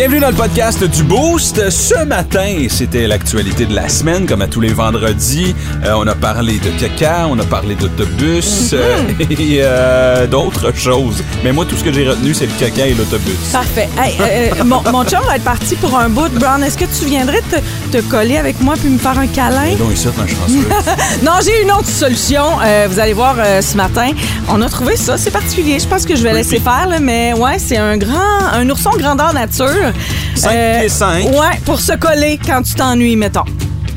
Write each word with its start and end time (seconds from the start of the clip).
Bienvenue 0.00 0.20
dans 0.20 0.30
le 0.30 0.34
podcast 0.34 0.82
du 0.82 1.02
Boost. 1.02 1.68
Ce 1.68 2.04
matin, 2.06 2.68
c'était 2.70 3.06
l'actualité 3.06 3.66
de 3.66 3.74
la 3.74 3.90
semaine, 3.90 4.24
comme 4.24 4.40
à 4.40 4.46
tous 4.46 4.62
les 4.62 4.72
vendredis. 4.72 5.54
Euh, 5.84 5.92
on 5.94 6.06
a 6.06 6.14
parlé 6.14 6.58
de 6.58 6.70
caca, 6.80 7.26
on 7.28 7.38
a 7.38 7.44
parlé 7.44 7.74
d'autobus 7.74 8.70
euh, 8.72 9.08
et 9.30 9.58
euh, 9.60 10.26
d'autres 10.26 10.74
choses. 10.74 11.22
Mais 11.44 11.52
moi, 11.52 11.66
tout 11.66 11.76
ce 11.76 11.84
que 11.84 11.92
j'ai 11.92 12.08
retenu, 12.08 12.32
c'est 12.32 12.46
le 12.46 12.52
caca 12.58 12.86
et 12.86 12.94
l'autobus. 12.94 13.36
Parfait. 13.52 13.90
Hey, 13.98 14.16
mon, 14.64 14.80
mon 14.90 15.04
chum 15.04 15.20
va 15.26 15.36
être 15.36 15.44
parti 15.44 15.76
pour 15.76 15.98
un 15.98 16.08
bout. 16.08 16.30
Brown, 16.30 16.64
est-ce 16.64 16.78
que 16.78 16.86
tu 16.86 17.04
viendrais 17.04 17.42
te, 17.42 17.98
te 17.98 18.02
coller 18.04 18.38
avec 18.38 18.58
moi 18.62 18.76
puis 18.80 18.88
me 18.88 18.98
faire 18.98 19.18
un 19.18 19.26
câlin? 19.26 19.76
Donc, 19.78 19.92
ici, 19.92 20.04
chance. 20.04 20.50
Non, 21.22 21.32
j'ai 21.44 21.62
une 21.62 21.72
autre 21.72 21.88
solution. 21.88 22.44
Vous 22.88 22.98
allez 22.98 23.12
voir 23.12 23.36
ce 23.60 23.76
matin. 23.76 24.12
On 24.48 24.62
a 24.62 24.68
trouvé 24.70 24.96
ça. 24.96 25.18
C'est 25.18 25.30
particulier. 25.30 25.78
Je 25.78 25.86
pense 25.86 26.06
que 26.06 26.16
je 26.16 26.22
vais 26.22 26.32
laisser 26.32 26.58
faire, 26.58 26.86
là, 26.88 27.00
mais 27.00 27.34
ouais, 27.34 27.58
c'est 27.58 27.76
un 27.76 27.98
grand, 27.98 28.48
un 28.50 28.66
ourson 28.70 28.92
grandeur 28.96 29.34
nature. 29.34 29.89
5 30.34 30.50
pieds 30.50 30.88
5. 30.88 31.24
Ouais, 31.26 31.58
pour 31.64 31.80
se 31.80 31.92
coller 31.92 32.38
quand 32.44 32.62
tu 32.62 32.74
t'ennuies, 32.74 33.16
mettons. 33.16 33.44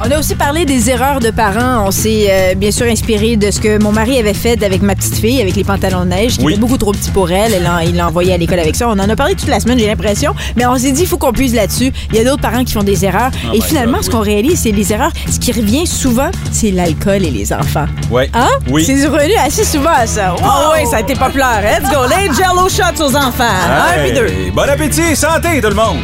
On 0.02 0.12
a 0.12 0.20
aussi 0.20 0.36
parlé 0.36 0.66
des 0.66 0.90
erreurs 0.90 1.20
de 1.20 1.30
parents. 1.30 1.86
On 1.88 1.92
s'est 1.92 2.28
euh, 2.30 2.56
bien 2.56 2.72
sûr 2.72 2.86
inspiré 2.88 3.38
de 3.38 3.52
ce 3.52 3.60
que 3.62 3.82
mon 3.82 3.92
mari 3.92 4.18
avait 4.20 4.34
fait 4.34 4.62
avec 4.64 4.82
ma 4.82 4.96
petite 4.96 5.16
fille, 5.16 5.40
avec 5.42 5.56
les 5.56 5.64
pantalons 5.64 6.02
de 6.02 6.10
neige, 6.10 6.38
qui 6.38 6.44
Oui. 6.46 6.54
étaient 6.54 6.62
beaucoup 6.62 6.78
trop 6.78 6.92
petits 6.92 7.12
pour 7.12 7.32
elle. 7.32 7.54
elle 7.54 7.68
en- 7.68 7.80
il 7.80 7.96
l'a 7.96 8.08
envoyé 8.08 8.34
à 8.34 8.38
l'école 8.38 8.60
avec 8.60 8.76
ça. 8.76 8.88
On 8.90 8.94
en 9.00 9.10
a 9.10 9.16
parlé 9.16 9.36
toute 9.36 9.48
la 9.48 9.60
semaine, 9.60 9.80
j'ai 9.80 9.88
l'impression. 9.88 10.34
Mais 10.58 10.66
on 10.66 10.76
s'est 10.78 10.92
dit, 10.92 11.02
il 11.04 11.08
faut 11.08 11.18
qu'on 11.18 11.32
puise 11.32 11.54
là-dessus. 11.56 11.92
Il 12.12 12.18
y 12.18 12.20
a 12.20 12.24
d'autres 12.26 12.42
parents 12.42 12.64
qui 12.66 12.74
font 12.74 12.84
des 12.84 13.06
erreurs. 13.06 13.32
et 13.54 13.58
my 13.58 13.62
finalement, 13.62 13.98
God, 13.98 14.04
ce 14.06 14.10
qu'on 14.10 14.20
réalise, 14.22 14.60
c'est 14.62 14.72
les 14.72 14.92
erreurs. 14.92 15.12
Ce 15.32 15.40
qui 15.40 15.52
revient 15.52 15.88
souvent, 15.88 16.32
c'est 16.52 16.72
l'alcool 16.72 17.24
et 17.24 17.32
les 17.32 17.54
enfants. 17.54 17.86
Ouais. 18.12 18.30
Hein? 18.34 18.50
Oui. 18.70 18.84
C'est 18.86 19.06
revenu 19.08 19.34
assez 19.46 19.64
souvent, 19.64 20.06
ça. 20.06 20.36
Ah 20.44 20.72
oui, 20.76 20.86
ça 20.90 20.98
a 20.98 21.00
été 21.02 21.14
populaire. 21.16 21.62
Let's 21.64 21.90
go. 21.90 22.00
Les 22.10 22.34
jello 22.34 22.68
shots 22.68 23.02
aux 23.04 23.16
enfants. 23.16 23.44
Un 23.70 24.02
puis 24.04 24.12
deux. 24.12 24.26
Hey, 24.28 24.52
Bon 24.52 24.64
appétit, 24.70 25.16
santé 25.16 25.62
tout 25.62 25.70
le 25.70 25.76
monde. 25.76 25.98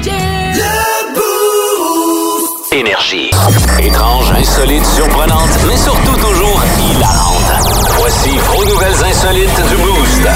Énergie. 2.71 3.31
Étrange, 3.79 4.31
insolite, 4.31 4.85
surprenante, 4.85 5.49
mais 5.67 5.75
surtout 5.75 6.15
toujours 6.15 6.63
hilarante. 6.77 7.51
Voici 7.97 8.37
vos 8.37 8.63
nouvelles 8.63 9.03
insolites 9.03 9.61
du 9.69 9.75
Boost. 9.77 10.29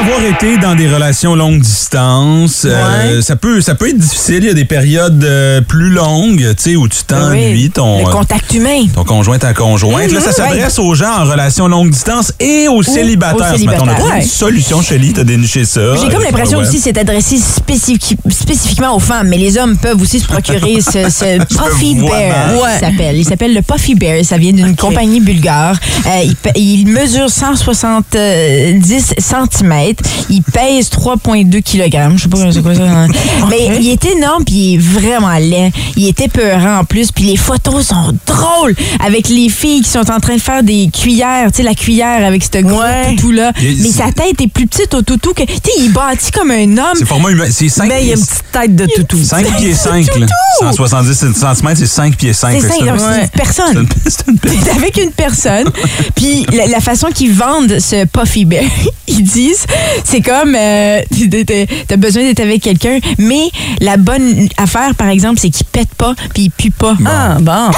Avoir 0.00 0.24
été 0.24 0.56
dans 0.56 0.74
des 0.74 0.88
relations 0.88 1.34
longue 1.36 1.60
distance, 1.60 2.62
euh, 2.64 3.20
ça 3.20 3.36
peut 3.36 3.60
ça 3.60 3.74
peut 3.74 3.88
être 3.90 3.98
difficile. 3.98 4.38
Il 4.38 4.44
y 4.46 4.48
a 4.50 4.54
des 4.54 4.64
périodes 4.64 5.22
euh, 5.24 5.60
plus 5.60 5.90
longues, 5.90 6.54
tu 6.56 6.62
sais, 6.70 6.76
où 6.76 6.88
tu 6.88 7.04
t'ennuies 7.06 7.70
ton 7.70 7.98
Le 8.00 8.06
euh, 8.08 8.10
contact 8.10 8.54
humain. 8.54 8.86
ton 8.94 9.04
conjoint 9.04 9.38
ta 9.38 9.52
conjointe. 9.52 10.10
Là, 10.10 10.20
ça 10.20 10.32
s'adresse 10.32 10.78
aux 10.78 10.94
gens 10.94 11.12
en 11.20 11.24
relation 11.24 11.68
longue 11.68 11.90
distance 11.90 12.32
et 12.40 12.66
aux 12.68 12.82
célibataires. 12.82 13.56
ce 13.58 13.64
matin. 13.64 13.78
On 13.82 13.88
a 13.88 13.88
célibataires. 13.88 13.94
trouvé 13.98 14.10
Ouais. 14.12 14.22
une 14.22 14.28
solution, 14.28 14.80
Shelly, 14.82 15.12
t'as 15.12 15.24
déniché 15.24 15.64
ça. 15.66 15.80
J'ai 15.96 16.08
comme 16.08 16.22
l'impression 16.22 16.58
aussi 16.60 16.76
que 16.78 16.82
c'est 16.82 16.96
adressé 16.98 17.36
spécifi- 17.36 18.16
spécifiquement 18.30 18.96
aux 18.96 19.00
femmes, 19.00 19.28
mais 19.28 19.36
les 19.38 19.58
hommes 19.58 19.76
peuvent 19.76 20.00
aussi 20.00 20.18
se 20.20 20.26
procurer 20.26 20.80
ce, 20.80 21.10
ce 21.10 21.44
Puffy 21.44 21.94
Bear. 21.96 22.52
Il 22.54 22.80
s'appelle. 22.80 23.16
Il 23.18 23.24
s'appelle 23.26 23.52
le 23.54 23.60
Puffy 23.62 23.94
Bear. 23.94 24.24
Ça 24.24 24.38
vient 24.38 24.52
d'une 24.52 24.74
compagnie 24.76 25.20
bulgare. 25.20 25.76
Euh, 26.06 26.22
il, 26.24 26.36
il 26.56 26.86
mesure 26.86 27.28
170 27.28 29.14
cm. 29.18 29.89
Il 30.30 30.42
pèse 30.42 30.88
3,2 30.90 31.62
kg. 31.62 32.16
Je 32.16 32.22
sais 32.22 32.28
pas 32.28 32.52
c'est 32.52 32.62
quoi 32.62 32.74
ça. 32.74 32.82
hein. 32.82 33.08
Mais 33.50 33.78
il 33.80 33.88
est 33.90 34.04
énorme 34.06 34.44
puis 34.44 34.54
il 34.54 34.74
est 34.74 34.78
vraiment 34.78 35.34
laid. 35.38 35.72
Il 35.96 36.06
est 36.06 36.20
épeurant 36.20 36.78
en 36.80 36.84
plus. 36.84 37.10
Puis 37.12 37.24
les 37.24 37.36
photos 37.36 37.86
sont 37.88 38.12
drôles 38.26 38.74
avec 39.04 39.28
les 39.28 39.48
filles 39.48 39.82
qui 39.82 39.90
sont 39.90 40.10
en 40.10 40.20
train 40.20 40.36
de 40.36 40.40
faire 40.40 40.62
des 40.62 40.88
cuillères. 40.92 41.50
Tu 41.52 41.58
sais, 41.58 41.62
la 41.62 41.74
cuillère 41.74 42.24
avec 42.26 42.42
ce 42.44 42.58
gros 42.62 42.80
Ouais. 42.80 43.14
toutou-là. 43.16 43.52
Mais 43.60 43.90
sa 43.90 44.10
tête 44.12 44.40
est 44.40 44.46
plus 44.48 44.66
petite 44.66 44.94
au 44.94 45.02
toutou 45.02 45.32
que. 45.34 45.42
Tu 45.42 45.52
sais, 45.52 45.70
il 45.78 45.86
est 45.86 45.88
bâti 45.90 46.30
comme 46.30 46.50
un 46.50 46.78
homme. 46.78 46.94
C'est 46.96 47.06
format 47.06 47.30
humain. 47.30 47.44
C'est 47.50 47.68
5 47.68 47.88
Mais 47.88 48.02
il 48.02 48.08
y 48.08 48.12
a 48.12 48.14
une 48.14 48.20
petite 48.20 48.44
tête 48.52 48.76
de 48.76 48.86
toutou. 48.86 49.22
5 49.22 49.56
pieds 49.58 49.74
5. 49.74 50.06
Là. 50.18 50.26
170 50.60 51.14
cm, 51.14 51.34
c'est 51.76 51.86
5 51.86 52.16
pieds 52.16 52.32
5. 52.32 52.52
C'est 52.60 52.68
ça, 52.68 52.74
c'est- 52.74 52.80
une 52.80 53.28
personne. 53.30 53.78
une- 53.78 53.88
c'est 54.10 54.28
une 54.28 54.38
personne. 54.38 54.60
C'est 54.64 54.70
avec 54.70 54.96
une 54.96 55.10
personne. 55.12 55.70
Puis 56.14 56.46
la, 56.52 56.66
la 56.66 56.80
façon 56.80 57.08
qu'ils 57.14 57.32
vendent 57.32 57.78
ce 57.78 58.04
Puffy 58.06 58.44
Bear, 58.44 58.64
ils 59.08 59.22
disent, 59.22 59.66
c'est 60.04 60.20
comme 60.20 60.54
euh, 60.54 61.00
t'as 61.88 61.96
besoin 61.96 62.22
d'être 62.22 62.40
avec 62.40 62.62
quelqu'un, 62.62 62.98
mais 63.18 63.50
la 63.80 63.96
bonne 63.96 64.48
affaire, 64.56 64.94
par 64.96 65.08
exemple, 65.08 65.38
c'est 65.40 65.50
qu'il 65.50 65.66
pète 65.66 65.94
pas 65.96 66.14
puis 66.34 66.44
il 66.44 66.50
pue 66.50 66.70
pas. 66.70 66.96
Ah, 67.06 67.36
bon. 67.40 67.70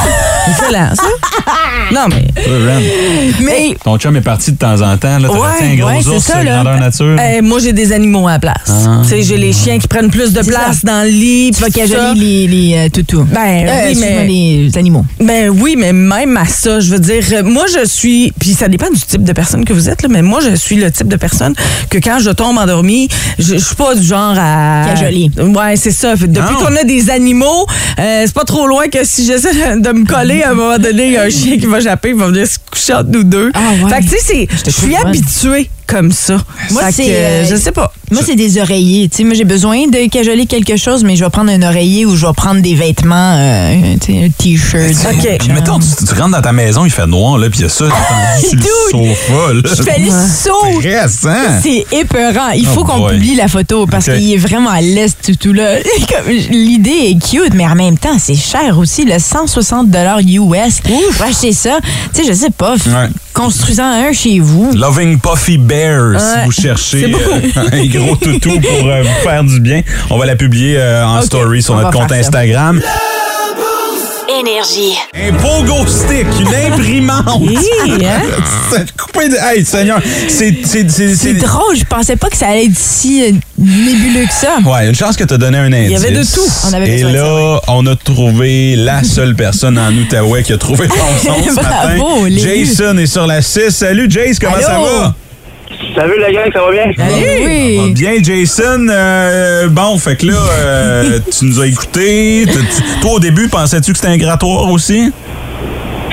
Excellent, 0.49 0.95
ça. 0.95 1.03
Non, 1.93 2.07
mais. 2.09 2.25
Mais 3.41 3.77
Ton 3.85 3.99
chum 3.99 4.17
est 4.17 4.21
parti 4.23 4.53
de 4.53 4.57
temps 4.57 4.81
en 4.81 4.97
temps. 4.97 5.19
Là, 5.19 5.31
Ouais, 5.31 5.39
t'as 5.59 5.65
un 5.67 5.75
gros 5.75 5.89
ouais, 5.89 5.99
c'est 6.03 6.09
ours 6.11 6.25
ça, 6.25 6.43
là. 6.43 6.63
nature. 6.79 7.17
Moi, 7.43 7.59
j'ai 7.61 7.73
des 7.73 7.93
animaux 7.93 8.29
à 8.29 8.33
la 8.33 8.39
place. 8.39 8.55
Ah. 8.69 9.01
Tu 9.03 9.09
sais, 9.11 9.23
j'ai 9.23 9.37
les 9.37 9.53
chiens 9.53 9.79
qui 9.79 9.89
prennent 9.89 10.11
plus 10.11 10.33
de 10.33 10.43
place 10.43 10.79
ça. 10.81 10.87
dans 10.87 11.03
le 11.03 11.11
lit. 11.11 11.51
tu 11.53 11.61
vas 11.63 12.15
les, 12.15 12.47
les 12.47 12.75
euh, 12.77 12.89
toutous. 12.89 13.25
Ben, 13.25 13.67
Euh, 13.67 13.89
oui, 13.89 13.99
mais. 14.01 14.27
les 14.27 14.79
animaux. 14.79 15.05
Ben 15.21 15.51
oui, 15.51 15.75
mais 15.77 15.93
même 15.93 16.37
à 16.37 16.47
ça, 16.47 16.81
je 16.81 16.91
veux 16.91 16.99
dire, 16.99 17.23
moi 17.45 17.65
je 17.73 17.87
suis, 17.87 18.33
puis 18.39 18.55
ça 18.55 18.69
dépend 18.69 18.91
du 18.91 19.01
type 19.01 19.25
de 19.25 19.33
personne 19.33 19.65
que 19.65 19.73
vous 19.73 19.89
êtes, 19.89 20.03
là, 20.03 20.09
mais 20.11 20.23
moi 20.23 20.41
je 20.41 20.55
suis 20.55 20.77
le 20.77 20.91
type 20.91 21.09
de 21.09 21.17
personne 21.17 21.55
que 21.93 21.99
quand 21.99 22.19
je 22.21 22.31
tombe 22.31 22.57
endormie, 22.59 23.09
je, 23.39 23.55
je 23.55 23.59
suis 23.65 23.75
pas 23.75 23.95
du 23.95 24.03
genre 24.03 24.35
à... 24.39 24.85
Cajoler. 24.89 25.31
Ouais, 25.39 25.77
c'est 25.77 25.91
ça. 25.91 26.17
Fait, 26.17 26.27
depuis 26.27 26.55
qu'on 26.55 26.75
a 26.77 26.85
des 26.85 27.11
animaux, 27.11 27.67
euh, 27.99 28.23
c'est 28.25 28.33
pas 28.35 28.45
trop 28.45 28.67
loin 28.67 28.89
que 28.89 29.05
si 29.05 29.27
j'essaie 29.27 29.53
de, 29.53 29.81
de 29.83 29.93
me 29.93 30.07
coller, 30.07 30.43
à 30.43 30.51
un 30.51 30.55
moment 30.55 30.79
donné, 30.79 31.07
il 31.07 31.13
y 31.13 31.17
a 31.19 31.23
un 31.25 31.31
chien 31.31 31.59
qui 31.59 31.67
va 31.67 31.81
japper, 31.81 32.11
il 32.11 32.15
va 32.17 32.29
venir 32.29 32.47
se 32.47 32.57
coucher 32.71 32.95
entre 32.95 33.11
nous 33.11 33.25
deux. 33.25 33.51
Ah 33.55 33.61
ouais. 33.85 33.91
Fait 33.91 33.99
que 34.01 34.05
tu 34.05 34.11
sais, 34.11 34.19
c'est- 34.25 34.49
je 34.67 34.71
suis 34.71 34.97
habituée 34.97 35.71
comme 35.87 36.13
ça. 36.13 36.39
Moi, 36.71 36.85
c'est, 36.91 37.05
euh, 37.09 37.15
euh, 37.43 37.45
je 37.51 37.57
sais 37.57 37.73
pas. 37.73 37.93
Moi, 38.11 38.23
c'est 38.25 38.37
des 38.37 38.59
oreillers. 38.59 39.09
Tu 39.11 39.19
sais, 39.19 39.25
moi, 39.25 39.35
j'ai 39.35 39.45
besoin 39.45 39.87
de 39.89 40.09
cajoler 40.09 40.47
quelque 40.47 40.77
chose, 40.77 41.05
mais 41.05 41.17
je 41.17 41.25
vais 41.25 41.31
prendre 41.31 41.51
un 41.51 41.63
oreiller 41.63 42.07
ou 42.07 42.17
je 42.17 42.27
vais 42.27 42.33
prendre 42.35 42.63
des 42.63 42.75
vêtements, 42.75 43.37
euh, 43.39 43.95
un 43.95 44.29
t-shirt. 44.31 44.91
OK. 45.11 45.49
Mettons, 45.49 45.79
tu, 45.79 46.05
tu 46.07 46.15
rentres 46.15 46.31
dans 46.31 46.41
ta 46.41 46.53
maison, 46.53 46.85
il 46.87 46.91
fait 46.91 47.07
noir, 47.07 47.37
là, 47.39 47.51
puis 47.51 47.59
il 47.61 47.63
y 47.63 47.67
a 47.67 47.69
ça 47.69 47.85
tendu 47.85 48.63
sur 48.91 48.99
le 49.01 49.09
sofa. 49.15 49.53
Là. 49.53 49.61
Je 49.77 49.83
fais 49.83 49.99
le 50.01 50.11
saut. 50.11 50.79
Récent. 50.81 51.61
C'est 51.91 51.99
épeurant. 51.99 52.51
Il 52.51 52.67
faut 52.67 52.81
Oh 52.81 52.85
qu'on 52.85 52.99
boy. 52.99 53.15
publie 53.15 53.35
la 53.37 53.49
photo 53.49 53.87
parce 53.87 54.07
qu'il 54.07 54.33
est 54.33 54.37
vraiment 54.37 54.71
à 54.71 54.81
l'est 54.81 55.17
tout, 55.23 55.35
tout 55.37 55.53
là. 55.53 55.79
L'idée 56.51 57.11
est 57.11 57.19
cute, 57.23 57.55
mais 57.55 57.67
en 57.67 57.75
même 57.75 57.99
temps, 57.99 58.19
c'est 58.19 58.35
cher 58.35 58.79
aussi. 58.79 59.05
Le 59.05 59.19
160 59.19 59.87
US. 60.27 60.81
Pour 60.81 61.27
acheter 61.27 61.53
ça, 61.53 61.79
tu 62.15 62.23
sais, 62.23 62.29
je 62.29 62.33
sais 62.35 62.51
pas. 62.51 62.75
Ouais. 62.75 63.09
Construisant 63.33 63.85
un 63.85 64.13
chez 64.13 64.41
vous. 64.41 64.73
Loving 64.75 65.19
Puffy 65.19 65.59
Bear, 65.59 66.21
si 66.21 66.45
vous 66.45 66.53
cherchez 66.53 67.13
euh, 67.15 67.41
un 67.73 67.87
gros 67.87 68.17
toutou 68.21 68.61
pour 68.61 68.89
euh, 68.89 69.03
vous 69.03 69.23
faire 69.29 69.45
du 69.45 69.61
bien. 69.61 69.83
On 70.11 70.19
va 70.19 70.27
la 70.27 70.37
publier 70.37 70.77
euh, 70.79 71.07
en 71.07 71.23
story 71.23 71.63
sur 71.63 71.75
on 71.75 71.79
notre 71.79 71.91
compte 71.93 72.11
ça. 72.11 72.43
Énergie. 74.29 74.95
Un 75.15 75.33
pogo 75.35 75.87
stick, 75.87 76.27
une 76.41 76.73
imprimante. 76.73 77.43
Hi, 77.43 78.07
hein? 78.07 78.23
C'est 78.73 78.93
coupé 78.97 79.29
de... 79.29 79.37
Hey, 79.37 79.65
Seigneur, 79.65 80.01
c'est... 80.29 80.59
c'est- 80.65 80.89
c'est- 80.89 81.15
C'est 81.17 81.17
c'est- 81.17 81.33
drôle, 81.35 81.77
je 81.77 81.85
pensais 81.85 82.17
pas 82.17 82.29
que 82.31 82.37
ça 82.37 82.49
allait 82.49 82.67
être 82.67 82.77
si 82.77 83.23
euh, 83.25 83.33
nébuleux 83.59 84.27
que 84.27 84.33
ça. 84.33 84.59
Ouais, 84.65 84.89
une 84.89 84.95
chance 84.95 85.17
que 85.17 85.25
tu 85.25 85.35
as 85.35 85.39
donné 85.39 85.59
un 85.59 85.73
indice. 85.73 85.91
y 85.91 85.97
avait 85.97 86.13
de 86.13 86.23
tout. 86.23 86.41
On 86.69 86.73
avait 86.73 86.99
Et 87.01 87.03
là, 87.03 87.61
on 87.69 87.87
a 87.87 87.97
trouvé 87.97 88.77
la 88.77 89.03
seule 89.03 89.35
personne 89.35 89.79
en 89.79 89.93
Outaouais 89.93 90.43
qui 90.43 90.53
a 90.53 90.59
trouvé 90.59 90.89
son 90.89 91.29
son 91.35 91.49
ce 91.49 91.55
Bravo, 91.55 92.21
matin. 92.23 92.29
les 92.29 92.65
Jason 92.67 92.97
est 92.99 93.07
sur 93.07 93.27
la 93.27 93.43
6. 93.43 93.71
Salut, 93.71 94.09
Jace, 94.11 94.39
comment 94.39 94.55
Allô? 94.55 94.65
ça 94.67 94.79
va? 94.79 95.15
Salut 95.95 96.19
la 96.19 96.33
gang, 96.33 96.51
ça 96.53 96.61
va 96.61 96.71
bien? 96.71 96.85
Ça 96.97 97.05
va 97.05 97.11
Oui. 97.15 97.93
Bien, 97.93 98.13
Jason. 98.23 98.87
Euh, 98.89 99.69
bon, 99.69 99.99
fait 99.99 100.17
que 100.17 100.27
là, 100.27 100.39
euh, 100.59 101.19
tu 101.39 101.45
nous 101.45 101.61
as 101.61 101.67
écoutés. 101.67 102.47
Toi, 103.01 103.13
au 103.13 103.21
début, 103.21 103.49
pensais-tu 103.49 103.93
que 103.93 103.99
c'était 103.99 104.13
un 104.13 104.17
grattoir 104.17 104.71
aussi? 104.71 105.13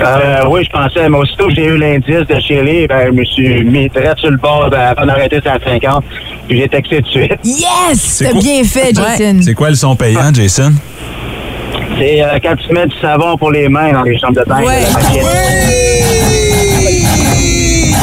Euh, 0.01 0.43
oui, 0.49 0.63
je 0.63 0.69
pensais, 0.69 1.09
mais 1.09 1.17
aussitôt 1.17 1.47
que 1.47 1.55
j'ai 1.55 1.65
eu 1.65 1.77
l'indice 1.77 2.25
de 2.27 2.39
Shelley, 2.39 2.87
ben, 2.87 3.07
je 3.07 3.11
me 3.11 3.25
suis 3.25 3.63
mis 3.63 3.89
très 3.89 4.13
sur 4.17 4.31
le 4.31 4.37
bord 4.37 4.69
ben, 4.69 4.79
avant 4.79 5.05
d'arrêter 5.05 5.37
à 5.45 5.59
50, 5.63 6.03
puis 6.47 6.59
j'ai 6.59 6.69
texté 6.69 6.97
tout 6.97 7.03
de 7.03 7.09
suite. 7.09 7.39
Yes! 7.43 8.23
T'as 8.23 8.33
bien 8.33 8.63
fait, 8.63 8.93
Jason. 8.95 9.39
C'est 9.41 9.53
quoi 9.53 9.69
le 9.69 9.75
son 9.75 9.95
payant, 9.95 10.33
Jason? 10.33 10.73
C'est 11.97 12.23
euh, 12.23 12.39
quand 12.41 12.55
tu 12.55 12.73
mets 12.73 12.87
du 12.87 12.95
savon 13.01 13.37
pour 13.37 13.51
les 13.51 13.67
mains 13.67 13.91
dans 13.91 14.03
les 14.03 14.17
chambres 14.17 14.39
de 14.39 14.45
bain. 14.47 14.61
Ouais. 14.63 14.85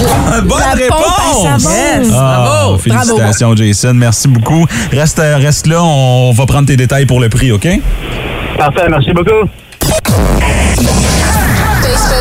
Bonne 0.44 0.58
La 0.60 0.76
pompe 0.76 1.02
à 1.02 1.24
réponse! 1.32 1.62
Yes. 1.64 2.08
Ah, 2.14 2.44
Bravo. 2.46 2.78
félicitations, 2.78 3.56
Jason. 3.56 3.94
Merci 3.94 4.28
beaucoup. 4.28 4.66
Reste, 4.92 5.20
reste 5.20 5.66
là, 5.66 5.82
on 5.82 6.32
va 6.32 6.46
prendre 6.46 6.66
tes 6.66 6.76
détails 6.76 7.06
pour 7.06 7.20
le 7.20 7.28
prix, 7.28 7.52
OK? 7.52 7.66
Parfait, 8.58 8.88
merci 8.90 9.12
beaucoup. 9.12 9.48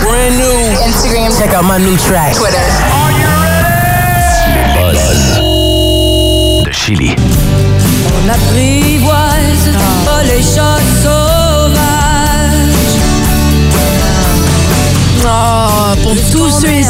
Brand 0.02 0.34
new. 0.38 0.88
Instagram. 0.88 1.32
Check 1.40 1.54
out 1.54 1.64
my 1.64 1.80
new 1.84 1.96
track. 1.98 2.34
Twitter. 2.36 2.58
De 6.66 6.72
Chili. 6.72 7.16
On 7.18 8.30
apprivoise 8.30 9.70
pas 10.06 10.24
les 10.24 10.42
chansons 10.42 11.25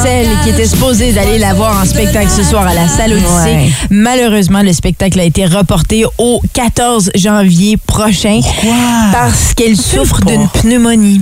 celle 0.04 0.28
qui 0.44 0.50
était 0.50 0.66
supposée 0.68 1.12
d'aller 1.14 1.38
la 1.38 1.54
voir 1.54 1.80
en 1.82 1.86
spectacle 1.86 2.30
ce 2.30 2.44
soir 2.44 2.66
à 2.68 2.74
la 2.74 2.88
salle 2.88 3.14
Odyssée. 3.14 3.28
Ouais. 3.56 3.70
Malheureusement, 3.90 4.62
le 4.62 4.74
spectacle 4.74 5.20
a 5.20 5.24
été 5.24 5.46
reporté 5.46 6.06
au 6.18 6.42
14 6.54 7.12
janvier 7.16 7.78
prochain 7.78 8.40
parce 9.12 9.54
qu'elle 9.54 9.78
souffre 9.78 10.20
d'une 10.22 10.48
pneumonie. 10.50 11.22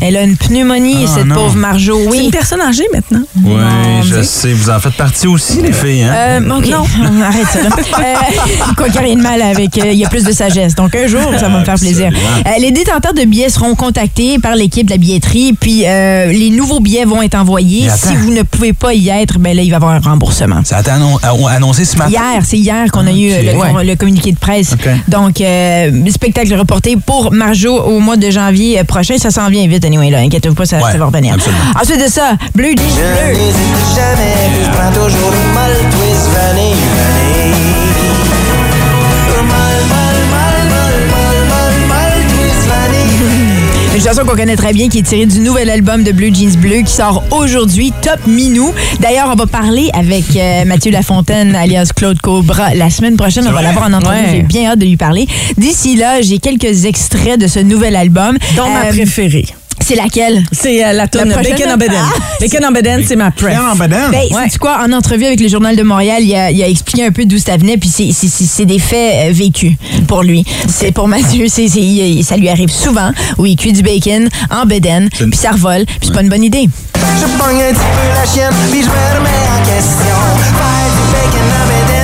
Elle 0.00 0.16
a 0.16 0.22
une 0.22 0.36
pneumonie, 0.36 1.04
Ah, 1.06 1.12
cette 1.16 1.26
non. 1.26 1.34
pauvre 1.36 1.56
Marjo. 1.56 1.98
C'est 2.04 2.10
Oui. 2.10 2.24
une 2.26 2.30
personne 2.30 2.60
âgée 2.60 2.86
maintenant. 2.92 3.22
Oui, 3.44 3.54
Non, 3.54 4.02
je 4.02 4.22
sais. 4.22 4.52
Vous 4.52 4.70
en 4.70 4.78
faites 4.78 4.94
partie 4.94 5.26
aussi, 5.26 5.60
les 5.62 5.72
filles, 5.72 6.02
hein? 6.04 6.12
Euh, 6.42 6.58
OK. 6.58 6.68
Arrête 7.24 7.46
ça. 7.52 7.58
Euh, 8.02 8.72
quoi 8.76 8.86
qu'il 8.86 8.92
n'y 8.94 8.98
a 8.98 9.02
rien 9.02 9.16
de 9.16 9.22
mal 9.22 9.42
avec. 9.42 9.76
euh, 9.78 9.92
Il 9.92 9.98
y 9.98 10.04
a 10.04 10.08
plus 10.08 10.24
de 10.24 10.32
sagesse. 10.32 10.74
Donc, 10.74 10.94
un 10.96 11.06
jour, 11.06 11.20
ça 11.38 11.48
va 11.48 11.60
me 11.60 11.64
faire 11.64 11.74
plaisir. 11.76 12.10
Euh, 12.46 12.50
les 12.60 12.70
détenteurs 12.70 13.14
de 13.14 13.24
billets 13.24 13.48
seront 13.50 13.74
contactés 13.74 14.38
par 14.38 14.54
l'équipe 14.56 14.86
de 14.86 14.92
la 14.92 14.96
billetterie. 14.98 15.52
Puis, 15.58 15.82
euh, 15.86 16.26
les 16.32 16.50
nouveaux 16.50 16.80
billets 16.80 17.04
vont 17.04 17.21
Mais 17.84 17.90
attends. 17.90 18.08
Si 18.08 18.16
vous 18.16 18.30
ne 18.32 18.42
pouvez 18.42 18.72
pas 18.72 18.94
y 18.94 19.08
être, 19.08 19.38
ben 19.38 19.56
là, 19.56 19.62
il 19.62 19.70
va 19.70 19.74
y 19.74 19.76
avoir 19.76 19.92
un 19.92 20.00
remboursement. 20.00 20.60
Ça 20.64 20.78
a 20.78 20.80
été 20.80 20.90
annon- 20.90 21.18
a- 21.22 21.50
annoncé 21.50 21.84
ce 21.84 21.96
matin? 21.96 22.10
Hier, 22.10 22.42
c'est 22.44 22.58
hier 22.58 22.90
qu'on 22.92 23.06
a 23.06 23.12
eu 23.12 23.30
euh, 23.32 23.82
le, 23.84 23.94
communiqué 23.96 24.32
de 24.32 24.38
presse. 24.38 24.74
Donc, 25.08 25.40
euh, 25.40 25.90
le 25.92 26.10
spectacle 26.10 26.54
reporté 26.54 26.96
pour 26.96 27.32
Marjo 27.32 27.74
au 27.82 28.00
mois 28.00 28.16
de 28.16 28.30
janvier 28.30 28.78
euh, 28.80 28.84
prochain. 28.84 29.16
Ça 29.18 29.30
s'en 29.30 29.48
vient 29.48 29.66
vite, 29.66 29.84
anyway, 29.84 30.10
là. 30.10 30.18
Inquiétez-vous 30.18 30.54
pas, 30.54 30.66
ça, 30.66 30.78
Ouais, 30.78 30.92
ça 30.92 30.98
va 30.98 31.06
revenir. 31.06 31.34
absolument. 31.34 31.62
Ensuite 31.80 32.04
de 32.04 32.10
ça, 32.10 32.32
Bleu 32.54 32.70
Je 32.70 32.74
Bleu. 32.74 33.38
n'hésite 33.38 33.94
jamais, 33.94 34.50
puis 34.54 34.64
je 34.64 34.70
prends 34.70 34.90
toujours 34.92 35.32
twist, 35.90 36.28
vanille, 36.32 36.74
vanille. 36.74 37.91
Chanson 44.02 44.24
qu'on 44.26 44.34
connaît 44.36 44.56
très 44.56 44.72
bien 44.72 44.88
qui 44.88 44.98
est 44.98 45.02
tirée 45.02 45.26
du 45.26 45.38
nouvel 45.40 45.70
album 45.70 46.02
de 46.02 46.10
Blue 46.12 46.34
Jeans 46.34 46.56
Bleu 46.56 46.78
qui 46.84 46.92
sort 46.92 47.22
aujourd'hui, 47.30 47.92
Top 48.02 48.18
Minou. 48.26 48.72
D'ailleurs, 49.00 49.28
on 49.30 49.36
va 49.36 49.46
parler 49.46 49.90
avec 49.94 50.24
euh, 50.36 50.64
Mathieu 50.64 50.90
Lafontaine, 50.90 51.54
alias 51.54 51.90
Claude 51.94 52.20
Cobra, 52.20 52.74
la 52.74 52.90
semaine 52.90 53.16
prochaine. 53.16 53.46
On 53.46 53.52
va 53.52 53.62
l'avoir 53.62 53.86
en 53.88 53.92
entrevue. 53.92 54.16
Ouais. 54.18 54.28
J'ai 54.32 54.42
bien 54.42 54.70
hâte 54.70 54.78
de 54.80 54.86
lui 54.86 54.96
parler. 54.96 55.26
D'ici 55.56 55.96
là, 55.96 56.20
j'ai 56.20 56.38
quelques 56.38 56.84
extraits 56.84 57.38
de 57.38 57.46
ce 57.46 57.60
nouvel 57.60 57.94
album. 57.94 58.36
Dont 58.56 58.68
ma 58.68 58.86
Euh, 58.86 58.88
préférée. 58.90 59.46
C'est 59.84 59.96
laquelle? 59.96 60.42
C'est 60.52 60.84
euh, 60.84 60.92
la 60.92 61.08
prochaine? 61.34 61.56
Bacon 61.56 61.72
en 61.72 61.76
Beden. 61.76 61.96
Ah, 62.00 62.18
Bacon 62.40 62.64
en 62.64 62.70
Beden, 62.72 63.04
c'est 63.06 63.16
ma 63.16 63.30
pref. 63.30 63.56
Ben, 64.10 64.18
Ouais. 64.30 64.44
sais-tu 64.44 64.58
quoi? 64.58 64.78
En 64.86 64.92
entrevue 64.92 65.24
avec 65.26 65.40
le 65.40 65.48
Journal 65.48 65.74
de 65.76 65.82
Montréal, 65.82 66.22
il 66.22 66.34
a, 66.34 66.50
il 66.50 66.62
a 66.62 66.68
expliqué 66.68 67.04
un 67.04 67.10
peu 67.10 67.24
d'où 67.24 67.38
ça 67.38 67.56
venait, 67.56 67.76
puis 67.76 67.88
c'est- 67.88 68.12
des 68.64 68.78
faits 68.78 69.30
euh, 69.30 69.32
vécus 69.32 69.72
pour 70.06 70.22
lui. 70.22 70.44
C'est 70.68 70.92
pour 70.92 71.08
Mathieu, 71.08 71.46
il- 71.80 72.24
ça 72.24 72.36
lui 72.36 72.48
arrive 72.48 72.70
souvent 72.70 73.10
où 73.38 73.46
il 73.46 73.56
cuit 73.56 73.72
du 73.72 73.82
bacon 73.82 74.28
en 74.50 74.66
une- 75.20 75.30
puis 75.30 75.38
ça 75.38 75.50
revole, 75.50 75.84
puis 75.86 75.98
c'est 76.02 76.12
pas 76.14 76.22
une 76.22 76.28
bonne 76.28 76.44
idée. 76.44 76.68
Je 76.94 77.26
pogne 77.42 77.56
un 77.62 77.72
petit 77.72 77.80
peu 77.80 78.08
la 78.14 78.24
chienne, 78.32 78.54
puis 78.70 78.82
je 78.82 78.86
me 78.86 79.18
remets 79.18 79.48
en 79.52 79.60
question. 79.64 80.16
Faire 80.56 80.90
du 80.94 81.12
bacon 81.12 81.48
à 81.60 81.64
Beden, 81.66 82.01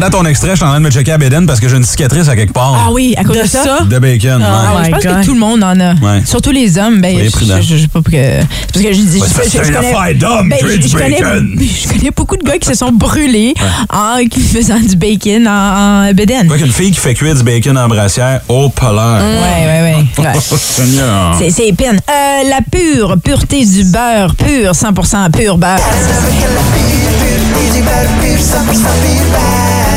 Pendant 0.00 0.18
ton 0.20 0.24
extrait, 0.24 0.52
je 0.52 0.54
suis 0.56 0.64
en 0.64 0.68
train 0.70 0.80
de 0.80 0.84
me 0.86 0.90
checker 0.90 1.12
à 1.12 1.18
Beden 1.18 1.44
parce 1.46 1.60
que 1.60 1.68
j'ai 1.68 1.76
une 1.76 1.84
cicatrice 1.84 2.26
à 2.28 2.34
quelque 2.34 2.54
part. 2.54 2.74
Ah 2.86 2.90
oui, 2.90 3.12
à 3.18 3.22
cause 3.22 3.36
de, 3.36 3.42
De 3.42 3.46
ça? 3.46 3.62
ça? 3.64 3.84
De 3.84 3.98
bacon, 3.98 4.42
Ah 4.42 4.76
ouais. 4.78 4.84
je 4.86 4.90
pense 4.92 5.04
God. 5.04 5.20
que 5.20 5.24
tout 5.26 5.34
le 5.34 5.40
monde 5.40 5.62
en 5.62 5.78
a. 5.78 5.92
Ouais. 5.92 6.22
Surtout 6.24 6.52
les 6.52 6.78
hommes. 6.78 7.02
Ben, 7.02 7.12
Soyez 7.12 7.26
je, 7.28 7.32
prudents. 7.36 7.60
je, 7.60 7.76
je 7.76 7.82
sais 7.82 7.88
pas 7.88 8.00
que. 8.00 8.10
C'est 8.12 8.46
parce 8.72 8.82
que 8.86 8.92
je 8.94 8.98
dis. 9.02 9.18
Ouais, 9.20 9.26
c'est 9.28 9.34
parce 9.34 9.48
que 9.48 9.58
c'est 9.62 9.68
une 9.68 9.76
affaire 9.76 10.14
d'homme, 10.14 10.48
ben, 10.48 10.58
je, 10.62 10.88
je 10.88 10.96
connais, 10.96 11.18
je 11.82 11.88
connais 11.92 12.10
beaucoup 12.16 12.38
de 12.38 12.42
gars 12.44 12.56
qui 12.56 12.66
se 12.68 12.74
sont 12.74 12.92
brûlés 12.92 13.52
en 13.90 14.16
faisant 14.54 14.80
du 14.80 14.96
bacon 14.96 15.46
en, 15.46 16.06
en 16.08 16.12
bedaine. 16.14 16.46
Quoi 16.46 16.56
qu'une 16.56 16.72
fille 16.72 16.92
qui 16.92 16.98
fait 17.00 17.12
cuire 17.12 17.34
du 17.34 17.42
bacon 17.42 17.76
en 17.76 17.86
brassière, 17.86 18.40
au 18.48 18.70
polaire. 18.70 19.20
Ouais, 19.22 19.66
ouais, 19.66 19.94
ouais. 20.18 20.24
ouais. 20.24 20.40
Seigneur. 20.58 21.36
C'est- 21.38 21.68
épine. 21.68 22.00
Euh, 22.08 22.48
la 22.48 22.60
pure 22.72 23.16
pureté 23.22 23.66
du 23.66 23.84
beurre, 23.84 24.34
pur, 24.34 24.72
100% 24.72 25.30
pur 25.30 25.58
beurre. 25.58 25.76
Ça 25.78 26.14
fait 26.22 26.36
que 26.38 26.54
la 26.54 26.62
pure, 26.72 27.10
pureté 27.20 27.76
du 27.76 27.82
beurre 27.82 28.10
pur, 28.22 28.38
100% 28.38 28.72
pur 28.72 29.24
beurre. 29.30 29.89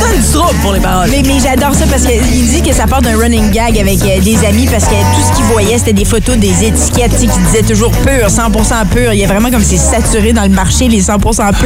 C'est 0.00 0.20
du 0.20 0.32
trouble 0.32 0.54
pour 0.62 0.72
les 0.72 0.80
paroles. 0.80 1.08
Mais, 1.10 1.22
mais 1.24 1.38
j'adore 1.42 1.74
ça 1.74 1.84
parce 1.90 2.02
qu'il 2.02 2.46
dit 2.48 2.62
que 2.62 2.72
ça 2.74 2.86
part 2.86 3.02
d'un 3.02 3.16
running 3.18 3.50
gag 3.50 3.78
avec 3.78 4.00
euh, 4.02 4.20
des 4.20 4.36
amis 4.46 4.66
parce 4.70 4.84
que 4.84 4.90
tout 4.90 5.22
ce 5.30 5.36
qu'il 5.36 5.44
voyait, 5.46 5.78
c'était 5.78 5.92
des 5.92 6.04
photos 6.04 6.36
des 6.36 6.64
étiquettes 6.64 7.12
tu 7.12 7.26
sais, 7.26 7.26
qui 7.26 7.38
disaient 7.46 7.62
toujours 7.62 7.90
pur, 7.90 8.28
100% 8.28 8.86
pur. 8.92 9.12
Il 9.12 9.18
y 9.20 9.24
a 9.24 9.26
vraiment 9.26 9.50
comme 9.50 9.62
c'est 9.62 9.76
saturé 9.76 10.32
dans 10.32 10.42
le 10.42 10.48
marché, 10.50 10.88
les 10.88 11.02
100% 11.02 11.18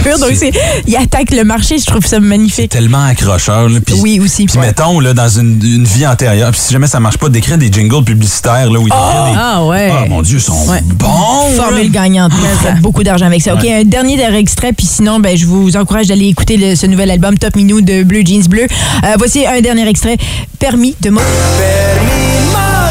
pur. 0.03 0.19
Donc, 0.19 0.31
c'est, 0.35 0.53
il 0.87 0.97
attaque 0.97 1.31
le 1.33 1.45
marché. 1.45 1.79
Je 1.79 1.87
trouve 1.87 2.07
ça 2.07 2.19
magnifique. 2.21 2.71
Tellement 2.71 3.05
accrocheur. 3.05 3.69
Là, 3.69 3.79
Oui, 4.01 4.21
aussi. 4.21 4.47
Puis 4.47 4.59
Ouais. 4.59 4.67
mettons, 4.67 5.01
là, 5.01 5.15
dans 5.15 5.29
une, 5.29 5.61
une 5.63 5.85
vie 5.85 6.07
antérieure, 6.07 6.51
puis 6.53 6.61
si 6.61 6.73
jamais 6.73 6.87
ça 6.87 7.01
marche 7.01 7.19
pas, 7.19 7.29
d'écrire 7.29 7.59
des 7.59 7.71
jingles 7.73 8.05
publicitaires, 8.05 8.71
là, 8.71 8.79
où 8.79 8.87
il 8.87 8.91
des... 8.91 8.97
Ah 8.97 9.65
ouais. 9.65 9.91
Ah, 9.93 10.05
mon 10.09 10.23
Dieu, 10.23 10.39
ils 10.39 10.43
sont 10.43 10.67
Ouais. 10.69 10.81
bons! 10.85 11.57
Formule 11.57 11.91
gagnante. 11.91 12.33
Beaucoup 12.81 13.03
d'argent 13.03 13.27
avec 13.27 13.43
ça. 13.43 13.55
OK, 13.55 13.65
un 13.65 13.85
dernier 13.85 14.17
extrait, 14.35 14.73
puis 14.73 14.87
sinon, 14.87 15.21
ben, 15.21 15.37
je 15.37 15.47
vous 15.47 15.77
encourage 15.77 16.09
d'aller 16.09 16.27
écouter 16.27 16.77
ce 16.77 16.87
nouvel 16.87 17.11
album 17.11 17.39
Top 17.39 17.57
Minou 17.57 17.81
de 17.81 18.03
Blue 18.03 18.25
Jeans 18.25 18.47
Bleu. 18.49 18.67
Euh, 19.05 19.15
voici 19.19 19.47
un 19.47 19.61
dernier 19.61 19.89
extrait. 19.89 20.17
Permis 20.59 20.95
de 21.01 21.11
moto. 21.11 21.27
Permis 21.59 22.90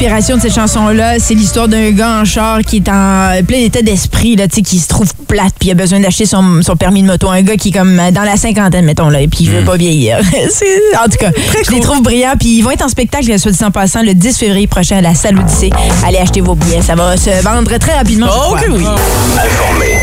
l'inspiration 0.00 0.36
de 0.36 0.40
cette 0.42 0.54
chanson-là. 0.54 1.18
C'est 1.18 1.34
l'histoire 1.34 1.68
d'un 1.68 1.90
gars 1.90 2.20
en 2.20 2.24
char 2.24 2.60
qui 2.60 2.76
est 2.76 2.88
en 2.88 3.32
plein 3.46 3.58
état 3.58 3.82
d'esprit, 3.82 4.34
là, 4.34 4.48
tu 4.48 4.56
sais, 4.56 4.62
qui 4.62 4.78
se 4.78 4.88
trouve 4.88 5.12
plate, 5.28 5.52
puis 5.58 5.68
il 5.68 5.72
a 5.72 5.74
besoin 5.74 6.00
d'acheter 6.00 6.24
son, 6.24 6.62
son 6.62 6.74
permis 6.74 7.02
de 7.02 7.06
moto. 7.06 7.28
Un 7.28 7.42
gars 7.42 7.56
qui 7.56 7.68
est 7.68 7.72
comme 7.72 7.98
euh, 8.00 8.10
dans 8.10 8.22
la 8.22 8.36
cinquantaine, 8.38 8.86
mettons, 8.86 9.10
là, 9.10 9.20
et 9.20 9.28
puis 9.28 9.40
il 9.42 9.50
veut 9.50 9.62
pas 9.62 9.76
vieillir. 9.76 10.18
C'est- 10.50 10.96
en 10.98 11.04
tout 11.04 11.18
cas, 11.18 11.30
je 11.66 11.70
les 11.72 11.80
trouve 11.80 12.02
brillants, 12.02 12.34
puis 12.38 12.56
ils 12.58 12.62
vont 12.62 12.70
être 12.70 12.84
en 12.84 12.88
spectacle, 12.88 13.38
soit 13.38 13.50
dit 13.52 13.62
en 13.64 13.70
passant, 13.70 14.02
le 14.02 14.14
10 14.14 14.38
février 14.38 14.66
prochain 14.66 14.96
à 14.96 15.00
la 15.02 15.14
Salle 15.14 15.38
Odyssée. 15.38 15.70
Allez 16.06 16.18
acheter 16.18 16.40
vos 16.40 16.54
billets, 16.54 16.80
ça 16.82 16.94
va 16.94 17.16
se 17.18 17.42
vendre 17.42 17.76
très 17.78 17.94
rapidement. 17.96 18.28
Oh 18.32 18.54
que 18.54 18.70
oui. 18.70 18.84
Informé. 18.86 19.98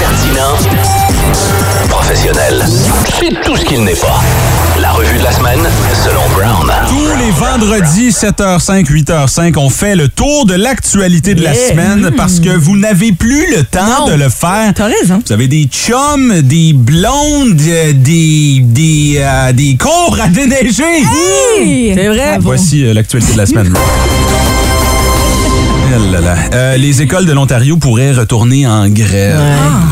Pertinent. 0.00 0.74
Professionnel. 1.88 2.64
C'est 3.20 3.40
tout 3.42 3.56
ce 3.56 3.64
qu'il 3.64 3.84
n'est 3.84 3.94
pas. 3.94 4.20
La 4.80 4.90
revue 4.90 5.18
de 5.18 5.22
la 5.22 5.30
semaine, 5.32 5.60
selon 6.04 6.20
Brown. 6.34 6.70
Tous 6.88 7.16
les 7.18 7.30
vendredis, 7.30 8.12
7h05, 8.64 8.86
8h05, 8.90 9.58
on 9.58 9.68
fait 9.68 9.94
le 9.94 10.08
tour 10.08 10.46
de 10.46 10.54
l'actualité 10.54 11.34
de 11.34 11.42
la 11.42 11.52
Yeah. 11.54 11.68
semaine 11.70 12.10
parce 12.16 12.40
que 12.40 12.48
vous 12.48 12.76
n'avez 12.76 13.12
plus 13.12 13.46
le 13.54 13.62
temps 13.64 14.06
Non. 14.06 14.08
de 14.08 14.14
le 14.14 14.28
faire. 14.30 14.72
T'as 14.74 14.86
raison. 14.86 15.22
Vous 15.26 15.32
avez 15.32 15.48
des 15.48 15.64
chums, 15.64 16.40
des 16.42 16.72
blondes, 16.72 17.60
euh, 17.60 17.92
des, 17.92 18.60
des, 18.62 19.16
euh, 19.18 19.52
des 19.52 19.76
cours 19.76 20.16
à 20.22 20.28
déneiger. 20.28 20.82
C'est 21.94 22.08
vrai. 22.08 22.38
Voici 22.40 22.84
euh, 22.84 22.94
l'actualité 22.94 23.32
de 23.34 23.38
la 23.38 23.46
semaine. 23.46 23.74
Là 25.94 26.20
là. 26.20 26.34
Euh, 26.52 26.76
les 26.76 27.02
écoles 27.02 27.24
de 27.24 27.32
l'Ontario 27.32 27.76
pourraient 27.76 28.10
retourner 28.12 28.66
en 28.66 28.88
grève. 28.88 29.38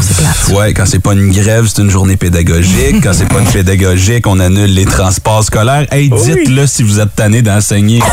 c'est 0.00 0.16
plate. 0.16 0.49
Ouais, 0.52 0.75
quand 0.75 0.85
c'est 0.85 0.99
pas 0.99 1.12
une 1.12 1.30
grève, 1.30 1.66
c'est 1.68 1.80
une 1.80 1.90
journée 1.90 2.16
pédagogique. 2.16 3.00
Quand 3.02 3.12
c'est 3.12 3.28
pas 3.28 3.38
une 3.38 3.47
pédagogique, 3.47 4.26
on 4.26 4.40
annule 4.40 4.75
les 4.75 4.85
transports 4.85 5.44
scolaires. 5.44 5.87
Hey, 5.92 6.11
dites-le 6.11 6.66
si 6.66 6.82
vous 6.82 6.99
êtes 6.99 7.14
tanné 7.14 7.40
d'enseigner. 7.42 8.00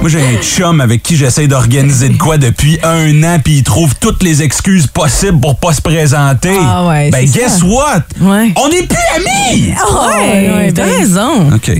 Moi, 0.00 0.08
j'ai 0.10 0.20
un 0.20 0.42
chum 0.42 0.80
avec 0.80 1.02
qui 1.02 1.16
j'essaie 1.16 1.46
d'organiser 1.46 2.08
de 2.08 2.16
quoi 2.18 2.36
depuis 2.36 2.78
un 2.82 3.22
an, 3.22 3.38
puis 3.42 3.58
il 3.58 3.62
trouve 3.62 3.94
toutes 4.00 4.22
les 4.22 4.42
excuses 4.42 4.86
possibles 4.86 5.38
pour 5.40 5.56
pas 5.56 5.72
se 5.72 5.80
présenter. 5.80 6.56
Ah 6.60 6.86
ouais, 6.86 7.10
ben, 7.10 7.24
guess 7.24 7.58
ça. 7.60 7.64
what? 7.66 8.02
Ouais. 8.20 8.52
On 8.56 8.68
n'est 8.68 8.82
plus 8.82 8.96
amis! 9.16 9.72
Ouais, 9.72 10.50
ouais, 10.54 10.72
t'as 10.72 10.84
ben- 10.84 10.98
raison. 10.98 11.50
OK. 11.54 11.70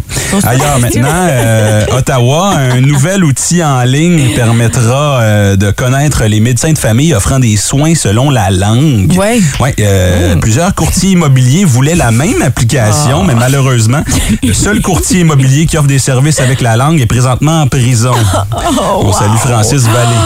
Ailleurs 0.45 0.79
maintenant, 0.79 1.09
euh, 1.29 1.85
Ottawa, 1.99 2.55
un 2.57 2.81
nouvel 2.81 3.25
outil 3.25 3.63
en 3.65 3.83
ligne 3.83 4.35
permettra 4.35 5.21
euh, 5.21 5.57
de 5.57 5.71
connaître 5.71 6.25
les 6.25 6.41
médecins 6.41 6.73
de 6.73 6.79
famille 6.79 7.13
offrant 7.15 7.39
des 7.41 7.57
soins 7.57 7.95
selon 7.95 8.31
la 8.31 8.51
langue. 8.51 9.13
Ouais. 9.17 9.41
Ouais, 9.61 9.75
euh, 9.81 10.37
Plusieurs 10.37 10.75
courtiers 10.75 11.11
immobiliers 11.11 11.65
voulaient 11.65 11.95
la 11.97 12.11
même 12.13 12.41
application, 12.43 13.25
mais 13.25 13.35
malheureusement, 13.35 14.03
le 14.43 14.53
seul 14.53 14.81
courtier 14.81 15.21
immobilier 15.21 15.67
qui 15.67 15.77
offre 15.77 15.89
des 15.89 15.99
services 15.99 16.41
avec 16.41 16.61
la 16.61 16.77
langue 16.77 17.01
est 17.01 17.07
présentement 17.37 17.63
en 17.63 17.67
prison. 17.67 18.13
On 18.97 19.13
salue 19.13 19.37
Francis 19.37 19.83
Vallée. 19.83 20.17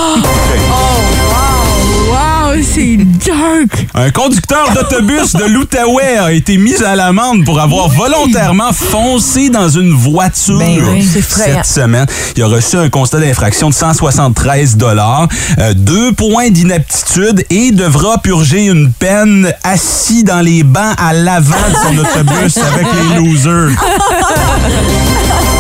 Wow, 2.09 2.63
c'est 2.63 2.97
dark 2.97 3.87
Un 3.95 4.11
conducteur 4.11 4.73
d'autobus 4.73 5.33
de 5.35 5.45
l'Outaouais 5.45 6.17
a 6.19 6.33
été 6.33 6.57
mis 6.57 6.83
à 6.83 6.97
l'amende 6.97 7.45
pour 7.45 7.61
avoir 7.61 7.89
volontairement 7.89 8.73
foncé 8.73 9.51
dans 9.51 9.69
une 9.69 9.93
voiture 9.93 10.59
Ben 10.59 10.81
oui, 10.89 11.05
c'est 11.05 11.23
cette 11.23 11.67
semaine. 11.67 12.07
Il 12.37 12.43
a 12.43 12.47
reçu 12.47 12.77
un 12.77 12.89
constat 12.89 13.19
d'infraction 13.21 13.69
de 13.69 13.75
173 13.75 14.77
dollars, 14.77 15.29
deux 15.75 16.13
points 16.13 16.51
d'inaptitude 16.51 17.45
et 17.51 17.73
devra 17.73 18.19
purger 18.19 18.67
une 18.67 18.93
peine 18.93 19.53
assis 19.65 20.25
dans 20.25 20.41
les 20.41 20.63
bancs 20.63 20.95
à 20.99 21.13
l'avant 21.13 21.57
de 21.69 21.75
son 21.75 21.99
autobus 22.21 22.57
avec 22.57 22.87
les 22.95 23.17
losers. 23.17 23.77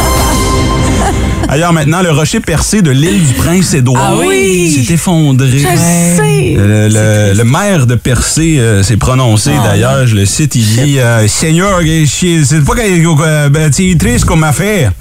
Ailleurs 1.48 1.72
maintenant, 1.72 2.02
le 2.02 2.10
rocher 2.10 2.40
percé 2.40 2.82
de 2.82 2.90
l'île 2.90 3.24
du 3.24 3.34
Prince-Édouard 3.34 4.02
Ah 4.04 4.16
oui! 4.16 4.84
s'est 4.84 4.92
effondré. 4.94 5.48
Je 5.58 5.66
sais. 5.66 6.54
Le, 6.56 6.88
le- 6.88 7.34
le 7.36 7.44
maire 7.44 7.86
de 7.86 7.94
Percé 7.94 8.56
euh, 8.58 8.82
s'est 8.82 8.96
prononcé 8.96 9.50
d'ailleurs, 9.64 10.06
je 10.06 10.16
le 10.16 10.26
cite, 10.26 10.54
il 10.56 10.64
dit 10.66 10.98
euh, 10.98 11.26
Seigneur, 11.28 11.80
eh, 11.84 12.04
c'est 12.06 12.64
pas 12.64 12.74
que 12.74 12.80
euh, 13.22 13.48
ben, 13.48 13.70
c'est 13.72 13.96
triste 13.98 14.24
comme 14.24 14.42
affaire. 14.44 14.92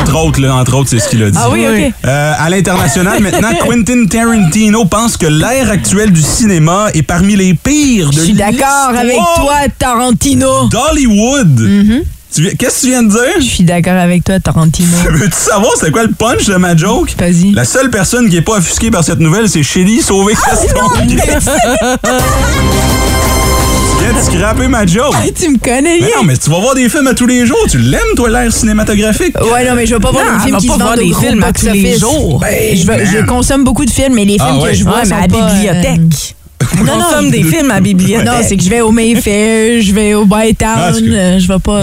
Entre 0.00 0.16
autres, 0.16 0.40
là, 0.40 0.56
entre 0.56 0.74
autres, 0.76 0.90
c'est 0.90 0.98
ce 0.98 1.08
qu'il 1.08 1.22
a 1.22 1.30
dit. 1.30 1.38
Ah 1.40 1.48
oui. 1.50 1.64
Euh, 2.04 2.32
à 2.36 2.50
l'international, 2.50 3.22
maintenant, 3.22 3.50
Quentin 3.64 4.06
Tarantino 4.06 4.84
pense 4.86 5.16
que 5.16 5.26
l'ère 5.26 5.70
actuelle 5.70 6.10
du 6.12 6.22
cinéma 6.22 6.86
est 6.94 7.02
parmi 7.02 7.36
les 7.36 7.54
pires 7.54 8.10
de 8.10 8.16
Je 8.16 8.20
suis 8.22 8.32
d'accord 8.32 8.90
avec 8.98 9.16
toi, 9.36 9.54
Tarantino. 9.78 10.68
d'Hollywood. 10.68 11.60
Viens- 11.60 12.00
Qu'est-ce 12.58 12.76
que 12.76 12.80
tu 12.80 12.86
viens 12.88 13.02
de 13.02 13.10
dire? 13.10 13.20
Je 13.40 13.44
suis 13.44 13.64
d'accord 13.64 13.92
avec 13.94 14.24
toi, 14.24 14.40
Tarantino. 14.40 14.88
Veux-tu 15.10 15.36
savoir 15.36 15.72
c'est 15.78 15.90
quoi 15.90 16.04
le 16.04 16.12
punch 16.12 16.46
de 16.46 16.54
ma 16.56 16.74
joke? 16.76 17.14
Vas-y. 17.18 17.52
La 17.52 17.64
seule 17.64 17.90
personne 17.90 18.28
qui 18.30 18.36
est 18.38 18.42
pas 18.42 18.56
offusquée 18.58 18.90
par 18.90 19.04
cette 19.04 19.20
nouvelle, 19.20 19.48
c'est 19.50 19.62
Shelly 19.62 20.00
Sauvé 20.00 20.34
Caston. 20.34 20.90
tu 21.06 21.16
viens 24.00 24.12
de 24.14 24.24
scraper 24.24 24.68
ma 24.68 24.86
joke. 24.86 25.14
tu 25.38 25.48
me 25.50 25.58
connais, 25.58 25.98
Mais 26.00 26.10
non, 26.16 26.24
mais 26.24 26.36
tu 26.36 26.50
vas 26.50 26.58
voir 26.58 26.74
des 26.74 26.88
films 26.88 27.06
à 27.06 27.14
tous 27.14 27.26
les 27.26 27.46
jours. 27.46 27.58
Tu 27.70 27.78
l'aimes, 27.78 28.00
toi, 28.16 28.30
l'air 28.30 28.52
cinématographique? 28.52 29.36
Ouais, 29.40 29.68
non, 29.68 29.74
mais 29.74 29.86
je 29.86 29.94
vais 29.94 30.00
pas 30.00 30.10
voir 30.10 30.24
Non, 30.24 30.30
elle 30.34 30.40
films 30.42 30.54
va 30.54 30.58
qui 30.60 30.66
pas 30.68 30.72
se 30.74 30.78
voir 30.78 30.96
vendent 30.96 31.04
des 31.06 31.14
films 31.26 31.42
à 31.42 31.52
tous 31.52 31.66
les 31.66 31.98
jours. 31.98 32.40
Ben, 32.40 32.76
je, 32.76 32.86
man. 32.86 33.26
consomme 33.26 33.64
beaucoup 33.64 33.84
de 33.84 33.90
films, 33.90 34.14
mais 34.14 34.24
les 34.24 34.36
Ah 34.40 34.46
films 34.48 34.62
ouais. 34.62 34.70
que 34.70 34.76
je 34.76 34.84
vois 34.84 34.98
Ouais, 35.00 35.04
sont 35.04 35.14
à 35.14 35.26
la 35.26 35.34
euh, 35.36 35.52
bibliothèque. 35.52 36.34
On 36.80 36.84
Non, 36.84 36.96
non, 36.96 37.04
consomme 37.04 37.30
des 37.30 37.42
films 37.42 37.70
à 37.70 37.80
bibliothèque. 37.80 38.26
Non, 38.26 38.32
c'est 38.42 38.56
que 38.56 38.62
je 38.62 38.70
vais 38.70 38.80
au 38.80 38.90
Mayfair, 38.90 39.80
je 39.82 39.92
vais 39.92 40.14
au 40.14 40.26
Ah, 40.30 40.42
Bytown, 40.44 40.94
c'est 40.94 41.02
que- 41.02 41.10
euh, 41.12 41.38
je 41.38 41.48
vais 41.48 41.58
pas. 41.58 41.80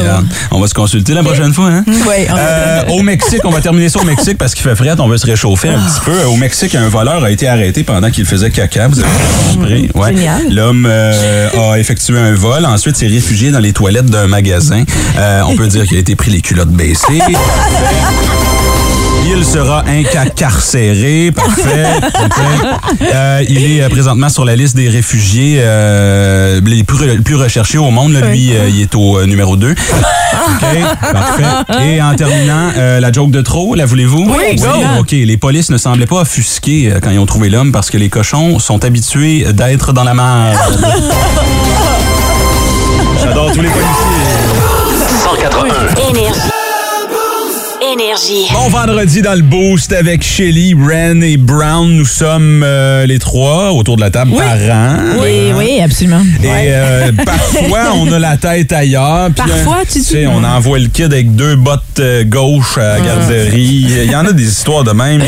On 0.52 0.60
va 0.60 0.68
se 0.68 0.74
consulter 0.74 1.14
la 1.14 1.24
prochaine 1.24 1.54
fois, 1.54 1.68
hein? 1.70 1.84
Ouais, 2.08 2.28
on- 2.30 2.36
Euh, 2.38 2.82
au 2.94 3.02
Mexique, 3.04 3.42
on 3.44 3.50
va 3.52 3.62
terminer 3.62 3.90
ça 3.90 4.00
au 4.00 4.04
Mexique 4.06 4.38
parce 4.38 4.54
qu'il 4.54 4.64
fait 4.64 4.76
frais, 4.76 4.94
on 5.00 5.08
veut 5.08 5.18
se 5.18 5.26
réchauffer 5.26 5.70
un 5.70 5.80
petit 5.80 6.00
peu. 6.06 6.24
Au 6.26 6.36
Mexique, 6.36 6.76
un 6.76 6.88
voleur 6.90 7.24
a 7.24 7.32
été 7.32 7.48
arrêté 7.48 7.84
pendant 7.84 8.10
qu'il 8.10 8.26
faisait 8.26 8.50
caca. 8.50 8.88
Vous 8.88 9.00
avez 9.00 9.08
compris? 9.54 9.90
Ouais. 9.96 10.16
Génial. 10.16 10.42
L'homme 10.54 10.88
euh, 10.90 11.72
a 11.74 11.80
effectué 11.80 12.18
un 12.18 12.34
vol. 12.34 12.66
Ensuite, 12.66 12.96
s'est 12.98 13.08
réfugié 13.08 13.52
dans 13.52 13.60
les 13.60 13.74
toilettes 13.74 14.08
d'un 14.08 14.28
magasin. 14.28 14.84
Euh, 15.18 15.42
on 15.48 15.56
peut 15.56 15.68
dire 15.68 15.86
qu'il 15.86 15.98
a 15.98 16.00
été 16.00 16.16
pris 16.16 16.32
les 16.32 16.42
culottes 16.42 16.70
baissées. 16.72 17.20
Il 19.32 19.46
sera 19.46 19.84
incarcéré. 19.88 21.32
Parfait. 21.36 21.86
Euh, 23.14 23.44
il 23.48 23.64
est 23.64 23.82
euh, 23.84 23.90
présentement 23.90 24.30
sur 24.30 24.44
la 24.44 24.56
liste 24.56 24.76
des 24.76 24.90
réfugiés 24.90 25.60
euh, 25.62 26.60
les 26.66 26.84
plus, 26.84 27.36
recherchés 27.36 27.78
au 27.78 27.92
monde. 27.92 28.14
là. 28.14 28.22
Lui, 28.22 28.56
euh, 28.56 28.70
il 28.70 28.82
est 28.82 28.96
au 28.96 29.20
euh, 29.20 29.26
numéro 29.28 29.56
2. 29.56 29.72
OK, 29.72 29.76
parfait. 31.12 31.44
Et 31.86 32.02
en 32.02 32.16
terminant, 32.16 32.72
euh, 32.76 33.00
la 33.00 33.12
joke 33.12 33.30
de 33.32 33.42
trop, 33.42 33.76
la 33.76 33.86
voulez-vous? 33.86 34.32
Oui, 34.36 34.56
go. 34.56 34.68
OK. 35.00 35.12
Les 35.12 35.38
polices 35.38 35.70
ne 35.70 35.78
semblaient 35.78 36.08
pas 36.08 36.22
offusqués 36.22 36.92
euh, 36.92 37.00
quand 37.02 37.12
ils 37.12 37.20
ont 37.20 37.26
trouvé 37.28 37.50
l'homme 37.50 37.72
parce 37.72 37.90
que 37.92 37.98
les 37.98 38.10
cochons 38.10 38.58
sont 38.60 38.84
habitués 38.84 39.46
d'être 39.54 39.94
dans 39.94 40.04
la 40.04 40.14
mer. 40.16 40.60
J'adore 43.24 43.52
tous 43.52 43.62
les 43.62 43.70
policiers. 43.70 43.94
181. 45.24 46.10
Énergie. 46.10 46.40
Énergie. 48.00 48.48
Bon 48.54 48.70
vendredi 48.70 49.22
dans 49.22 49.34
le 49.34 49.42
boost 49.42 49.92
avec 49.92 50.24
Shelly, 50.24 50.74
Ren 50.74 51.22
et 51.22 51.38
Brown. 51.38 51.92
Nous 51.92 52.06
sommes 52.06 52.64
euh, 52.64 53.06
les 53.06 53.20
trois 53.20 53.72
autour 53.72 53.98
de 53.98 54.02
la 54.02 54.10
table 54.10 54.32
parents. 54.32 55.18
Oui, 55.22 55.52
oui, 55.56 55.82
absolument. 55.82 56.22
Et 56.42 56.48
euh, 56.48 57.12
parfois, 57.26 57.94
on 57.96 58.10
a 58.12 58.20
la 58.20 58.38
tête 58.38 58.72
ailleurs. 58.72 59.30
Parfois, 59.36 59.80
euh, 59.82 59.86
tu 59.92 60.00
dis? 60.00 60.06
sais, 60.06 60.28
on 60.28 60.44
envoie 60.44 60.80
le 60.80 60.88
kid 60.88 61.12
avec 61.12 61.36
deux 61.36 61.56
bottes 61.56 61.82
euh, 62.00 62.24
gauches 62.24 62.78
à 62.78 63.00
la 63.00 63.02
garderie. 63.02 63.86
Il 64.06 64.12
y 64.12 64.16
en 64.16 64.26
a 64.26 64.32
des 64.32 64.48
histoires 64.48 64.84
de 64.84 64.92
même. 64.92 65.22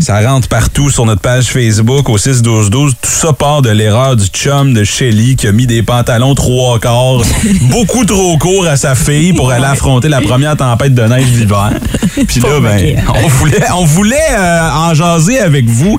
Ça 0.00 0.20
rentre 0.26 0.48
partout 0.48 0.90
sur 0.90 1.04
notre 1.04 1.20
page 1.20 1.46
Facebook 1.46 2.08
au 2.08 2.16
6-12-12. 2.16 2.70
Tout 2.70 2.94
ça 3.02 3.32
part 3.32 3.60
de 3.60 3.70
l'erreur 3.70 4.16
du 4.16 4.26
chum 4.26 4.72
de 4.72 4.84
Shelly 4.84 5.36
qui 5.36 5.48
a 5.48 5.52
mis 5.52 5.66
des 5.66 5.82
pantalons 5.82 6.34
trois 6.34 6.78
quarts 6.78 7.22
beaucoup 7.62 8.04
trop 8.04 8.38
courts 8.38 8.66
à 8.66 8.76
sa 8.76 8.94
fille 8.94 9.34
pour 9.34 9.50
aller 9.50 9.66
affronter 9.66 10.08
la 10.08 10.20
première 10.22 10.56
tempête 10.56 10.94
de 10.94 11.02
neige 11.02 11.26
d'hiver. 11.26 11.72
Puis 12.28 12.40
là, 12.40 12.60
ben, 12.60 13.02
on 13.24 13.28
voulait, 13.28 13.70
on 13.74 13.84
voulait 13.84 14.16
euh, 14.32 14.70
en 14.70 14.94
jaser 14.94 15.38
avec 15.38 15.66
vous. 15.66 15.98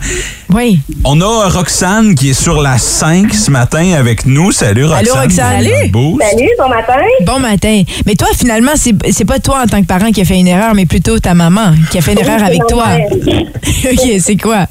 Oui. 0.50 0.80
On 1.04 1.20
a 1.22 1.50
Roxane 1.50 2.16
qui 2.16 2.30
est 2.30 2.34
sur 2.34 2.62
la 2.62 2.78
5 2.78 3.34
ce 3.34 3.52
matin 3.52 3.94
avec 3.94 4.26
nous. 4.26 4.52
Salut 4.52 4.86
Roxane. 4.86 5.06
Allô, 5.08 5.22
Roxane. 5.22 5.92
Boost. 5.92 6.24
Salut, 6.30 6.50
bon 6.58 6.70
matin. 6.70 7.02
Bon 7.26 7.40
matin. 7.40 7.84
Mais 8.06 8.16
toi, 8.16 8.28
finalement, 8.38 8.74
c'est 8.76 8.94
c'est 9.12 9.26
pas 9.26 9.40
toi 9.40 9.62
en 9.64 9.68
tant 9.68 9.82
que 9.82 9.88
parent 9.88 10.12
qui 10.12 10.22
a 10.22 10.26
fait 10.26 10.40
une 10.40 10.48
erreur, 10.48 10.74
mais 10.74 10.86
plutôt 10.86 11.20
ta 11.20 11.34
maman 11.34 11.74
qui 11.92 11.98
a 11.98 12.02
fait 12.02 12.14
une 12.14 12.20
erreur 12.20 12.44
avec 12.44 12.62
toi. 12.68 12.88
OK, 13.92 14.12
c'est 14.20 14.38
quoi? 14.38 14.68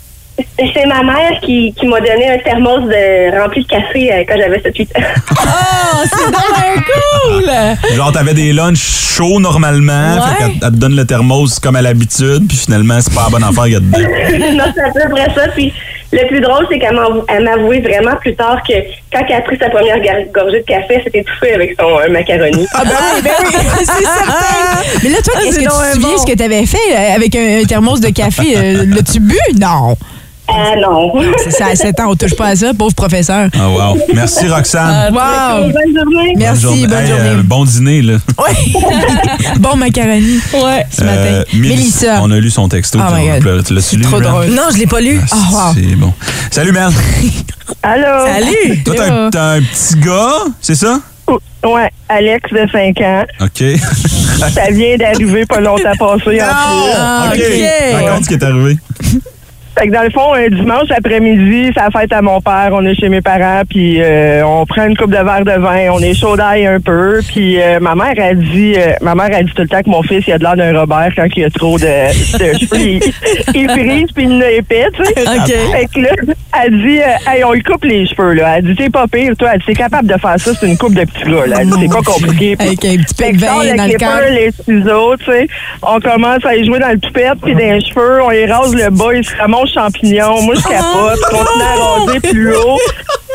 C'est 0.58 0.86
ma 0.86 1.02
mère 1.02 1.38
qui, 1.42 1.72
qui 1.78 1.86
m'a 1.86 2.00
donné 2.00 2.28
un 2.30 2.38
thermos 2.38 2.80
de, 2.88 3.40
rempli 3.40 3.62
de 3.62 3.68
café 3.68 4.12
euh, 4.12 4.24
quand 4.28 4.36
j'avais 4.38 4.58
7-8 4.58 4.82
ans. 4.82 5.04
Oh, 5.32 6.04
c'est 6.04 6.30
donc 6.30 6.84
cool! 6.86 7.94
Genre, 7.96 8.12
t'avais 8.12 8.34
des 8.34 8.52
lunchs 8.52 8.78
chauds 9.16 9.40
normalement. 9.40 10.14
Ouais. 10.16 10.20
Fait 10.20 10.44
qu'elle 10.44 10.52
elle 10.62 10.70
te 10.72 10.76
donne 10.76 10.96
le 10.96 11.06
thermos 11.06 11.58
comme 11.58 11.76
à 11.76 11.82
l'habitude. 11.82 12.46
Puis 12.48 12.56
finalement, 12.58 12.98
c'est 13.00 13.14
pas 13.14 13.24
la 13.24 13.30
bonne 13.30 13.44
affaire 13.44 13.64
qu'il 13.64 13.72
y 13.72 13.76
a 13.76 13.80
dedans. 13.80 13.98
non, 14.64 14.64
c'est 14.74 14.82
à 14.82 14.90
peu 14.90 15.10
près 15.10 15.34
ça. 15.34 15.48
Puis 15.54 15.72
le 16.12 16.26
plus 16.28 16.40
drôle, 16.40 16.66
c'est 16.70 16.78
qu'elle 16.78 16.98
elle 17.28 17.44
m'avouait 17.44 17.80
vraiment 17.80 18.16
plus 18.16 18.34
tard 18.34 18.62
que 18.66 18.74
quand 19.12 19.24
elle 19.28 19.36
a 19.36 19.40
pris 19.40 19.58
sa 19.58 19.68
première 19.70 19.98
gorgée 20.34 20.60
de 20.60 20.64
café, 20.66 20.94
elle 20.96 21.02
s'est 21.04 21.18
étouffée 21.18 21.54
avec 21.54 21.74
son 21.80 21.98
euh, 21.98 22.10
macaroni. 22.10 22.66
Ah 22.74 22.82
ben 22.84 22.90
oui, 23.14 23.22
ben 23.22 23.30
oui, 23.44 23.52
c'est 23.78 23.84
certain. 23.84 24.82
Mais 25.02 25.08
là, 25.10 25.16
toi, 25.24 25.34
Ah, 25.36 25.44
est-ce 25.46 25.56
que 25.58 25.62
tu 25.62 25.68
te 25.68 25.72
souviens 25.94 26.08
bon. 26.10 26.18
ce 26.18 26.26
que 26.26 26.36
tu 26.36 26.42
avais 26.42 26.66
fait 26.66 26.78
euh, 26.92 27.14
avec 27.16 27.34
un, 27.36 27.60
un 27.62 27.64
thermos 27.64 28.00
de 28.00 28.08
café? 28.10 28.54
Euh, 28.56 28.84
L'as-tu 28.86 29.20
bu? 29.20 29.36
Non. 29.60 29.96
Ah 30.48 30.74
non. 30.80 31.12
C'est 31.42 31.50
ça, 31.50 31.66
à 31.72 31.74
7 31.76 31.98
ans, 32.00 32.10
on 32.10 32.14
touche 32.16 32.34
pas 32.36 32.46
à 32.48 32.56
ça, 32.56 32.72
pauvre 32.72 32.94
professeur. 32.94 33.48
Ah, 33.58 33.68
wow. 33.68 33.98
Merci 34.14 34.46
Roxane. 34.48 35.12
Wow! 35.12 35.64
Bonne 35.72 35.94
journée. 35.96 36.32
Merci, 36.36 36.86
bonne 36.86 36.98
Hey, 36.98 37.08
journée. 37.08 37.28
euh, 37.30 37.42
bon 37.44 37.64
dîner, 37.64 38.02
là. 38.02 38.14
Ouais. 38.38 38.80
bon 39.58 39.76
macaroni. 39.76 40.38
Ouais. 40.54 40.86
Ce 40.90 41.02
matin. 41.02 41.20
Euh, 41.20 41.44
Mélis- 41.52 41.68
Mélissa. 41.68 42.20
On 42.22 42.30
a 42.30 42.38
lu 42.38 42.50
son 42.50 42.68
texto. 42.68 42.98
Oh 43.00 43.12
my 43.14 43.22
on 43.28 43.32
God. 43.34 43.40
pleure. 43.40 43.64
Tu 43.64 43.74
l'as-tu 43.74 43.86
C'est 43.88 43.96
lu, 43.96 44.02
trop 44.04 44.20
drôle. 44.20 44.46
Non, 44.46 44.62
je 44.72 44.78
l'ai 44.78 44.86
pas 44.86 45.00
lu. 45.00 45.20
Oh, 45.32 45.36
wow. 45.52 45.60
C'est 45.74 45.96
bon. 45.96 46.12
Salut, 46.50 46.72
Mel. 46.72 46.88
Allô? 47.82 48.26
Salut. 48.26 48.82
Toi, 48.84 48.94
t'as 48.96 49.12
un- 49.26 49.30
t'as 49.30 49.52
un 49.56 49.60
petit 49.60 49.94
gars, 49.98 50.44
c'est 50.60 50.76
ça? 50.76 51.00
Ouais, 51.64 51.90
Alex 52.08 52.48
de 52.52 52.64
5 52.70 53.00
ans. 53.00 53.24
OK. 53.40 53.64
Ça 54.54 54.70
vient 54.70 54.96
d'arriver 54.96 55.44
pas 55.46 55.58
longtemps 55.60 55.90
passé 55.98 56.12
en 56.14 56.18
plus. 56.20 56.38
Ah, 56.40 57.32
OK. 57.34 57.40
OK. 57.40 58.04
Raconte 58.04 58.22
ce 58.24 58.28
qui 58.28 58.34
est 58.34 58.44
arrivé. 58.44 58.78
Fait 59.78 59.88
que 59.88 59.92
dans 59.92 60.04
le 60.04 60.10
fond, 60.10 60.32
un 60.32 60.48
dimanche 60.48 60.90
après-midi, 60.90 61.70
c'est 61.74 61.82
la 61.82 61.90
fête 61.90 62.10
à 62.10 62.22
mon 62.22 62.40
père. 62.40 62.70
On 62.72 62.82
est 62.86 62.94
chez 62.94 63.10
mes 63.10 63.20
parents, 63.20 63.60
puis 63.68 64.00
euh, 64.00 64.42
on 64.46 64.64
prend 64.64 64.86
une 64.86 64.96
coupe 64.96 65.10
de 65.10 65.18
verre 65.22 65.44
de 65.44 65.60
vin, 65.60 65.90
on 65.92 66.00
est 66.00 66.14
chaud 66.14 66.34
d'ail 66.34 66.66
un 66.66 66.80
peu. 66.80 67.20
Puis 67.28 67.60
euh, 67.60 67.78
ma 67.80 67.94
mère 67.94 68.14
a 68.18 68.32
dit, 68.32 68.74
euh, 68.76 68.94
ma 69.02 69.14
mère 69.14 69.28
a 69.36 69.42
dit 69.42 69.52
tout 69.54 69.62
le 69.62 69.68
temps 69.68 69.82
que 69.82 69.90
mon 69.90 70.02
fils 70.02 70.24
il 70.26 70.32
a 70.32 70.38
de 70.38 70.44
l'air 70.44 70.56
d'un 70.56 70.78
Robert 70.78 71.10
quand 71.14 71.26
il 71.36 71.44
a 71.44 71.50
trop 71.50 71.78
de, 71.78 71.84
de 71.84 72.58
cheveux. 72.58 72.80
Il, 72.80 73.00
il 73.54 73.70
frise 73.70 74.12
puis 74.14 74.24
il 74.24 74.32
en 74.32 74.40
a 74.40 74.50
épais, 74.50 74.86
tu 74.94 75.04
sais. 75.04 75.20
OK. 75.20 75.46
Fait 75.46 75.86
que 75.94 76.00
là, 76.00 76.34
elle 76.64 76.82
dit, 76.82 76.98
euh, 76.98 77.30
hey, 77.30 77.44
on 77.44 77.52
lui 77.52 77.62
coupe 77.62 77.84
les 77.84 78.06
cheveux 78.06 78.32
là. 78.32 78.56
Elle 78.56 78.64
dit, 78.64 78.74
c'est 78.78 78.90
pas 78.90 79.06
pire, 79.06 79.34
toi. 79.38 79.50
Elle 79.52 79.58
dit, 79.58 79.64
c'est 79.68 79.74
capable 79.74 80.08
de 80.08 80.18
faire 80.18 80.40
ça, 80.40 80.52
c'est 80.58 80.66
une 80.66 80.78
coupe 80.78 80.94
de 80.94 81.04
petits 81.04 81.30
gars. 81.30 81.46
Là. 81.46 81.56
Elle 81.60 81.68
dit, 81.68 81.76
c'est 81.82 81.94
pas 81.94 82.02
compliqué. 82.02 82.56
Avec 82.58 82.82
un 82.82 82.96
petit 82.96 83.36
vin 83.36 83.56
dans 83.56 83.62
le 83.62 83.88
clipper, 83.88 83.98
cœur. 83.98 84.30
les 84.30 84.50
ciseaux, 84.52 85.16
tu 85.18 85.24
sais. 85.26 85.48
On 85.82 86.00
commence 86.00 86.46
à 86.46 86.56
y 86.56 86.64
jouer 86.64 86.78
dans 86.78 86.92
le 86.92 86.98
toupette 86.98 87.34
puis 87.42 87.52
dans 87.52 87.58
les 87.58 87.80
cheveux. 87.82 88.22
On 88.22 88.30
y 88.30 88.46
rase 88.46 88.74
le 88.74 88.88
bas, 88.88 89.14
il 89.14 89.22
se 89.22 89.36
ramasse 89.36 89.65
champignon. 89.66 90.42
Moi, 90.42 90.54
je 90.54 90.62
capote. 90.62 91.20
Oh, 91.22 91.36
continue 91.36 91.62
à 91.62 91.74
raser 91.76 92.20
plus 92.20 92.56
haut. 92.56 92.78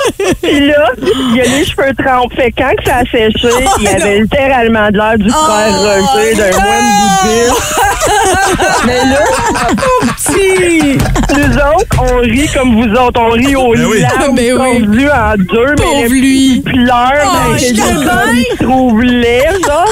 Puis 0.42 0.68
là, 0.68 0.88
il 1.02 1.36
y 1.36 1.42
a 1.42 1.44
les 1.44 1.66
cheveux 1.66 1.94
trempés. 1.98 2.36
Fait 2.36 2.52
que 2.52 2.62
quand 2.62 2.76
que 2.78 2.84
ça 2.90 2.98
a 2.98 3.06
séché, 3.06 3.50
Oh, 3.54 3.70
il 3.80 3.88
avait 3.88 4.20
littéralement 4.22 4.90
de 4.90 4.98
l'air 4.98 5.18
du 5.18 5.30
frère 5.30 5.74
Roger, 5.80 6.36
d'un 6.36 6.58
moine 6.58 6.90
bouddhiste. 7.24 7.82
Mais 8.86 9.06
là, 9.06 9.20
nous 10.30 11.38
nous 11.38 11.56
autres, 11.56 11.98
on 12.00 12.18
rit 12.20 12.50
comme 12.54 12.76
vous 12.82 12.92
autres. 12.96 13.20
On 13.22 13.30
rit 13.32 13.56
aux 13.56 13.74
Ben 13.74 13.86
oui. 13.86 14.00
larmes 14.02 14.36
Ben 14.36 14.54
oui. 14.60 14.82
tendues 14.86 15.10
en 15.10 15.36
deux. 15.38 15.76
Pauvre 15.76 16.02
mais 16.02 16.10
lui. 16.10 16.62
petit 16.62 16.74
pleure, 16.74 17.12
Oh, 17.26 17.52
ben, 17.52 17.58
je 17.58 17.74
me 17.74 18.64
trouve 18.64 19.02
laid, 19.02 19.44
là. 19.68 19.86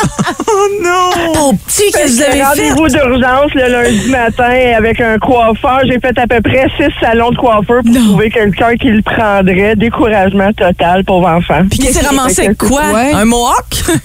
Oh 0.48 0.68
non! 0.84 1.34
Mon 1.36 1.54
petit, 1.56 1.92
Fait 1.92 2.04
que 2.04 2.08
vous 2.08 2.22
avez 2.22 2.32
fait? 2.34 2.44
Rendez-vous 2.44 2.88
d'urgence 2.88 3.54
le 3.54 3.68
lundi 3.72 4.10
matin 4.10 4.74
avec 4.78 5.00
un 5.00 5.18
coiffeur. 5.18 5.82
J'ai 5.86 6.00
fait 6.00 6.18
à 6.18 6.28
peu 6.28 6.42
près 6.42 6.66
six 6.78 6.92
salons 7.00 7.30
de 7.32 7.38
coiffeur 7.38 7.82
pour 7.86 7.94
trouver 7.96 8.30
quelqu'un 8.30 8.76
qui 8.76 8.90
le 8.90 9.02
prendrait. 9.02 9.76
Découragement 10.10 10.54
total, 10.54 11.04
pauvre 11.04 11.28
enfant. 11.28 11.62
Puis 11.70 11.80
il 11.84 11.88
s'est 11.94 12.06
ramassé 12.06 12.46
avec 12.46 12.58
quoi? 12.58 12.84
Ouais. 12.94 13.12
Un 13.14 13.26
mohawk? 13.26 13.66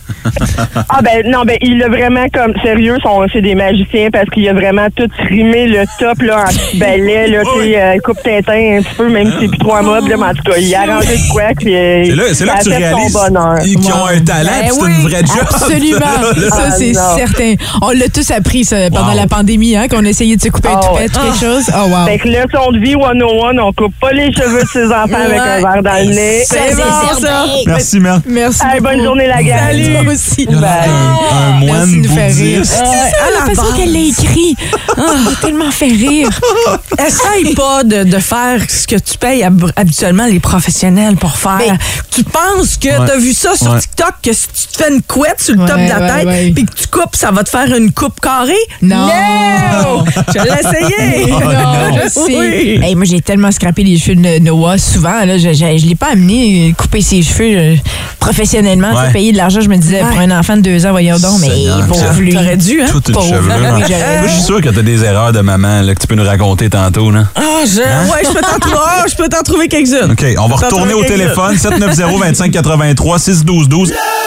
Ah 0.88 1.00
ben 1.02 1.22
non, 1.30 1.42
ben 1.44 1.58
il 1.60 1.82
a 1.82 1.88
vraiment 1.88 2.24
comme 2.32 2.54
sérieux, 2.62 2.96
sont 3.02 3.26
c'est 3.30 3.42
des 3.42 3.54
magiciens 3.54 4.08
parce 4.10 4.24
qu'il 4.30 4.48
a 4.48 4.54
vraiment 4.54 4.86
tout 4.96 5.06
trimé 5.26 5.66
le 5.66 5.84
top 5.98 6.22
là 6.22 6.44
en 6.44 6.48
petit 6.48 6.78
balai, 6.78 7.28
là, 7.28 7.42
tu 7.42 7.60
sais, 7.60 7.78
euh, 7.82 7.98
coupe 8.02 8.22
Tintin 8.22 8.78
un 8.78 8.82
petit 8.82 8.94
peu, 8.96 9.08
même 9.10 9.26
si 9.32 9.34
c'est 9.40 9.48
plus 9.48 9.58
trop 9.58 9.82
meuble, 9.82 10.08
là, 10.08 10.16
mais 10.16 10.24
en 10.24 10.32
tout 10.34 10.50
cas, 10.50 10.56
il 10.58 10.74
a 10.74 10.80
arrangé 10.80 11.16
de 11.18 11.30
quoi, 11.30 11.42
puis 11.58 11.72
C'est 11.74 12.14
là, 12.16 12.22
c'est 12.32 12.46
là 12.46 12.54
que 12.58 12.62
tu 12.64 12.68
réalises 12.70 13.12
bonheur. 13.12 13.58
qu'ils 13.58 13.92
ont 13.92 14.06
un 14.06 14.20
talent, 14.20 14.50
Ben 14.50 14.60
puis 14.62 14.70
c'est 14.72 14.82
oui, 14.82 14.92
une 15.02 15.08
vraie 15.08 15.20
job. 15.26 15.38
Absolument. 15.42 16.00
Ça, 16.50 16.62
Ah, 16.68 16.70
c'est 16.70 16.94
certain. 16.94 17.54
On 17.82 17.90
l'a 17.90 18.08
tous 18.08 18.30
appris 18.30 18.64
ça, 18.64 18.76
pendant 18.90 19.10
Wow. 19.10 19.16
la 19.16 19.26
pandémie, 19.26 19.76
hein, 19.76 19.88
qu'on 19.88 20.04
essayait 20.06 20.36
de 20.36 20.40
se 20.42 20.48
couper 20.48 20.68
un 20.68 20.80
Ah, 20.82 20.86
toupette 20.88 21.10
ou 21.16 21.20
quelque 21.20 21.38
chose. 21.38 21.70
Oh, 21.76 21.88
wow. 21.90 22.06
Fait 22.06 22.18
que 22.18 22.28
leçon 22.28 22.72
de 22.72 22.78
vie 22.78 22.94
101, 22.94 23.58
on 23.58 23.72
coupe 23.74 23.94
pas 24.00 24.12
les 24.12 24.32
cheveux 24.32 24.62
de 24.62 24.68
ses 24.68 24.86
enfants 24.86 25.20
avec 25.22 25.38
un 25.38 25.60
verre 25.60 25.82
dans 25.84 26.08
le 26.08 26.14
nez. 26.14 26.42
C'est 26.46 26.74
bon, 26.74 27.20
ça. 27.20 27.46
Merci, 27.66 28.00
Mel. 28.00 28.20
Merci. 28.26 28.60
Bonne 28.80 29.02
journée, 29.02 29.26
la 29.26 29.42
gang. 29.42 29.58
Salut. 29.70 29.92
Toi 30.04 30.12
aussi. 30.12 30.46
Il 30.48 30.56
un 30.56 30.60
Merci 30.60 31.66
moine 31.66 31.90
de 32.02 32.08
nous 32.08 32.14
faire 32.14 32.34
rire. 32.34 32.58
bouddhiste. 32.60 32.74
C'est 32.74 32.84
ça, 32.84 33.26
à 33.26 33.46
la 33.48 33.54
façon 33.54 33.72
qu'elle 33.76 33.92
l'a 33.92 33.98
écrit. 34.00 34.56
Ah, 34.96 35.14
m'a 35.24 35.30
tellement 35.40 35.70
fait 35.70 35.86
rire. 35.88 36.28
Essaye 36.98 37.54
pas 37.54 37.84
de, 37.84 38.04
de 38.04 38.18
faire 38.18 38.60
ce 38.68 38.86
que 38.86 38.96
tu 38.96 39.18
payes 39.18 39.42
hab- 39.42 39.72
habituellement 39.76 40.26
les 40.26 40.40
professionnels 40.40 41.16
pour 41.16 41.36
faire. 41.36 41.58
Mais- 41.58 41.78
tu 42.10 42.24
penses 42.24 42.76
que 42.76 42.88
Ouais. 42.88 43.06
t'as 43.06 43.16
vu 43.18 43.32
ça 43.34 43.56
sur 43.56 43.72
Ouais. 43.72 43.80
TikTok, 43.80 44.14
que 44.22 44.32
si 44.32 44.46
tu 44.48 44.66
te 44.78 44.82
fais 44.84 44.92
une 44.92 45.02
couette 45.02 45.40
sur 45.42 45.54
le 45.54 45.66
top 45.66 45.76
de 45.78 45.88
la 45.88 46.00
ouais, 46.00 46.08
tête, 46.18 46.26
ouais. 46.26 46.52
puis 46.54 46.64
que 46.64 46.72
tu 46.74 46.86
coupes, 46.86 47.14
ça 47.16 47.30
va 47.32 47.42
te 47.44 47.50
faire 47.50 47.74
une 47.76 47.90
coupe 47.92 48.20
carrée? 48.20 48.52
Non. 48.82 49.06
Non! 49.06 50.04
Je 50.28 50.42
l'ai 50.42 50.50
essayé! 50.60 51.32
Non, 51.44 51.98
je 52.04 52.08
sais. 52.08 52.20
Oui. 52.38 52.80
Hey, 52.82 52.94
moi, 52.94 53.04
j'ai 53.04 53.20
tellement 53.20 53.50
scrappé 53.50 53.82
les 53.82 53.98
cheveux 53.98 54.14
de 54.16 54.38
Noah 54.38 54.78
souvent. 54.78 55.24
Là, 55.24 55.36
je 55.38 55.52
ne 55.82 55.88
l'ai 55.88 55.94
pas 55.96 56.12
amené 56.12 56.70
euh, 56.70 56.72
couper 56.74 57.00
ses 57.00 57.22
cheveux 57.22 57.56
euh, 57.58 57.74
professionnellement. 58.20 58.92
Ouais. 58.92 59.10
Payer 59.12 59.32
de 59.32 59.36
l'argent, 59.36 59.60
je 59.60 59.68
me 59.68 59.76
disais, 59.76 60.02
Ouais. 60.02 60.08
pour 60.10 60.18
un 60.20 60.30
enfant 60.38 60.56
de 60.56 60.62
deux 60.62 60.86
ans, 60.86 60.90
voyons 60.92 61.18
donc, 61.18 61.40
mais 61.40 61.48
pauvre 61.88 62.20
lui. 62.20 62.32
T'aurais 62.32 62.56
dû, 62.56 62.80
hein? 62.82 62.86
Tout 62.90 63.02
le 63.08 63.12
Pauvre. 63.14 63.28
cheveu. 63.34 63.48
là. 63.48 63.74
Oui, 63.74 63.82
j'aurais 63.88 64.18
Moi, 64.20 64.28
je 64.28 64.32
suis 64.32 64.42
sûr 64.42 64.60
que 64.60 64.68
t'as 64.70 64.82
des 64.82 65.04
erreurs 65.04 65.32
de 65.32 65.40
maman 65.40 65.82
là, 65.82 65.94
que 65.94 66.00
tu 66.00 66.06
peux 66.06 66.14
nous 66.14 66.24
raconter 66.24 66.70
tantôt. 66.70 67.10
Là. 67.10 67.24
Ah, 67.34 67.40
je, 67.66 67.78
ouais, 67.80 68.22
je 68.24 68.28
peux 68.32 68.40
t'en 68.40 68.58
trouver, 68.58 68.76
ah, 68.86 69.04
je 69.10 69.14
peux 69.16 69.28
t'en 69.28 69.42
trouver 69.42 69.68
quelques-unes. 69.68 70.12
OK, 70.12 70.24
on 70.38 70.46
va 70.48 70.56
Je 70.60 70.64
retourner 70.64 70.94
au 70.94 71.02
trouver 71.04 71.18
quelques-unes. 71.18 71.56
téléphone 71.56 71.56
790-2583 71.56 73.18
612-12. 73.18 73.92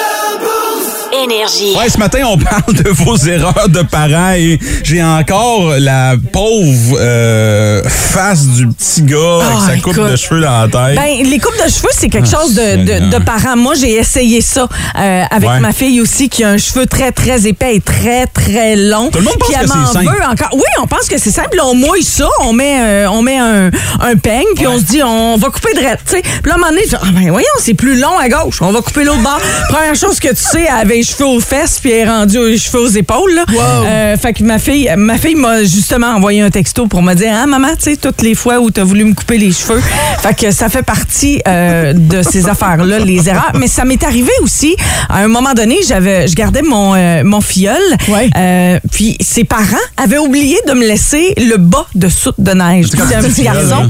Énergie. 1.14 1.74
Ouais, 1.78 1.90
ce 1.90 1.98
matin, 1.98 2.20
on 2.28 2.38
parle 2.38 2.74
de 2.74 2.90
vos 2.90 3.16
erreurs 3.18 3.70
de 3.70 3.82
parents 3.82 4.34
et 4.36 4.60
j'ai 4.84 5.02
encore 5.04 5.74
la 5.80 6.16
pauvre 6.34 6.98
euh, 7.00 7.82
face 7.88 8.46
du 8.46 8.68
petit 8.68 9.04
gars 9.04 9.40
avec 9.42 9.58
Ah, 9.58 9.66
sa 9.68 9.78
coupe 9.78 9.94
écoute. 9.98 10.12
de 10.12 10.16
cheveux 10.16 10.42
dans 10.42 10.62
la 10.62 10.68
tête. 10.68 10.96
Ben, 11.00 11.24
les 11.30 11.40
coupes 11.40 11.56
de 11.56 11.70
cheveux, 11.72 11.90
c'est 11.92 12.10
quelque 12.10 12.28
Ah, 12.34 12.42
chose 12.42 12.56
de, 12.56 12.84
de, 12.84 12.88
Seigneur. 12.94 13.10
de 13.20 13.24
parent. 13.26 13.56
Moi, 13.56 13.76
j'ai 13.76 13.94
essayé 13.94 14.42
ça 14.42 14.68
euh, 15.00 15.24
avec 15.32 15.50
Ouais. 15.50 15.60
ma 15.62 15.72
fille 15.72 16.02
aussi, 16.02 16.28
qui 16.30 16.44
a 16.44 16.50
un 16.50 16.58
cheveu 16.58 16.86
très, 16.86 17.12
très 17.12 17.48
épais 17.48 17.76
et 17.76 17.80
très, 17.82 18.28
très 18.28 18.76
long. 18.76 19.10
Tout 19.10 19.20
le 19.20 19.24
monde 19.26 19.36
pense 19.40 19.48
Puis 19.50 19.58
que 19.60 19.68
m'en 19.68 19.86
c'est 19.88 19.94
simple. 19.94 20.06
veut 20.16 20.24
encore. 20.26 20.50
Oui, 20.54 20.64
on 20.82 20.88
pense 20.88 21.08
que 21.08 21.18
c'est 21.18 21.32
simple. 21.32 21.56
Là, 21.56 21.66
on 21.68 21.74
mouille 21.76 22.04
ça, 22.04 22.28
on 22.42 22.52
met, 22.54 22.80
euh, 22.82 23.10
on 23.12 23.22
met 23.22 23.38
un, 23.38 23.70
un 24.02 24.16
peigne, 24.18 24.46
puis 24.56 24.68
on 24.68 24.78
se 24.78 24.84
dit, 24.84 25.02
on 25.04 25.38
va 25.38 25.50
couper 25.50 25.74
de 25.74 25.80
tu 25.80 25.86
sais. 26.08 26.22
Puis 26.22 26.32
là, 26.46 26.54
à 26.54 26.56
un 26.56 26.58
moment 26.58 26.70
donné, 26.72 26.82
je 26.84 26.90
dis, 26.90 26.96
ah, 27.02 27.06
ben, 27.14 27.30
voyons, 27.30 27.48
c'est 27.60 27.74
plus 27.76 27.98
long 28.00 28.18
à 28.20 28.28
gauche. 28.28 28.62
On 28.62 28.72
va 28.72 28.82
couper 28.82 29.04
l'autre 29.06 29.22
bord. 29.22 29.40
Première 29.70 29.96
chose 29.96 30.20
que 30.20 30.30
tu 30.30 30.36
sais, 30.44 30.66
elle 30.68 30.82
avait 30.82 30.97
les 30.98 31.04
cheveux 31.04 31.28
aux 31.28 31.40
fesses, 31.40 31.80
puis 31.80 31.92
elle 31.92 32.08
est 32.08 32.10
rendue 32.10 32.40
aux 32.40 32.58
cheveux 32.58 32.82
aux 32.82 32.88
épaules. 32.88 33.34
Là. 33.36 33.46
Euh, 33.86 34.18
fait 34.18 34.34
que 34.34 34.44
ma 34.44 34.58
fille, 34.58 34.92
ma 34.98 35.18
fille 35.18 35.36
m'a 35.36 35.64
justement 35.64 36.08
envoyé 36.08 36.42
un 36.42 36.50
texto 36.50 36.88
pour 36.88 37.04
me 37.04 37.14
dire, 37.14 37.32
ah, 37.36 37.46
maman, 37.46 37.70
tu 37.78 37.92
sais, 37.92 37.98
toutes 37.98 38.24
les 38.24 38.34
fois 38.34 38.60
où 38.60 38.72
tu 38.72 38.80
as 38.82 38.84
voulu 38.84 39.04
me 39.04 39.14
couper 39.14 39.38
les 39.38 39.52
cheveux. 39.52 39.82
Fait 40.22 40.34
que 40.34 40.52
ça 40.52 40.70
fait 40.70 40.82
partie 40.82 41.40
euh, 41.48 41.94
de 41.94 42.24
ces 42.24 42.48
affaires-là, 42.50 43.00
les 43.00 43.30
erreurs. 43.30 43.52
Mais 43.54 43.68
ça 43.68 43.86
m'est 43.86 44.04
arrivé 44.04 44.32
aussi. 44.42 44.76
À 45.10 45.20
un 45.20 45.28
moment 45.28 45.54
donné, 45.54 45.78
j'avais, 45.88 46.28
je 46.28 46.36
gardais 46.36 46.64
mon, 46.64 46.96
euh, 46.96 47.24
mon 47.24 47.42
filleul. 47.42 47.82
Ouais. 48.08 48.80
Puis 48.92 49.18
ses 49.22 49.44
parents 49.44 49.78
avaient 49.98 50.18
oublié 50.18 50.58
de 50.68 50.74
me 50.74 50.86
laisser 50.88 51.34
le 51.38 51.58
bas 51.58 51.86
de 51.94 52.10
soute 52.10 52.40
de 52.40 52.52
neige. 52.52 52.88
C'est 52.90 53.16
un 53.16 53.24
petit 53.24 53.44
garçon. 53.44 53.90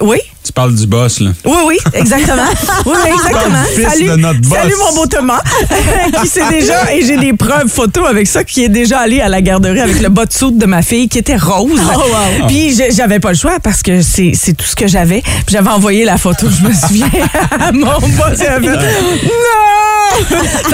Oui. 0.00 0.18
Tu 0.44 0.52
parles 0.52 0.74
du 0.74 0.86
boss, 0.86 1.20
là. 1.20 1.30
Oui, 1.46 1.56
oui, 1.66 1.78
exactement. 1.94 2.42
Oui, 2.86 2.92
oui, 3.02 3.10
exactement. 3.14 3.62
Fils 3.74 3.88
Salut, 3.88 4.08
de 4.08 4.16
notre 4.16 4.40
boss. 4.42 4.58
salut 4.58 4.74
mon 4.78 4.94
beau 4.94 5.06
Thomas, 5.06 5.40
qui 6.20 6.28
sait 6.28 6.46
déjà, 6.50 6.92
et 6.92 7.02
j'ai 7.04 7.16
des 7.16 7.32
preuves 7.32 7.68
photos 7.68 8.06
avec 8.06 8.26
ça, 8.26 8.44
qui 8.44 8.62
est 8.62 8.68
déjà 8.68 8.98
allé 9.00 9.20
à 9.22 9.28
la 9.30 9.40
garderie 9.40 9.80
avec 9.80 10.02
le 10.02 10.10
bas 10.10 10.26
de 10.26 10.32
soute 10.34 10.58
de 10.58 10.66
ma 10.66 10.82
fille, 10.82 11.08
qui 11.08 11.16
était 11.18 11.36
rose. 11.38 11.80
Puis 12.46 12.74
j'ai- 12.76 12.92
j'avais 12.92 13.20
pas 13.20 13.30
le 13.30 13.38
choix 13.38 13.58
parce 13.62 13.82
que 13.82 14.02
c'est 14.02 14.32
c'est 14.34 14.52
tout 14.52 14.66
ce 14.66 14.76
que 14.76 14.86
j'avais. 14.86 15.22
Puis 15.22 15.52
j'avais 15.54 15.70
envoyé 15.70 16.04
la 16.04 16.18
photo, 16.18 16.46
je 16.50 16.68
me 16.68 16.74
souviens, 16.74 17.08
à 17.58 17.72
mon 17.72 17.86
boss. 17.86 18.38
il 18.38 18.46
avait 18.46 18.68
fait, 18.68 18.76
non! 19.24 20.24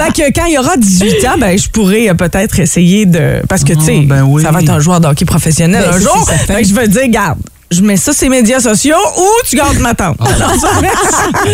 fait 0.03 0.11
que 0.13 0.33
quand 0.39 0.45
il 0.47 0.53
y 0.53 0.57
aura 0.57 0.75
18 0.75 1.25
ans, 1.27 1.35
ben, 1.39 1.57
je 1.57 1.69
pourrais 1.69 2.09
euh, 2.09 2.13
peut-être 2.13 2.59
essayer 2.59 3.05
de. 3.05 3.41
Parce 3.47 3.63
que, 3.63 3.73
tu 3.73 3.85
sais, 3.85 3.99
ben 4.01 4.23
oui. 4.23 4.43
ça 4.43 4.51
va 4.51 4.61
être 4.61 4.69
un 4.69 4.79
joueur 4.81 4.99
de 4.99 5.07
hockey 5.07 5.23
professionnel 5.25 5.85
Ben, 5.89 5.95
un 5.95 5.99
jour. 5.99 6.29
Fait 6.47 6.61
que 6.61 6.67
je 6.67 6.73
vais 6.73 6.87
dire, 6.89 7.07
garde. 7.07 7.39
Je 7.71 7.81
mets 7.81 7.95
ça 7.95 8.11
sur 8.11 8.23
les 8.29 8.29
médias 8.41 8.59
sociaux 8.59 8.97
ou 9.17 9.25
tu 9.47 9.55
gardes 9.55 9.77
ma 9.79 9.93
tante. 9.93 10.17
Alors, 10.19 10.53
ça- 10.55 10.67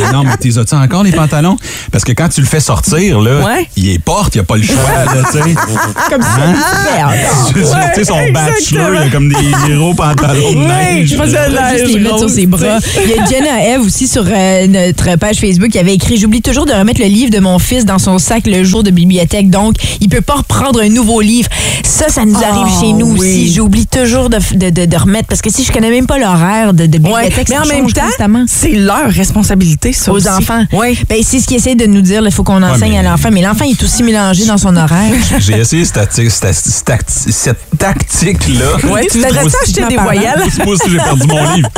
non, 0.13 0.23
mais 0.23 0.35
t'es 0.37 0.57
as-tu 0.57 0.73
encore 0.73 1.03
les 1.03 1.11
pantalons? 1.11 1.57
Parce 1.91 2.03
que 2.03 2.11
quand 2.11 2.27
tu 2.29 2.41
le 2.41 2.47
fais 2.47 2.59
sortir, 2.59 3.21
là, 3.21 3.45
Ouais. 3.45 3.67
il 3.77 3.89
est 3.91 3.99
porte, 3.99 4.33
il 4.33 4.39
a 4.39 4.43
pas 4.43 4.57
le 4.57 4.63
choix, 4.63 4.75
là, 5.05 5.11
tu 5.31 5.37
sais. 5.37 5.43
Comme 6.09 6.21
ça. 6.23 6.39
Hein? 6.43 7.11
Tu 7.53 7.63
sais, 7.63 8.03
son 8.05 8.31
bachelor, 8.31 8.89
il 8.93 9.07
a 9.07 9.09
comme 9.11 9.29
des 9.29 9.75
gros 9.75 9.93
pantalons 9.93 10.33
de 10.53 10.57
Oui, 10.57 10.65
neige. 10.67 11.09
je 11.09 11.15
faisais 11.15 11.37
juste 11.77 11.93
les 11.93 11.99
mettre 11.99 12.19
sur 12.19 12.29
ses 12.29 12.45
bras. 12.47 12.79
Il 13.03 13.09
y 13.11 13.13
a 13.19 13.25
Jenna 13.25 13.63
Eve 13.75 13.81
aussi 13.81 14.07
sur 14.07 14.23
euh, 14.27 14.67
notre 14.67 15.17
page 15.17 15.37
Facebook 15.37 15.69
qui 15.69 15.79
avait 15.79 15.93
écrit 15.93 16.17
J'oublie 16.17 16.41
toujours 16.41 16.65
de 16.65 16.73
remettre 16.73 16.99
le 17.01 17.07
livre 17.07 17.29
de 17.31 17.39
mon 17.39 17.59
fils 17.59 17.85
dans 17.85 17.99
son 17.99 18.17
sac 18.17 18.45
le 18.47 18.63
jour 18.63 18.83
de 18.83 18.89
bibliothèque, 18.91 19.49
donc 19.49 19.75
il 20.01 20.09
peut 20.09 20.21
pas 20.21 20.35
reprendre 20.35 20.81
un 20.81 20.89
nouveau 20.89 21.21
livre. 21.21 21.49
Ça, 21.83 22.09
ça 22.09 22.25
nous 22.25 22.37
arrive 22.37 22.67
Oh, 22.75 22.81
chez 22.81 22.93
nous 22.93 23.11
oui. 23.13 23.19
aussi. 23.19 23.53
J'oublie 23.53 23.85
toujours 23.87 24.29
de, 24.29 24.39
de, 24.53 24.69
de- 24.71 24.85
de 24.85 24.97
remettre 24.97 25.27
parce 25.27 25.41
que 25.41 25.49
si 25.51 25.63
je 25.63 25.71
connais 25.71 25.89
même 25.91 26.06
pas 26.07 26.17
l'horaire 26.17 26.73
de, 26.73 26.85
de 26.87 26.97
Ouais, 26.97 27.29
bibliothèque, 27.29 27.49
mais 27.49 27.55
ça 27.55 27.61
en 27.61 27.65
même 27.67 27.91
temps, 27.91 28.45
c'est 28.47 28.71
leur 28.71 29.09
responsabilité, 29.09 29.93
ça 29.93 30.11
aux 30.11 30.15
aussi. 30.15 30.29
enfants. 30.29 30.63
Oui. 30.73 30.97
Ben, 31.09 31.17
c'est 31.23 31.39
ce 31.39 31.47
qu'ils 31.47 31.57
essaient 31.57 31.75
de 31.75 31.85
nous 31.85 32.01
dire. 32.01 32.21
Il 32.25 32.31
faut 32.31 32.43
qu'on 32.43 32.63
enseigne 32.63 32.91
mais- 32.93 32.97
à 32.99 33.03
l'enfant. 33.03 33.29
Mais 33.31 33.41
l'enfant 33.41 33.65
est 33.65 33.81
aussi 33.83 34.03
mélangé 34.03 34.45
dans 34.45 34.57
son 34.57 34.75
horaire. 34.75 35.13
J'ai 35.39 35.57
essayé 35.59 35.85
cette, 35.85 35.95
tacti- 35.97 36.29
cette, 36.29 36.53
cette 36.55 36.85
tacti- 36.85 37.31
cette 37.31 37.59
tactique-là. 37.77 38.65
Ouais, 38.91 39.05
tu 39.11 39.19
aussi- 39.19 39.55
acheter 39.63 39.85
des 39.89 39.97
voyelles? 39.97 40.41
Moi 40.65 40.73
aussi, 40.73 40.89
j'ai 40.89 40.97
perdu 40.97 41.27
mon 41.27 41.53
livre. 41.53 41.69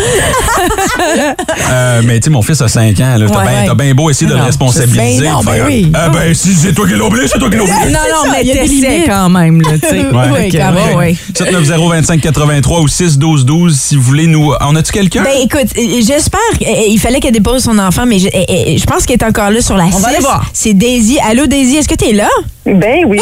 Euh, 1.71 2.01
mais 2.05 2.19
tu 2.19 2.25
sais, 2.25 2.29
mon 2.29 2.41
fils 2.41 2.61
a 2.61 2.67
5 2.67 2.99
ans. 2.99 3.15
T'as 3.17 3.17
Ouais, 3.17 3.27
bien 3.27 3.39
ouais. 3.41 3.65
t'as 3.67 3.75
bien 3.75 3.93
beau 3.93 4.09
essayer 4.09 4.29
de 4.29 4.35
le 4.35 4.41
responsabiliser. 4.43 5.21
ben 5.23 5.31
non, 5.31 5.43
ben 5.43 5.63
oui. 5.65 5.91
Ah 5.93 6.09
ben, 6.09 6.33
si 6.33 6.53
c'est 6.53 6.73
toi 6.73 6.87
qui 6.87 6.93
l'as 6.95 7.03
oublié, 7.05 7.27
c'est 7.27 7.39
toi 7.39 7.49
qui 7.49 7.57
l'as 7.57 7.63
oublié. 7.63 7.91
Non, 7.91 7.99
non, 8.25 8.31
mais 8.31 8.43
t'essaies 8.43 9.03
quand 9.07 9.29
même, 9.29 9.61
là. 9.61 9.69
Ouais. 9.69 10.29
Oui, 10.31 10.49
quand 10.51 10.71
même. 10.71 10.95
ouais, 10.97 11.13
ouais. 11.13 11.15
790-2583 11.33 12.81
ou 12.81 12.87
612-12 12.87 13.73
si 13.75 13.95
vous 13.95 14.01
voulez 14.03 14.18
nous... 14.27 14.51
En 14.61 14.75
as-tu 14.75 14.91
quelqu'un? 14.91 15.23
Ben 15.23 15.31
écoute, 15.43 15.67
euh, 15.77 16.01
j'espère 16.05 16.39
qu'il 16.59 16.99
fallait 16.99 17.19
qu'elle 17.19 17.31
dépose 17.33 17.63
son 17.63 17.77
enfant, 17.79 18.05
mais 18.05 18.19
je, 18.19 18.27
euh, 18.27 18.29
euh, 18.49 18.77
je 18.77 18.83
pense 18.85 19.05
qu'elle 19.05 19.17
est 19.17 19.23
encore 19.25 19.49
là 19.51 19.61
sur 19.61 19.75
la 19.77 19.85
6. 19.91 20.01
va 20.01 20.07
aller 20.09 20.19
voir. 20.19 20.45
C'est 20.53 20.73
Daisy. 20.73 21.17
Allô 21.27 21.45
Daisy, 21.47 21.77
est-ce 21.77 21.87
que 21.87 21.95
t'es 21.95 22.13
là? 22.13 22.27
Ben 22.65 23.03
oui. 23.07 23.19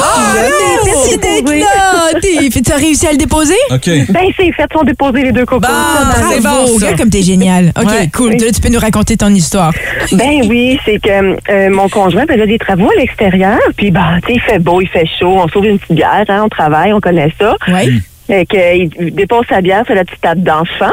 Merci 0.86 1.18
d'être 1.18 1.52
là. 1.54 2.20
T'es- 2.22 2.62
Tu 2.62 2.72
as 2.72 2.76
réussi 2.76 3.08
à 3.08 3.12
le 3.12 3.18
déposer? 3.18 3.54
OK. 3.72 3.86
Ben 4.10 4.26
c'est 4.36 4.52
fait, 4.52 4.66
sont 4.74 4.84
déposés 4.84 5.24
les 5.24 5.32
deux 5.32 5.46
copains. 5.46 5.68
Bon, 5.70 6.30
c'est 6.32 6.42
bon, 6.42 6.76
regarde 6.76 6.98
comme 6.98 7.10
t'es 7.10 7.22
génial. 7.22 7.72
OK, 7.80 7.86
Ouais. 7.88 8.10
cool. 8.14 8.32
Là, 8.32 8.52
tu 8.54 8.60
peux 8.62 8.70
nous 8.70 8.80
raconter 8.80 9.16
ton 9.18 9.30
histoire. 9.34 9.72
Ben 10.12 10.42
oui, 10.50 10.78
c'est 10.86 11.00
que 11.00 11.36
euh, 11.52 11.70
mon 11.70 11.88
conjoint 11.90 12.26
faisait 12.28 12.48
des 12.48 12.58
travaux 12.58 12.90
à 12.90 13.00
l'extérieur, 13.00 13.60
puis 13.78 13.92
ben, 13.92 14.20
tu 14.26 14.34
sais, 14.34 14.34
il 14.36 14.42
fait 14.42 14.60
beau, 14.60 14.82
il 14.82 14.88
fait 14.88 15.06
chaud, 15.20 15.38
on 15.44 15.48
sauve 15.48 15.66
une 15.66 15.80
petite 15.80 15.96
bière, 15.96 16.26
hein, 16.28 16.42
on 16.46 16.50
travaille, 16.50 16.92
on 16.94 17.00
connaît 17.00 17.32
ça. 17.40 17.56
Oui. 17.70 18.02
Fait 18.28 18.48
euh, 18.54 18.88
il 19.00 19.16
dépose 19.16 19.46
sa 19.48 19.62
bière 19.62 19.86
sur 19.86 19.96
la 19.96 20.04
petite 20.04 20.22
table 20.22 20.44
d'enfant, 20.44 20.92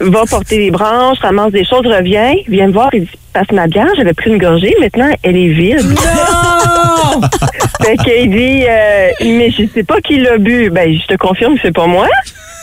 va 0.00 0.26
porter 0.26 0.58
les 0.58 0.70
branches, 0.70 1.18
ramasse 1.20 1.52
des 1.52 1.64
choses, 1.64 1.86
revient, 1.86 2.42
vient 2.48 2.66
me 2.66 2.72
voir, 2.72 2.90
il 2.92 3.02
dit 3.04 3.10
passe 3.32 3.50
ma 3.52 3.66
bière, 3.66 3.88
j'avais 3.96 4.14
pris 4.14 4.30
une 4.30 4.38
gorgée, 4.38 4.74
maintenant 4.80 5.10
elle 5.22 5.36
est 5.36 5.48
vide. 5.48 5.86
Non! 5.86 7.20
fait 7.84 7.96
qu'il 7.98 8.30
dit 8.30 8.64
euh, 8.68 9.10
mais 9.22 9.50
je 9.50 9.64
sais 9.72 9.84
pas 9.84 10.00
qui 10.00 10.18
l'a 10.18 10.38
bu. 10.38 10.70
Ben 10.70 10.92
je 10.92 11.06
te 11.06 11.16
confirme, 11.16 11.56
c'est 11.62 11.72
pas 11.72 11.86
moi. 11.86 12.08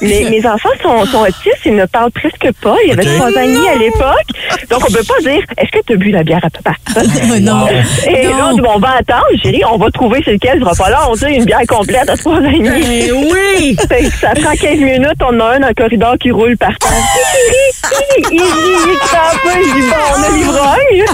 Mais 0.03 0.29
mes 0.29 0.45
enfants 0.45 0.69
sont, 0.81 1.05
sont 1.05 1.21
autistes, 1.21 1.65
ils 1.65 1.75
ne 1.75 1.85
parlent 1.85 2.11
presque 2.11 2.51
pas. 2.61 2.75
Il 2.83 2.89
y 2.89 2.91
avait 2.93 3.03
trois 3.05 3.27
ans 3.27 3.41
et 3.41 3.47
demi 3.53 3.67
à 3.67 3.75
l'époque. 3.75 4.27
Donc, 4.69 4.81
on 4.87 4.91
peut 4.91 5.03
pas 5.03 5.19
dire, 5.21 5.41
est-ce 5.57 5.71
que 5.71 5.79
tu 5.85 5.93
as 5.93 5.95
bu 5.95 6.11
la 6.11 6.23
bière 6.23 6.41
à 6.43 6.49
papa? 6.49 6.75
non. 7.41 7.67
Et 8.07 8.27
Non. 8.27 8.37
là, 8.37 8.49
on 8.51 8.53
dit, 8.55 8.61
bon, 8.61 8.71
on 8.75 8.79
va 8.79 8.95
attendre, 8.99 9.25
chérie, 9.41 9.61
on 9.71 9.77
va 9.77 9.89
trouver 9.91 10.21
c'est 10.25 10.33
lequel, 10.33 10.59
ce 10.59 10.65
sera 10.65 10.75
pas 10.75 10.89
là. 10.89 11.07
On 11.09 11.13
dit 11.15 11.25
une 11.25 11.45
bière 11.45 11.61
complète 11.67 12.09
à 12.09 12.17
trois 12.17 12.39
demi. 12.41 12.67
Eh 12.67 13.11
oui! 13.11 13.75
Ça 14.21 14.29
prend 14.35 14.51
15 14.51 14.79
minutes, 14.79 15.21
on 15.21 15.39
a 15.39 15.55
un 15.55 15.59
dans 15.59 15.67
le 15.69 15.73
corridor 15.73 16.15
qui 16.19 16.31
roule 16.31 16.57
par 16.57 16.77
terre. 16.77 16.89
Il 17.91 18.25
il- 18.31 18.41
il 18.41 18.91
est 18.93 18.97
crampé, 18.99 19.63
je 19.63 19.73
dis, 19.73 19.89
bon, 19.89 19.95
on 20.17 20.23
a 20.23 20.29
l'ivrogne. 20.37 21.05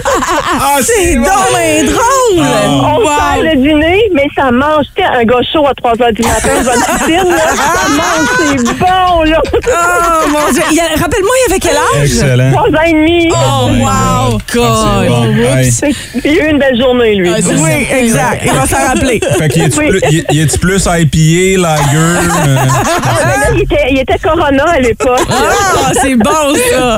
Ah, 0.62 0.78
C'est 0.82 1.16
bien 1.16 1.84
drôle! 1.84 2.46
On 2.72 3.00
Wow. 3.00 3.08
sert 3.08 3.44
le 3.44 3.56
dîner, 3.58 4.04
mais 4.14 4.28
ça 4.36 4.52
mange. 4.52 4.86
Tu 4.96 5.02
sais, 5.02 5.08
un 5.08 5.24
gars 5.24 5.40
chaud 5.52 5.66
à 5.68 5.74
3 5.74 5.94
h 5.94 6.14
du 6.14 6.22
matin, 6.22 6.50
une 6.58 6.64
piscine, 6.64 7.30
là, 7.30 7.48
ça 7.56 7.90
mange, 7.90 8.28
c'est 8.38 8.74
bon, 8.78 9.24
là. 9.24 9.42
Oh 9.46 10.28
mon 10.30 10.52
Dieu! 10.54 10.64
Il 10.72 10.80
Rappelle-moi, 11.02 11.36
il 11.48 11.52
avait 11.52 11.60
quel 11.60 11.76
âge? 11.76 12.04
Excellent. 12.04 12.52
3 12.52 12.68
ans 12.68 12.84
et 12.86 12.92
demi. 12.94 13.30
Oh, 13.32 13.68
wow! 13.80 13.88
Ah, 13.88 14.30
God! 14.54 15.08
bon. 15.08 15.24
Hey. 15.44 15.72
Qu'il 16.22 16.40
a 16.40 16.44
eu 16.46 16.50
une 16.52 16.60
belle 16.60 16.80
journée, 16.80 17.16
lui. 17.16 17.30
Ah, 17.34 17.40
Oui, 17.46 17.88
ça. 17.90 17.98
exact. 17.98 18.42
Il 18.46 18.52
va 18.52 18.66
s'en 18.68 18.88
rappeler. 18.88 19.20
Fait 19.38 19.50
qu'il 19.50 19.64
est-tu 19.64 19.80
Oui. 19.80 19.90
plus, 19.90 20.02
il- 20.12 20.26
il 20.32 20.40
est-tu 20.42 20.60
plus 20.60 20.86
IPA, 20.86 21.62
lager? 21.62 21.98
euh? 21.98 22.58
Ah, 23.04 23.16
ben 23.24 23.40
là, 23.40 23.48
il 23.56 23.62
était, 23.62 23.86
il 23.92 24.00
était 24.00 24.18
Corona 24.20 24.64
à 24.68 24.80
l'époque. 24.80 25.20
Ah, 25.30 25.92
c'est 26.02 26.16
bon, 26.16 26.54
ça! 26.70 26.98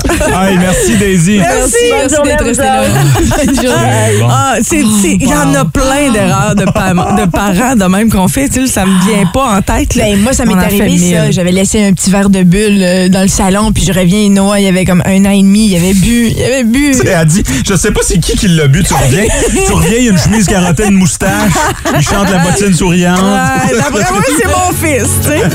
Merci 0.59 0.95
Daisy. 0.97 1.37
Merci! 1.39 1.75
Merci 1.91 2.15
d'être 2.23 2.41
à 2.41 2.43
resté 2.43 2.63
vous 2.63 3.63
là. 3.73 3.81
Bon. 4.21 4.27
Ah, 4.29 4.55
il 4.71 5.23
y 5.27 5.33
en 5.33 5.53
a 5.55 5.65
plein 5.65 6.11
d'erreurs 6.11 6.55
de, 6.55 6.65
pa- 6.65 6.93
de 6.93 7.29
parents 7.29 7.75
de 7.75 7.85
même 7.85 8.09
qu'on 8.11 8.27
fait. 8.27 8.49
Tu 8.49 8.67
sais, 8.67 8.73
ça 8.73 8.85
me 8.85 8.99
vient 9.05 9.25
pas 9.33 9.57
en 9.57 9.61
tête. 9.61 9.95
là. 9.95 10.03
Ben, 10.05 10.19
moi, 10.19 10.33
ça 10.33 10.45
m'est 10.45 10.53
arrivé, 10.53 10.97
ça. 11.13 11.31
J'avais 11.31 11.51
laissé 11.51 11.83
un 11.85 11.93
petit 11.93 12.09
verre 12.11 12.29
de 12.29 12.43
bulle 12.43 12.79
euh, 12.81 13.09
dans 13.09 13.21
le 13.21 13.27
salon, 13.27 13.71
puis 13.71 13.83
je 13.85 13.93
reviens, 13.93 14.19
et 14.19 14.29
Noah, 14.29 14.59
il 14.59 14.67
avait 14.67 14.85
comme 14.85 15.01
un 15.05 15.25
an 15.25 15.31
et 15.31 15.41
demi, 15.41 15.67
il 15.69 15.75
avait 15.77 15.93
bu, 15.93 16.27
il 16.35 16.43
avait 16.43 16.63
bu. 16.63 16.93
Elle 17.03 17.13
a 17.13 17.25
dit, 17.25 17.43
je 17.67 17.75
sais 17.75 17.91
pas 17.91 18.01
c'est 18.03 18.19
qui 18.19 18.35
qui 18.37 18.47
l'a 18.49 18.67
bu, 18.67 18.83
tu 18.83 18.93
reviens, 18.93 19.23
tu 19.65 19.71
reviens, 19.71 19.97
il 19.97 20.05
y 20.05 20.07
a 20.09 20.11
une 20.11 20.17
chemise 20.17 20.45
carottée, 20.47 20.87
une 20.87 20.95
moustache, 20.95 21.51
il 21.97 22.01
chante 22.01 22.29
la 22.29 22.39
bottine 22.39 22.73
souriante. 22.73 23.19
Ouais, 23.19 23.77
d'après 23.77 24.11
moi, 24.11 24.21
c'est 24.27 24.47
mon 24.47 24.71
fils, 24.75 25.09
tu 25.23 25.29
sais. 25.29 25.41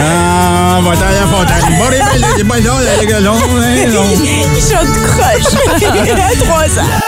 Ah, 0.00 0.78
va 0.80 0.94
t'en 0.94 1.06
la 1.10 1.26
les 3.08 3.20
belles, 3.86 3.96
Il 4.54 4.62
chante 4.62 4.92
croche. 5.06 5.54
à 6.18 6.44
trois 6.44 6.78
ans. 6.78 7.07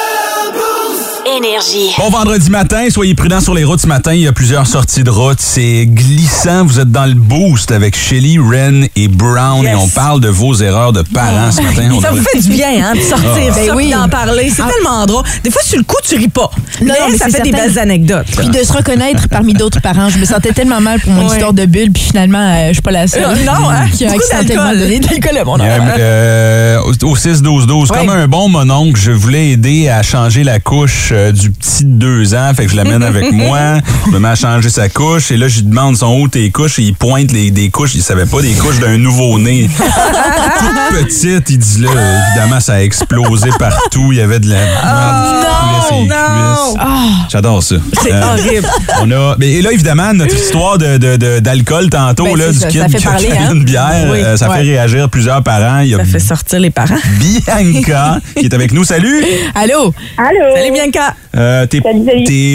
Énergie. 1.37 1.95
Bon 1.99 2.11
vendredi 2.11 2.51
matin, 2.51 2.87
soyez 2.91 3.15
prudents 3.15 3.41
sur 3.41 3.55
les 3.55 3.63
routes 3.63 3.81
ce 3.81 3.87
matin. 3.87 4.13
Il 4.15 4.21
y 4.23 4.27
a 4.27 4.33
plusieurs 4.33 4.67
sorties 4.67 5.05
de 5.05 5.11
route. 5.11 5.39
C'est 5.41 5.87
glissant. 5.87 6.65
Vous 6.65 6.81
êtes 6.81 6.91
dans 6.91 7.07
le 7.07 7.15
boost 7.15 7.71
avec 7.71 7.97
Shelly, 7.97 8.37
Ren 8.39 8.87
et 8.97 9.07
Brown 9.07 9.63
Yes. 9.63 9.73
et 9.73 9.77
on 9.77 9.89
parle 9.89 10.21
de 10.21 10.29
vos 10.29 10.55
erreurs 10.55 10.93
de 10.93 11.03
parents 11.03 11.53
ce 11.53 11.63
matin. 11.63 11.89
On 11.93 12.01
Ça 12.01 12.11
vous 12.11 12.23
fait 12.23 12.41
du 12.41 12.49
bien, 12.51 12.69
hein, 12.85 12.95
de 12.95 13.01
sortir 13.01 13.29
Ah. 13.51 13.55
ça, 13.55 13.61
Ben 13.67 13.73
oui. 13.77 13.91
d'en 13.93 14.09
parler. 14.09 14.51
C'est 14.51 14.63
tellement 14.63 15.07
drôle. 15.07 15.23
Des 15.45 15.51
fois, 15.51 15.63
sur 15.63 15.79
le 15.79 15.85
coup, 15.85 15.97
tu 16.03 16.17
ris 16.17 16.29
pas. 16.29 16.51
Non, 16.81 16.87
mais, 16.87 16.87
non, 16.87 16.95
mais 17.13 17.19
ça 17.19 17.29
fait 17.29 17.43
des 17.43 17.53
belles 17.53 17.79
anecdotes. 17.79 18.27
Puis 18.37 18.49
de 18.49 18.65
se 18.65 18.73
reconnaître 18.73 19.29
parmi 19.29 19.53
d'autres 19.55 19.81
parents. 19.81 20.09
Je 20.09 20.19
me 20.19 20.25
sentais 20.25 20.53
tellement 20.53 20.81
mal 20.81 20.99
pour 21.01 21.13
mon 21.13 21.27
Ouais. 21.29 21.35
histoire 21.35 21.53
de 21.53 21.65
bulle, 21.67 21.93
puis 21.93 22.03
finalement, 22.03 22.39
euh, 22.45 22.69
je 22.69 22.73
suis 22.75 22.83
pas 22.83 22.91
la 22.91 23.07
seule. 23.07 23.23
Euh, 23.25 23.45
non, 23.45 23.69
hein? 23.71 23.87
Qui 23.93 24.05
a 24.07 24.13
accidentellement 24.13 24.73
donné 24.73 24.99
de 24.99 25.07
l'alcool 25.07 25.39
à 25.39 25.45
mon 25.45 25.61
Euh, 25.61 25.79
enfant. 25.79 25.95
euh, 25.99 26.79
au 26.81 27.11
au 27.11 27.17
6-12-12, 27.17 27.89
comme 27.91 28.09
un 28.09 28.27
bon 28.27 28.49
mononcle, 28.49 28.99
je 29.01 29.13
voulais 29.13 29.51
aider 29.51 29.89
à 29.89 30.03
changer 30.03 30.43
la 30.45 30.59
couche 30.59 31.13
euh, 31.21 31.33
du 31.33 31.51
petit 31.51 31.85
de 31.85 31.91
deux 31.93 32.35
ans. 32.35 32.53
Fait 32.55 32.65
que 32.67 32.71
je 32.73 32.77
l'amène 32.77 33.03
avec 33.03 33.33
moi. 33.33 33.59
Je 34.07 34.11
me 34.11 34.19
mets 34.19 34.29
à 34.29 34.35
changer 34.35 34.71
sa 34.71 34.89
couche. 34.89 35.31
Et 35.31 35.37
là, 35.37 35.49
je 35.49 35.57
lui 35.57 35.63
demande 35.67 35.97
sont 35.97 36.19
où 36.21 36.29
tes 36.29 36.51
couches. 36.51 36.79
Et 36.79 36.83
il 36.83 36.95
pointe 36.95 37.33
les, 37.33 37.51
des 37.51 37.71
couches. 37.71 37.95
Il 37.95 38.03
savait 38.03 38.27
pas 38.27 38.41
des 38.43 38.53
couches 38.55 38.81
d'un 38.81 38.97
nouveau-né. 38.99 39.69
Toute 39.79 40.99
petite. 41.05 41.51
Il 41.51 41.59
dit 41.59 41.83
là, 41.83 41.91
évidemment, 42.29 42.61
ça 42.61 42.75
a 42.75 42.81
explosé 42.83 43.51
partout. 43.59 44.09
Il 44.13 44.19
y 44.19 44.21
avait 44.21 44.41
de 44.41 44.49
la 44.49 44.57
merde 44.57 45.27
qui 45.27 45.91
coulait 45.91 46.03
ses 46.03 46.09
non. 46.09 46.75
cuisses. 46.75 47.31
J'adore 47.31 47.63
ça. 47.63 47.77
C'est 48.03 48.13
Euh, 48.13 48.23
horrible. 48.33 48.69
On 49.03 49.11
a, 49.11 49.37
mais- 49.39 49.51
et 49.53 49.63
là, 49.63 49.73
évidemment, 49.73 50.13
notre 50.13 50.35
histoire 50.35 50.79
de, 50.79 50.97
de- 50.99 51.17
de- 51.17 51.39
d'alcool 51.39 51.89
tantôt, 51.91 52.25
Ben, 52.25 52.37
là, 52.37 52.53
du 52.53 52.59
ça, 52.59 52.69
kid 52.69 52.81
ça 52.83 52.89
fait 52.89 52.99
qui 52.99 53.07
a 53.07 53.11
parler, 53.11 53.29
fait 53.29 53.37
hein? 53.39 53.53
une 53.55 53.65
bière, 53.65 54.09
Oui, 54.11 54.19
euh, 54.21 54.37
ça 54.37 54.49
ouais. 54.49 54.57
fait 54.57 54.63
réagir 54.63 55.09
plusieurs 55.09 55.43
parents. 55.43 55.81
Il 55.81 55.89
y 55.91 55.95
a 55.95 55.99
Ça 55.99 56.05
fait 56.05 56.19
sortir 56.19 56.61
les 56.61 56.71
parents. 56.71 56.95
Bianca 57.19 58.19
qui 58.37 58.47
est 58.47 58.55
avec 58.55 58.73
nous. 58.73 58.85
Salut! 58.85 59.25
Allô? 59.55 59.95
Allô? 60.19 60.57
Salut, 60.57 60.73
Bianca. 60.73 61.10
Euh, 61.37 61.67
t'es, 61.67 61.81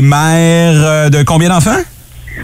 mère 0.01 0.73
euh, 0.75 1.09
de 1.09 1.23
combien 1.23 1.49
d'enfants? 1.49 1.77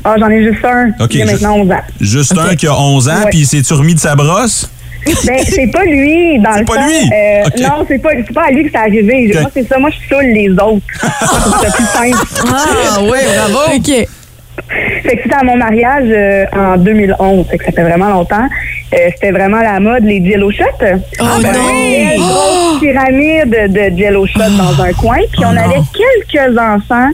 Ah, 0.04 0.16
j'en 0.18 0.30
ai 0.30 0.44
juste 0.44 0.64
un. 0.64 0.92
Ok, 1.04 1.14
Il 1.14 1.22
a 1.22 1.26
maintenant 1.26 1.56
11 1.58 1.72
ans. 1.72 1.82
Juste 2.00 2.38
un 2.38 2.56
qui 2.56 2.68
a 2.68 2.76
11 2.76 3.10
ans, 3.10 3.12
Ouais. 3.24 3.30
puis 3.30 3.40
il 3.40 3.46
s'est 3.46 3.74
remis 3.74 3.94
de 3.96 4.00
sa 4.00 4.16
brosse? 4.16 4.70
Ben, 5.26 5.40
c'est 5.44 5.68
pas 5.68 5.84
lui, 5.84 6.38
dans 6.40 6.54
C'est 6.54 6.60
le 6.60 6.66
pas 6.66 6.88
lui? 6.88 7.10
Euh. 7.12 7.68
Non, 7.68 7.86
c'est 7.88 7.98
pas, 7.98 8.10
c'est 8.16 8.34
pas 8.34 8.44
à 8.48 8.52
lui 8.52 8.66
que 8.66 8.70
c'est 8.72 8.78
arrivé. 8.78 9.32
Moi, 9.40 9.50
c'est 9.54 9.68
ça. 9.68 9.80
Moi, 9.80 9.90
je 9.90 10.08
saoule 10.16 10.26
les 10.26 10.50
autres. 10.52 10.86
c'est 11.62 11.74
plus 11.74 11.86
simple. 11.86 12.28
Ah, 12.48 13.00
oui, 13.02 13.18
bravo. 13.50 13.76
OK. 13.78 14.08
Fait 15.04 15.16
que 15.18 15.24
c'était 15.24 15.36
à 15.36 15.44
mon 15.44 15.58
mariage 15.58 16.06
euh, 16.08 16.46
en 16.54 16.78
2011. 16.78 17.48
Fait 17.50 17.58
que 17.58 17.66
ça 17.66 17.72
fait 17.72 17.84
vraiment 17.84 18.10
longtemps. 18.10 18.48
Euh, 18.94 18.98
c'était 19.14 19.32
vraiment 19.32 19.62
la 19.62 19.80
mode, 19.80 20.04
les 20.04 20.24
jello 20.26 20.52
shots. 20.52 20.64
Oh 20.82 21.26
ben, 21.42 21.52
non! 21.54 21.60
Une 22.14 22.20
grosse 22.20 22.80
pyramide 22.82 23.72
de 23.74 23.98
jello 23.98 24.26
shots 24.28 24.40
dans 24.58 24.84
un 24.84 24.92
coin. 24.94 25.18
Puis 25.32 25.44
on 25.46 25.56
avait 25.58 25.82
quelques 25.94 26.58
enfants 26.58 27.10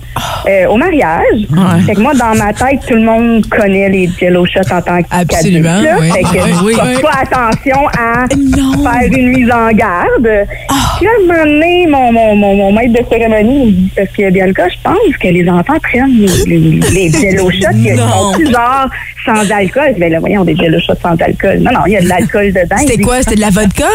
euh, 0.50 0.66
au 0.68 0.78
mariage. 0.78 1.46
Fait 1.86 1.94
que 1.94 2.00
moi, 2.02 2.14
dans 2.16 2.36
ma 2.36 2.52
tête, 2.54 2.80
tout 2.88 2.96
le 2.96 3.02
monde 3.04 3.46
connaît 3.50 3.90
les 3.90 4.10
jello 4.20 4.46
shots 4.46 4.72
en 4.72 4.82
tant 4.82 5.02
qu'adulte. 5.04 5.34
Absolument, 5.34 5.80
oui. 6.00 6.12
Fait 6.12 6.22
que 6.24 6.28
Ah, 6.40 6.62
oui, 6.64 6.74
oui. 6.84 7.02
pas 7.02 7.22
attention 7.22 7.88
à 7.90 8.26
Non. 8.36 8.84
faire 8.84 9.12
une 9.12 9.30
mise 9.30 9.52
en 9.52 9.70
garde. 9.72 10.30
Ah. 10.70 10.74
Puis 10.98 11.06
là, 11.06 11.12
à 11.12 11.22
un 11.22 11.28
moment 11.28 11.46
donné, 11.54 11.88
mon, 11.88 12.12
mon, 12.12 12.36
mon, 12.36 12.56
mon 12.56 12.72
maître 12.74 12.94
de 12.94 13.06
cérémonie 13.10 13.66
me 13.68 13.72
dit, 13.72 13.92
parce 13.96 14.10
que 14.10 14.30
Bianca, 14.32 14.68
je 14.68 14.78
pense 14.84 15.18
que 15.22 15.28
les 15.28 15.48
enfants 15.48 15.78
prennent 15.84 16.26
les, 16.48 16.56
les, 16.58 16.80
les 16.92 17.27
jello 17.32 17.52
shots 17.52 17.72
qui 17.74 17.92
Non. 17.94 18.08
sont 18.10 18.32
plus 18.34 18.52
genre 18.52 18.90
sans 19.26 19.52
alcool. 19.52 19.96
Ben 19.98 20.12
là, 20.12 20.20
voyons, 20.20 20.44
des 20.46 20.56
jello 20.56 20.80
shots 20.80 20.96
sans 21.02 21.16
alcool. 21.22 21.60
Non, 21.60 21.72
non, 21.72 21.80
il 21.88 21.94
y 21.94 21.98
a 21.98 22.02
de 22.02 22.08
l'alcool 22.08 22.54
dedans. 22.54 22.78
C'était 22.80 23.02
quoi? 23.02 23.20
C'était 23.20 23.36
de 23.36 23.42
la 23.42 23.50
vodka? 23.50 23.86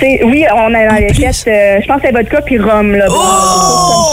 Oui, 0.00 0.44
on 0.54 0.72
avait 0.74 1.12
fait, 1.12 1.26
euh, 1.48 1.80
je 1.82 1.86
pense, 1.88 2.00
que 2.00 2.06
c'est 2.06 2.14
vodka 2.14 2.40
puis 2.42 2.58
rhum, 2.58 2.92
là. 2.94 3.06
Oh! 3.10 3.14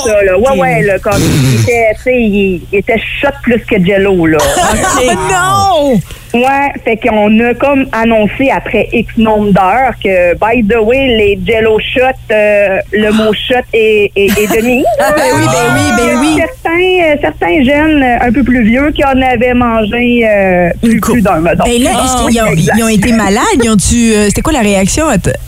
comme 0.04 0.12
ça, 0.12 0.24
là. 0.24 0.38
Ouais, 0.39 0.60
ouais, 0.60 0.82
là, 0.82 0.98
comme, 0.98 1.22
il 1.22 1.62
était, 1.62 1.94
tu 1.98 2.02
sais, 2.04 2.15
il, 2.22 2.62
il 2.72 2.80
était 2.80 2.98
shot 3.22 3.28
plus 3.44 3.60
que 3.65 3.84
jello, 3.86 4.26
là. 4.26 4.38
non! 5.13 6.00
Ouais, 6.36 6.71
fait 6.84 6.98
qu'on 6.98 7.39
a 7.39 7.54
comme 7.54 7.86
annoncé 7.93 8.50
après 8.54 8.89
X 8.91 9.15
nombre 9.17 9.52
d'heures 9.54 9.93
que, 10.04 10.34
by 10.34 10.67
the 10.67 10.78
way, 10.82 11.08
les 11.17 11.39
jello 11.48 11.80
shots, 11.80 12.02
euh, 12.32 12.80
le 12.91 13.12
mot 13.12 13.32
shot 13.34 13.56
est, 13.74 14.12
est, 14.15 14.26
est 14.38 14.48
de 14.62 14.65
mise. 14.65 14.86
Ben 15.00 15.24
oui, 15.34 15.45
ben 15.45 15.74
oui, 15.76 15.91
ben 15.98 16.19
oui. 16.19 16.36
Certains, 16.38 17.04
euh, 17.04 17.15
certains 17.21 17.63
jeunes 17.63 18.04
euh, 18.04 18.17
un 18.28 18.32
peu 18.32 18.43
plus 18.43 18.63
vieux 18.63 18.91
qui 18.91 19.04
en 19.06 19.21
avaient 19.21 19.54
mangé 19.54 20.28
euh, 20.28 20.69
plus, 20.82 21.00
plus 21.00 21.21
d'un, 21.21 21.39
mettons. 21.39 21.63
Ben 21.63 21.82
là, 21.82 21.91
est-ce 21.91 22.28
qu'ils 22.28 22.41
ont, 22.41 22.74
ils 22.78 22.84
ont 22.84 22.88
été 22.89 23.12
malades? 23.13 23.41
Ils 23.63 23.69
euh, 23.69 24.26
C'était 24.28 24.41
quoi 24.41 24.54
la 24.54 24.60
réaction? 24.60 25.06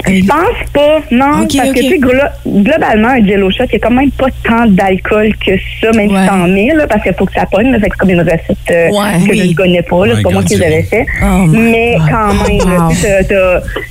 Je 0.08 0.26
pense 0.26 0.72
pas, 0.74 1.00
non, 1.12 1.46
parce 1.48 1.70
que 1.72 1.80
tu 1.80 1.90
sais, 1.90 1.98
glo- 1.98 2.32
globalement, 2.46 3.10
un 3.10 3.26
jello 3.26 3.50
shot, 3.52 3.64
il 3.66 3.70
n'y 3.72 3.76
a 3.76 3.80
quand 3.80 3.94
même 3.94 4.12
pas 4.12 4.28
tant 4.44 4.66
d'alcool 4.68 5.32
que 5.46 5.52
ça, 5.82 5.92
même 5.92 6.12
Ouais. 6.12 6.22
si 6.22 6.28
t'en 6.30 6.48
mets, 6.48 6.74
là, 6.74 6.88
parce 6.88 7.04
qu'il 7.04 7.14
faut 7.14 7.26
que 7.26 7.34
ça 7.34 7.46
pogne, 7.46 7.72
là, 7.72 7.80
fait 7.80 7.90
que 7.90 7.96
c'est 7.96 8.00
comme 8.00 8.10
une 8.12 8.22
recette 8.22 8.58
euh, 8.72 8.90
Ouais, 8.90 9.26
que 9.26 9.32
oui. 9.32 9.40
je 9.40 9.48
ne 9.50 9.54
connais 9.54 9.82
pas, 9.82 9.98
c'est 10.16 10.22
pas 10.24 10.30
moi 10.30 10.44
qui 10.44 10.56
l'avais 10.56 10.77
Oh 11.24 11.46
mais 11.48 11.96
quand 12.10 12.34
même, 12.34 12.58
Wow. 12.80 12.92
tu 12.92 13.06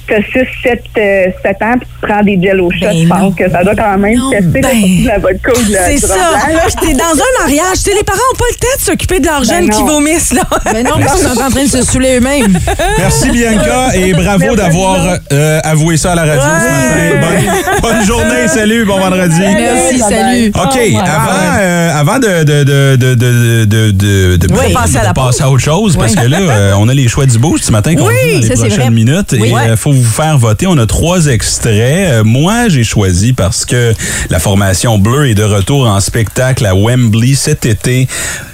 t'as 0.09 0.17
6, 0.17 0.47
7, 0.63 0.83
7 0.95 1.63
ans, 1.63 1.75
puis 1.79 1.89
tu 2.01 2.07
prends 2.07 2.23
des 2.23 2.39
jello 2.43 2.71
shots, 2.71 2.87
Ben 2.87 2.97
je 3.03 3.09
non. 3.09 3.17
pense 3.17 3.35
que 3.35 3.51
ça 3.51 3.65
doit 3.65 3.75
quand 3.75 3.99
même 3.99 4.17
Non, 4.19 4.31
tester 4.31 4.61
ben. 4.61 4.71
la, 5.05 5.13
la 5.15 5.19
vodka 5.19 5.53
ou 5.53 5.63
de 5.69 5.73
la 5.73 5.85
C'est 5.87 5.99
ça. 5.99 6.15
là. 6.17 6.61
T'es 6.81 6.93
dans 6.93 7.05
un 7.05 7.43
mariage. 7.43 7.79
Tu 7.79 7.91
sais, 7.91 7.95
les 7.97 8.05
parents 8.05 8.19
n'ont 8.19 8.39
pas 8.39 8.45
le 8.51 8.57
temps 8.57 8.77
de 8.79 8.83
s'occuper 8.83 9.21
de 9.21 9.27
leurs 9.27 9.41
Ben 9.41 9.47
jeunes 9.47 9.71
qui 9.71 9.83
vomissent, 9.83 10.33
là. 10.33 10.43
Ben 10.73 10.85
non, 10.85 10.93
parce 11.01 11.19
qu'ils 11.21 11.29
sont 11.29 11.41
en 11.43 11.51
train 11.51 11.65
de 11.65 11.69
se 11.69 11.83
saouler 11.83 12.17
eux-mêmes. 12.19 12.59
Merci 12.99 13.31
Bianca 13.31 13.95
et 13.97 14.13
bravo 14.13 14.55
d'avoir 14.57 14.99
euh, 15.33 15.61
avoué 15.65 15.97
ça 15.97 16.13
à 16.13 16.15
la 16.15 16.23
radio 16.23 16.41
ce 16.43 17.15
matin. 17.15 17.21
Bonne, 17.21 17.81
bonne 17.83 18.07
journée, 18.07 18.49
salut, 18.49 18.85
bon 18.85 18.99
vendredi. 18.99 19.41
Merci, 19.41 19.99
salut. 19.99 20.49
OK, 20.55 20.77
Oh 20.77 20.79
my 20.89 20.97
avant, 20.99 21.59
euh, 21.61 22.01
avant 22.01 22.19
de, 22.19 22.45
de, 22.45 22.65
de, 22.65 22.97
de, 22.97 23.15
de, 23.15 23.65
de, 23.65 23.91
de, 23.93 24.37
de- 24.37 24.47
Oui. 24.53 24.69
de 24.69 24.75
passer 24.75 24.99
à 24.99 25.03
la 25.05 25.15
passer 25.15 25.43
à 25.43 25.51
autre 25.51 25.63
chose, 25.63 25.97
parce 25.97 26.15
que 26.15 26.27
là, 26.27 26.39
euh, 26.41 26.76
on 26.79 26.89
a 26.89 26.95
les 26.95 27.09
choix 27.09 27.27
du 27.27 27.39
boost 27.39 27.65
ce 27.65 27.73
matin 27.73 27.95
qu'on 27.95 28.07
Oui, 28.07 28.15
dans 28.35 28.41
les 28.41 28.57
ça, 28.57 28.67
prochaines 28.67 28.95
minutes. 28.95 29.33
Et 29.33 29.53
il 29.71 29.77
faut 29.77 29.93
vous 29.93 30.05
faire 30.05 30.39
voter. 30.39 30.67
On 30.67 30.79
a 30.79 30.87
trois 30.87 31.27
extraits. 31.27 32.11
Euh, 32.11 32.25
moi, 32.25 32.69
j'ai 32.69 32.85
choisi 32.85 33.33
parce 33.33 33.65
que 33.65 33.95
la 34.31 34.39
formation 34.39 34.99
Blur 34.99 35.25
est 35.25 35.35
de 35.35 35.45
retour 35.45 35.87
en 35.87 36.01
spectacle 36.01 36.65
à 36.67 36.75
Wembley 36.75 37.35
cet 37.35 37.67
été. 37.67 38.09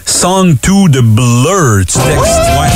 Song 0.06 0.56
2 0.62 0.88
de 0.88 1.00
Blur. 1.00 1.84
Tu 1.86 1.98
textes, 1.98 2.40
ouais. 2.60 2.68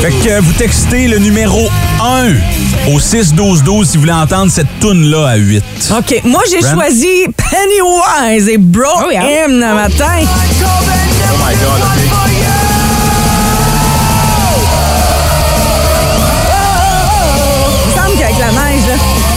Fait 0.00 0.10
que 0.10 0.30
euh, 0.30 0.40
vous 0.40 0.52
textez 0.52 1.08
le 1.08 1.18
numéro 1.18 1.68
1 2.00 2.28
Au 2.88 2.98
6-12-12, 2.98 3.84
si 3.84 3.94
vous 3.96 4.00
voulez 4.00 4.12
entendre 4.12 4.50
cette 4.50 4.66
toune-là 4.80 5.28
à 5.28 5.36
8. 5.36 5.62
OK, 5.98 6.22
moi, 6.24 6.40
j'ai 6.50 6.60
choisi 6.66 7.26
Pennywise 7.36 8.48
et 8.48 8.56
Bro 8.58 8.84
Oh, 9.06 9.10
yeah. 9.10 9.44
Him 9.46 9.52
le 9.60 9.74
matin. 9.74 10.04
Oh 10.20 10.24
my 11.36 11.54
God, 11.54 11.82
OK. 11.82 12.28
Il 17.84 17.90
me 17.90 17.94
semble 17.94 18.18
qu'avec 18.18 18.38
la 18.38 18.46
neige, 18.52 18.86
là. 18.88 18.94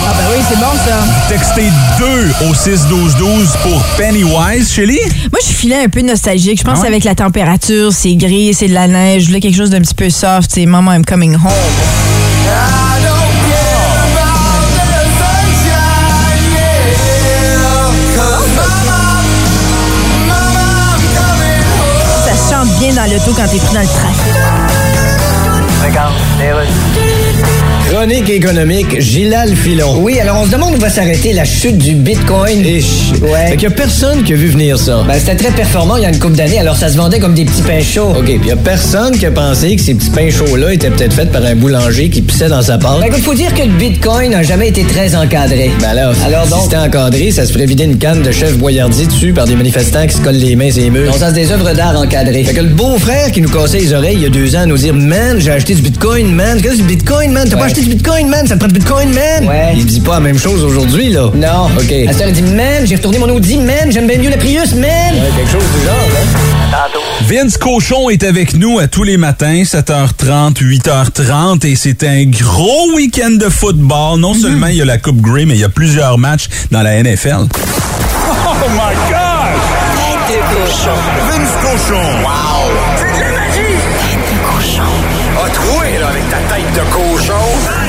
Ah 0.08 0.14
ben 0.18 0.24
oui, 0.34 0.44
c'est 0.50 0.58
bon 0.58 0.72
ça. 0.86 1.04
Textez 1.30 1.70
2 2.00 2.32
au 2.50 2.54
6-12-12 2.54 3.48
pour 3.64 3.82
Pennywise. 3.98 4.72
Shelly? 4.74 5.00
Moi, 5.32 5.40
je 5.42 5.46
suis 5.48 5.56
filé 5.56 5.76
un 5.76 5.90
peu 5.90 6.02
nostalgique. 6.02 6.60
Je 6.60 6.64
pense 6.64 6.80
Ah 6.80 6.82
ouais? 6.84 6.88
avec 6.88 7.04
la 7.04 7.16
température, 7.16 7.92
c'est 7.94 8.16
gris, 8.16 8.54
c'est 8.54 8.68
de 8.68 8.74
la 8.74 8.88
neige. 8.88 9.24
Je 9.24 9.28
voulais 9.28 9.40
quelque 9.40 9.58
chose 9.58 9.70
d'un 9.70 9.82
petit 9.82 9.94
peu 9.96 10.10
soft. 10.10 10.50
C'est 10.54 10.66
Maman, 10.66 10.94
I'm 10.94 11.06
coming 11.06 11.34
home. 11.36 11.42
Ça 12.46 12.81
dans 22.96 23.06
l'auto 23.06 23.32
quand 23.36 23.48
t'es 23.48 23.58
pris 23.58 23.74
dans 23.74 23.82
le 23.82 23.88
trafic. 23.88 24.34
Chronique 28.02 28.32
économique, 28.32 29.00
Gilal 29.00 29.56
Filon. 29.56 30.00
Oui, 30.02 30.20
alors 30.20 30.42
on 30.42 30.46
se 30.48 30.50
demande 30.50 30.74
où 30.74 30.80
va 30.80 30.90
s'arrêter 30.90 31.34
la 31.34 31.46
chute 31.46 31.78
du 31.78 31.94
Bitcoin. 31.94 32.66
Ish. 32.66 33.12
Ouais. 33.22 33.50
Fait 33.50 33.58
qu'il 33.58 33.62
y 33.70 33.72
a 33.72 33.76
personne 33.76 34.24
qui 34.24 34.34
a 34.34 34.36
vu 34.36 34.48
venir 34.48 34.80
ça. 34.80 35.04
Ben, 35.08 35.20
c'était 35.20 35.36
très 35.36 35.52
performant 35.52 35.98
il 35.98 36.02
y 36.02 36.06
a 36.08 36.10
une 36.10 36.18
couple 36.18 36.36
d'années, 36.36 36.58
alors 36.58 36.76
ça 36.76 36.90
se 36.90 36.98
vendait 36.98 37.20
comme 37.20 37.36
des 37.36 37.46
petits 37.46 37.62
pains 37.62 37.84
chauds. 37.84 38.10
OK, 38.18 38.26
puis 38.26 38.40
il 38.42 38.48
y 38.48 38.52
a 38.52 38.56
personne 38.56 39.16
qui 39.16 39.28
a 39.28 39.30
pensé 39.30 39.76
que 39.76 39.84
ces 39.84 39.94
petits 39.94 40.10
pains 40.10 40.32
chauds-là 40.32 40.74
étaient 40.74 40.90
peut-être 40.90 41.14
faits 41.14 41.32
par 41.32 41.46
un 41.46 41.54
boulanger 41.54 42.10
qui 42.10 42.24
pissait 42.24 42.50
dans 42.50 42.64
sa 42.64 42.80
pâte. 42.80 43.02
Ben, 43.02 43.06
écoute, 43.06 43.22
faut 43.22 43.36
dire 43.36 43.54
que 43.54 43.62
le 43.62 43.78
Bitcoin 43.78 44.32
n'a 44.32 44.42
jamais 44.42 44.70
été 44.70 44.84
très 44.84 45.14
encadré. 45.16 45.70
Ben 45.80 45.90
alors, 45.90 46.16
Alors 46.26 46.46
si 46.46 46.50
donc- 46.50 46.64
c'était 46.64 46.78
encadré, 46.78 47.30
ça 47.30 47.46
se 47.46 47.54
ferait 47.54 47.68
vider 47.68 47.84
une 47.84 48.00
canne 48.00 48.24
de 48.24 48.32
chef 48.32 48.58
boyardier 48.58 49.06
dessus 49.06 49.32
par 49.32 49.46
des 49.46 49.56
manifestants 49.56 50.08
qui 50.08 50.16
se 50.18 50.22
collent 50.22 50.38
les 50.38 50.56
mains 50.56 50.72
et 50.72 50.82
les 50.82 50.90
murs. 50.90 51.12
On 51.14 51.20
sens 51.20 51.34
des 51.34 51.52
œuvres 51.52 51.72
d'art 51.74 52.00
encadrées. 52.02 52.46
Fait 52.46 52.56
que 52.56 52.62
le 52.62 52.70
beau-frère 52.70 53.32
qui 53.32 53.42
nous 53.42 53.50
cassait 53.50 53.78
les 53.78 53.94
oreilles 53.94 54.16
il 54.16 54.24
y 54.24 54.26
a 54.26 54.30
deux 54.30 54.56
ans 54.56 54.66
nous 54.66 54.78
dire 54.78 54.96
Man, 54.96 55.40
j'ai 55.40 55.52
acheté 55.52 55.76
du 55.76 55.84
bitcoin, 55.84 56.34
man. 56.34 56.60
Qu'est-ce 56.60 56.72
que 56.72 56.78
c'est 56.78 56.82
du 56.88 56.96
bitcoin, 56.96 57.32
man? 57.32 57.48
T'as 57.48 57.58
pas 57.58 57.66
acheté 57.66 57.82
du 57.82 57.91
bitcoin, 57.96 58.28
man? 58.28 58.48
Ça 58.48 58.56
te 58.56 58.60
prend 58.60 58.68
du 58.68 58.74
bitcoin, 58.76 59.14
man? 59.14 59.48
Ouais. 59.48 59.74
Il 59.76 59.86
dit 59.86 60.00
pas 60.00 60.14
la 60.14 60.20
même 60.22 60.40
chose 60.40 60.64
aujourd'hui, 60.64 61.10
là. 61.10 61.30
Non. 61.34 61.66
OK. 61.78 61.94
La 62.06 62.14
sœur 62.14 62.32
dit, 62.32 62.42
man, 62.42 62.86
j'ai 62.86 62.96
retourné 62.96 63.20
mon 63.20 63.30
Audi, 63.30 63.58
man, 63.58 63.92
j'aime 63.92 64.08
bien 64.08 64.18
mieux 64.18 64.30
la 64.30 64.38
Prius, 64.38 64.74
man. 64.74 64.84
Ouais, 64.84 65.32
quelque 65.38 65.52
chose 65.52 65.64
du 65.76 65.86
genre, 65.86 65.96
hein? 65.96 66.28
Vince 67.28 67.58
Cochon 67.58 68.10
est 68.10 68.24
avec 68.24 68.56
nous 68.56 68.80
à 68.80 68.88
tous 68.88 69.04
les 69.04 69.18
matins, 69.18 69.62
7h30, 69.64 70.62
8h30, 70.62 71.68
et 71.68 71.76
c'est 71.76 72.04
un 72.04 72.24
gros 72.26 72.94
week-end 72.96 73.32
de 73.32 73.50
football. 73.50 74.20
Non 74.20 74.34
seulement 74.34 74.68
il 74.68 74.78
y 74.78 74.82
a 74.82 74.86
la 74.86 74.98
Coupe 74.98 75.22
Grey, 75.22 75.46
mais 75.46 75.56
il 75.56 75.60
y 75.60 75.66
a 75.66 75.70
plusieurs 75.70 76.18
matchs 76.18 76.48
dans 76.72 76.82
la 76.82 77.04
NFL. 77.04 77.48
Oh 77.50 78.68
my 78.70 78.96
God! 79.10 79.60
Tête 80.28 80.38
de 80.38 80.42
cochon. 80.56 80.98
Vince 81.30 81.56
cochon. 81.62 82.06
Wow! 82.24 82.72
C'est 82.96 83.14
de 83.18 83.22
la 83.22 83.32
magie! 83.32 83.80
Tête 84.00 84.26
de 84.32 84.38
cochon. 84.48 84.92
A 85.44 85.50
troué, 85.50 85.98
là, 86.00 86.08
avec 86.08 86.30
ta 86.30 86.38
tête 86.56 86.74
de 86.74 86.84
cochon. 86.92 87.81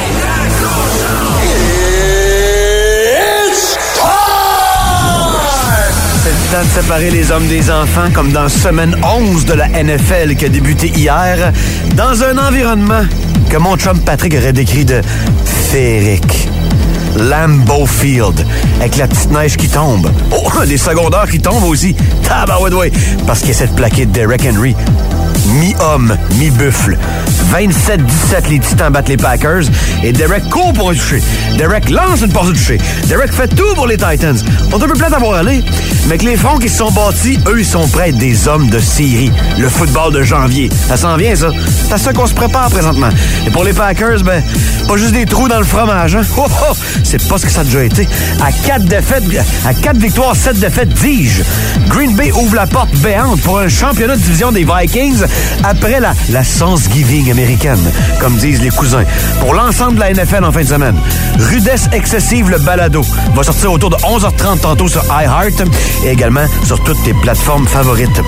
De 6.60 6.68
séparer 6.68 7.10
les 7.10 7.30
hommes 7.30 7.46
des 7.46 7.70
enfants, 7.70 8.10
comme 8.12 8.30
dans 8.30 8.46
semaine 8.46 8.94
11 9.02 9.46
de 9.46 9.54
la 9.54 9.68
NFL 9.68 10.34
qui 10.36 10.44
a 10.44 10.48
débuté 10.50 10.88
hier, 10.88 11.50
dans 11.96 12.22
un 12.22 12.36
environnement 12.36 13.04
que 13.48 13.56
mon 13.56 13.76
chum 13.76 13.98
Patrick 14.00 14.34
aurait 14.34 14.52
décrit 14.52 14.84
de 14.84 15.00
féerique. 15.70 16.48
Lambeau 17.16 17.86
Field, 17.86 18.44
avec 18.80 18.96
la 18.96 19.08
petite 19.08 19.30
neige 19.30 19.56
qui 19.56 19.68
tombe. 19.68 20.10
Oh, 20.30 20.50
les 20.66 20.76
secondaires 20.76 21.30
qui 21.30 21.40
tombent 21.40 21.64
aussi. 21.64 21.94
Tabarouette. 22.28 22.92
Parce 23.26 23.40
qu'il 23.40 23.50
essaie 23.50 23.68
de 23.68 23.72
plaquer 23.72 24.04
Derek 24.04 24.42
Henry. 24.44 24.76
Mi-homme, 25.54 26.16
mi-buffle. 26.38 26.98
27-17, 27.52 28.50
les 28.50 28.58
Titans 28.58 28.92
battent 28.92 29.08
les 29.08 29.16
Packers. 29.16 29.64
Et 30.02 30.12
Derek 30.12 30.48
court 30.50 30.72
pour 30.74 30.90
un 30.90 30.94
toucher. 30.94 31.22
Derek 31.56 31.88
lance 31.88 32.20
une 32.22 32.32
porte 32.32 32.48
de 32.48 32.52
toucher. 32.52 32.78
Derek 33.08 33.32
fait 33.32 33.48
tout 33.48 33.74
pour 33.74 33.86
les 33.86 33.96
Titans. 33.96 34.38
On 34.72 34.78
est 34.78 34.84
un 34.84 34.88
peu 34.88 34.94
plate 34.94 35.12
à 35.12 35.38
aller. 35.38 35.62
Mais 36.08 36.18
que 36.18 36.24
les 36.24 36.36
fronts 36.36 36.58
qui 36.58 36.68
se 36.68 36.78
sont 36.78 36.90
bâtis, 36.90 37.38
eux, 37.46 37.60
ils 37.60 37.66
sont 37.66 37.86
prêts 37.88 38.04
à 38.04 38.08
être 38.08 38.18
des 38.18 38.48
hommes 38.48 38.68
de 38.68 38.78
série. 38.78 39.30
Le 39.58 39.68
football 39.68 40.12
de 40.12 40.22
janvier. 40.22 40.68
Ça 40.88 40.96
s'en 40.96 41.16
vient, 41.16 41.34
ça. 41.34 41.50
C'est 41.86 41.94
à 41.94 41.98
ça 41.98 42.12
qu'on 42.12 42.26
se 42.26 42.34
prépare 42.34 42.70
présentement. 42.70 43.08
Et 43.46 43.50
pour 43.50 43.64
les 43.64 43.72
Packers, 43.72 44.22
ben, 44.24 44.42
pas 44.88 44.96
juste 44.96 45.12
des 45.12 45.24
trous 45.24 45.48
dans 45.48 45.58
le 45.58 45.64
fromage, 45.64 46.16
hein. 46.16 46.22
Oh, 46.36 46.46
oh, 46.48 46.74
c'est 47.04 47.26
pas 47.28 47.38
ce 47.38 47.46
que 47.46 47.52
ça 47.52 47.60
a 47.60 47.64
déjà 47.64 47.84
été. 47.84 48.08
À 48.42 48.50
quatre 48.50 48.84
défaites, 48.84 49.24
à 49.64 49.74
quatre 49.74 49.98
victoires, 49.98 50.34
sept 50.34 50.58
défaites, 50.58 50.88
dis-je. 50.88 51.42
Green 51.88 52.14
Bay 52.16 52.32
ouvre 52.32 52.56
la 52.56 52.66
porte 52.66 52.94
béante 52.96 53.40
pour 53.42 53.58
un 53.58 53.68
championnat 53.68 54.16
de 54.16 54.20
division 54.20 54.50
des 54.50 54.64
Vikings 54.64 55.22
après 55.62 56.00
la, 56.00 56.14
la 56.30 56.42
Thanksgiving 56.42 57.30
américaine, 57.30 57.78
comme 58.20 58.36
disent 58.36 58.60
les 58.60 58.70
cousins. 58.70 59.04
Pour 59.40 59.54
l'ensemble 59.54 59.94
de 59.94 60.00
la 60.00 60.12
NFL 60.12 60.44
en 60.44 60.52
fin 60.52 60.62
de 60.62 60.68
semaine. 60.68 60.96
Rudesse 61.38 61.88
excessive, 61.92 62.50
le 62.50 62.58
balado 62.58 63.02
va 63.34 63.42
sortir 63.42 63.72
autour 63.72 63.90
de 63.90 63.96
11h30 63.96 64.60
tantôt 64.60 64.88
sur 64.88 65.04
iHeart 65.04 65.62
et 66.04 66.10
également 66.10 66.46
sur 66.64 66.82
toutes 66.82 67.02
tes 67.02 67.14
plateformes 67.14 67.66
favorites. 67.66 68.20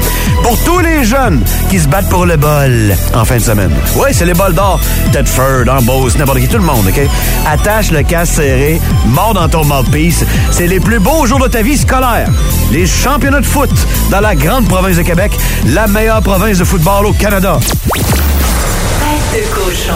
Pour 0.43 0.57
tous 0.65 0.79
les 0.81 1.05
jeunes 1.05 1.43
qui 1.71 1.79
se 1.79 1.89
battent 1.89 2.09
pour 2.09 2.27
le 2.27 2.37
bol 2.37 2.95
en 3.15 3.25
fin 3.25 3.37
de 3.37 3.43
semaine. 3.43 3.73
Oui, 3.97 4.09
c'est 4.13 4.25
les 4.25 4.35
bols 4.35 4.55
d'or. 4.55 4.81
Tedford, 5.13 5.69
Ambos, 5.69 6.17
n'importe 6.19 6.41
qui, 6.41 6.49
tout 6.49 6.59
le 6.59 6.65
monde, 6.65 6.87
OK? 6.89 7.01
Attache 7.47 7.91
le 7.91 8.03
casque 8.03 8.35
serré, 8.35 8.81
mort 9.07 9.35
dans 9.35 9.49
ton 9.49 9.65
mouthpiece. 9.65 10.25
C'est 10.51 10.67
les 10.67 10.81
plus 10.81 10.99
beaux 10.99 11.27
jours 11.27 11.41
de 11.41 11.49
ta 11.49 11.63
vie 11.63 11.77
scolaire. 11.77 12.29
Les 12.73 12.87
championnats 12.87 13.41
de 13.41 13.47
foot 13.47 13.71
dans 14.11 14.21
la 14.21 14.35
grande 14.35 14.69
province 14.69 14.97
de 14.97 15.03
Québec, 15.03 15.33
la 15.67 15.87
meilleure 15.87 16.23
province 16.23 16.59
de 16.59 16.65
football 16.65 17.07
au 17.07 17.13
Canada. 17.13 17.59
Tête 19.33 19.45
de 19.45 19.55
cochon. 19.55 19.93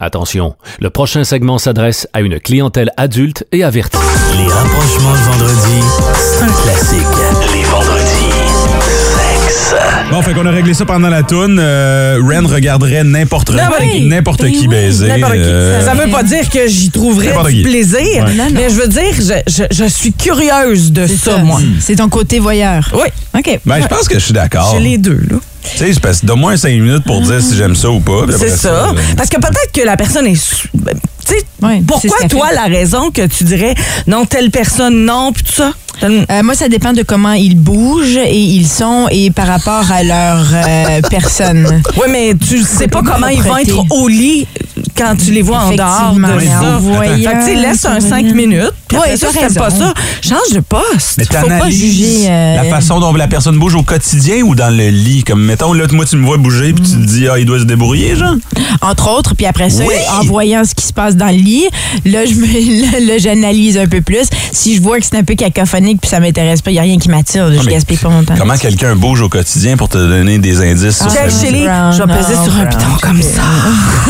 Attention, 0.00 0.54
le 0.80 0.90
prochain 0.90 1.22
segment 1.22 1.58
s'adresse 1.58 2.08
à 2.12 2.20
une 2.22 2.40
clientèle 2.40 2.90
adulte 2.96 3.44
et 3.52 3.62
avertie. 3.62 3.98
Les 4.36 4.46
rapprochements 4.48 5.12
de 5.12 5.18
vendredi, 5.18 5.80
c'est 6.16 6.42
un 6.42 6.52
classique. 6.62 7.06
Les 7.54 7.62
vendredis, 7.64 8.32
sexe. 9.14 9.74
Bon, 10.10 10.22
fait 10.22 10.34
qu'on 10.34 10.44
a 10.46 10.50
réglé 10.50 10.74
ça 10.74 10.84
pendant 10.84 11.08
la 11.08 11.22
toune. 11.22 11.58
Euh, 11.60 12.18
Ren 12.22 12.46
regarderait 12.46 13.04
n'importe 13.04 13.50
N'importe 13.50 13.82
qui. 13.82 14.06
n'importe 14.08 14.46
qui 14.50 14.66
baiser. 14.68 15.06
N'importe 15.08 15.34
qui. 15.34 15.38
euh, 15.40 15.84
Ça 15.84 15.94
veut 15.94 16.10
pas 16.10 16.22
dire 16.24 16.48
que 16.50 16.66
j'y 16.66 16.90
trouverais 16.90 17.32
du 17.52 17.62
plaisir, 17.62 18.24
Ouais. 18.24 18.34
Non, 18.34 18.44
non. 18.46 18.50
mais 18.54 18.70
je 18.70 18.74
veux 18.74 18.88
dire, 18.88 19.02
je, 19.16 19.34
je- 19.46 19.64
je 19.70 19.84
suis 19.84 20.12
curieuse 20.12 20.90
de 20.92 21.06
ça, 21.06 21.38
moi. 21.38 21.60
C'est 21.80 21.96
ton 21.96 22.08
côté 22.08 22.40
voyeur. 22.40 22.90
Oui. 22.92 23.08
OK. 23.38 23.60
Ben, 23.64 23.80
je 23.80 23.86
pense 23.86 24.08
que 24.08 24.14
je 24.18 24.24
suis 24.24 24.34
d'accord. 24.34 24.72
J'ai 24.76 24.80
les 24.82 24.98
deux, 24.98 25.20
là. 25.30 25.36
Tu 25.64 25.92
sais, 25.92 26.00
parce 26.00 26.20
que 26.20 26.26
donne-moi 26.26 26.56
5 26.56 26.68
minutes 26.70 27.04
pour 27.04 27.20
dire 27.22 27.40
si 27.42 27.56
j'aime 27.56 27.74
ça 27.74 27.90
ou 27.90 28.00
pas. 28.00 28.26
C'est 28.38 28.50
ça. 28.50 28.88
euh, 28.90 28.92
Parce 29.16 29.28
que 29.28 29.40
peut-être 29.40 29.72
que 29.72 29.80
la 29.84 29.96
personne 29.96 30.26
est. 30.26 30.68
Tu 31.26 31.34
sais, 31.34 31.44
pourquoi 31.86 32.28
toi, 32.28 32.48
fait. 32.48 32.54
la 32.54 32.64
raison 32.64 33.10
que 33.10 33.26
tu 33.26 33.44
dirais 33.44 33.74
non, 34.06 34.26
telle 34.26 34.50
personne, 34.50 35.04
non, 35.04 35.32
puis 35.32 35.42
tout 35.44 35.52
ça? 35.52 35.72
Euh, 36.02 36.42
moi, 36.42 36.54
ça 36.54 36.68
dépend 36.68 36.92
de 36.92 37.02
comment 37.02 37.32
ils 37.32 37.56
bougent 37.56 38.16
et 38.16 38.36
ils 38.36 38.66
sont 38.66 39.06
et 39.12 39.30
par 39.30 39.46
rapport 39.46 39.90
à 39.92 40.02
leur 40.02 40.44
euh, 40.52 41.00
personne. 41.10 41.82
Oui, 41.96 42.08
mais 42.10 42.34
tu 42.34 42.62
sais 42.62 42.88
pas 42.88 43.00
Comment 43.04 43.28
ils 43.28 43.40
vont 43.42 43.56
être 43.58 43.84
au 43.90 44.08
lit 44.08 44.46
quand 44.96 45.14
tu 45.16 45.30
les 45.30 45.42
vois 45.42 45.58
en 45.58 45.72
dehors 45.72 46.14
de 46.14 46.44
ça. 46.46 46.78
voyant, 46.78 47.30
Fait 47.30 47.36
que, 47.36 47.38
tu 47.40 47.44
sais, 47.46 47.54
laisse 47.54 47.84
un 47.84 48.00
5 48.00 48.26
minutes. 48.34 48.72
Puis 48.88 48.98
Ouais, 48.98 49.16
ça, 49.16 49.28
t'aimes 49.32 49.54
pas 49.54 49.70
ça, 49.70 49.92
change 50.22 50.52
de 50.52 50.60
poste. 50.60 51.18
Mais 51.18 51.24
Faut 51.24 51.46
pas 51.48 51.70
juger, 51.70 52.26
euh, 52.28 52.56
la 52.56 52.64
façon 52.64 53.00
dont 53.00 53.12
la 53.12 53.26
personne 53.28 53.58
bouge 53.58 53.74
au 53.74 53.82
quotidien 53.82 54.42
ou 54.42 54.54
dans 54.54 54.74
le 54.74 54.88
lit? 54.88 55.24
Comme, 55.24 55.42
mettons, 55.44 55.72
là, 55.72 55.84
moi, 55.92 56.04
tu 56.04 56.16
me 56.16 56.24
vois 56.26 56.36
bouger 56.38 56.72
puis 56.72 56.84
tu 56.84 56.90
te 56.92 57.06
dis, 57.06 57.28
ah, 57.28 57.38
il 57.38 57.46
doit 57.46 57.58
se 57.60 57.64
débrouiller, 57.64 58.16
genre. 58.16 58.34
Entre 58.82 59.08
autres, 59.10 59.34
puis 59.34 59.46
après 59.46 59.70
ça, 59.70 59.84
Oui. 59.84 59.94
en 60.20 60.24
voyant 60.24 60.64
ce 60.64 60.74
qui 60.74 60.86
se 60.86 60.92
passe 60.92 61.13
dans 61.16 61.26
le 61.26 61.32
lit, 61.32 61.66
là, 62.04 62.24
je 62.26 62.34
me, 62.34 62.46
là, 62.92 63.00
là, 63.00 63.18
j'analyse 63.18 63.76
un 63.78 63.86
peu 63.86 64.00
plus. 64.00 64.26
Si 64.52 64.76
je 64.76 64.82
vois 64.82 64.98
que 65.00 65.06
c'est 65.06 65.16
un 65.16 65.24
peu 65.24 65.34
cacophonique 65.34 66.00
puis 66.00 66.10
ça 66.10 66.20
m'intéresse 66.20 66.62
pas, 66.62 66.70
il 66.70 66.74
y 66.74 66.78
a 66.78 66.82
rien 66.82 66.98
qui 66.98 67.08
m'attire, 67.08 67.52
je 67.52 67.58
mais 67.64 67.72
gaspille 67.72 67.96
pas 67.96 68.08
mon 68.08 68.22
temps. 68.24 68.34
Comment 68.38 68.56
quelqu'un 68.56 68.94
bouge 68.96 69.20
au 69.22 69.28
quotidien 69.28 69.76
pour 69.76 69.88
te 69.88 69.98
donner 69.98 70.38
des 70.38 70.60
indices 70.60 70.98
sur 70.98 71.10
Jack 71.10 71.28
vie? 71.28 71.34
Shelley, 71.46 71.66
je 71.92 72.02
vais 72.02 72.12
peser 72.16 72.34
sur 72.44 72.56
un 72.56 72.66
piton 72.66 72.96
comme 73.02 73.22
ça. 73.22 73.42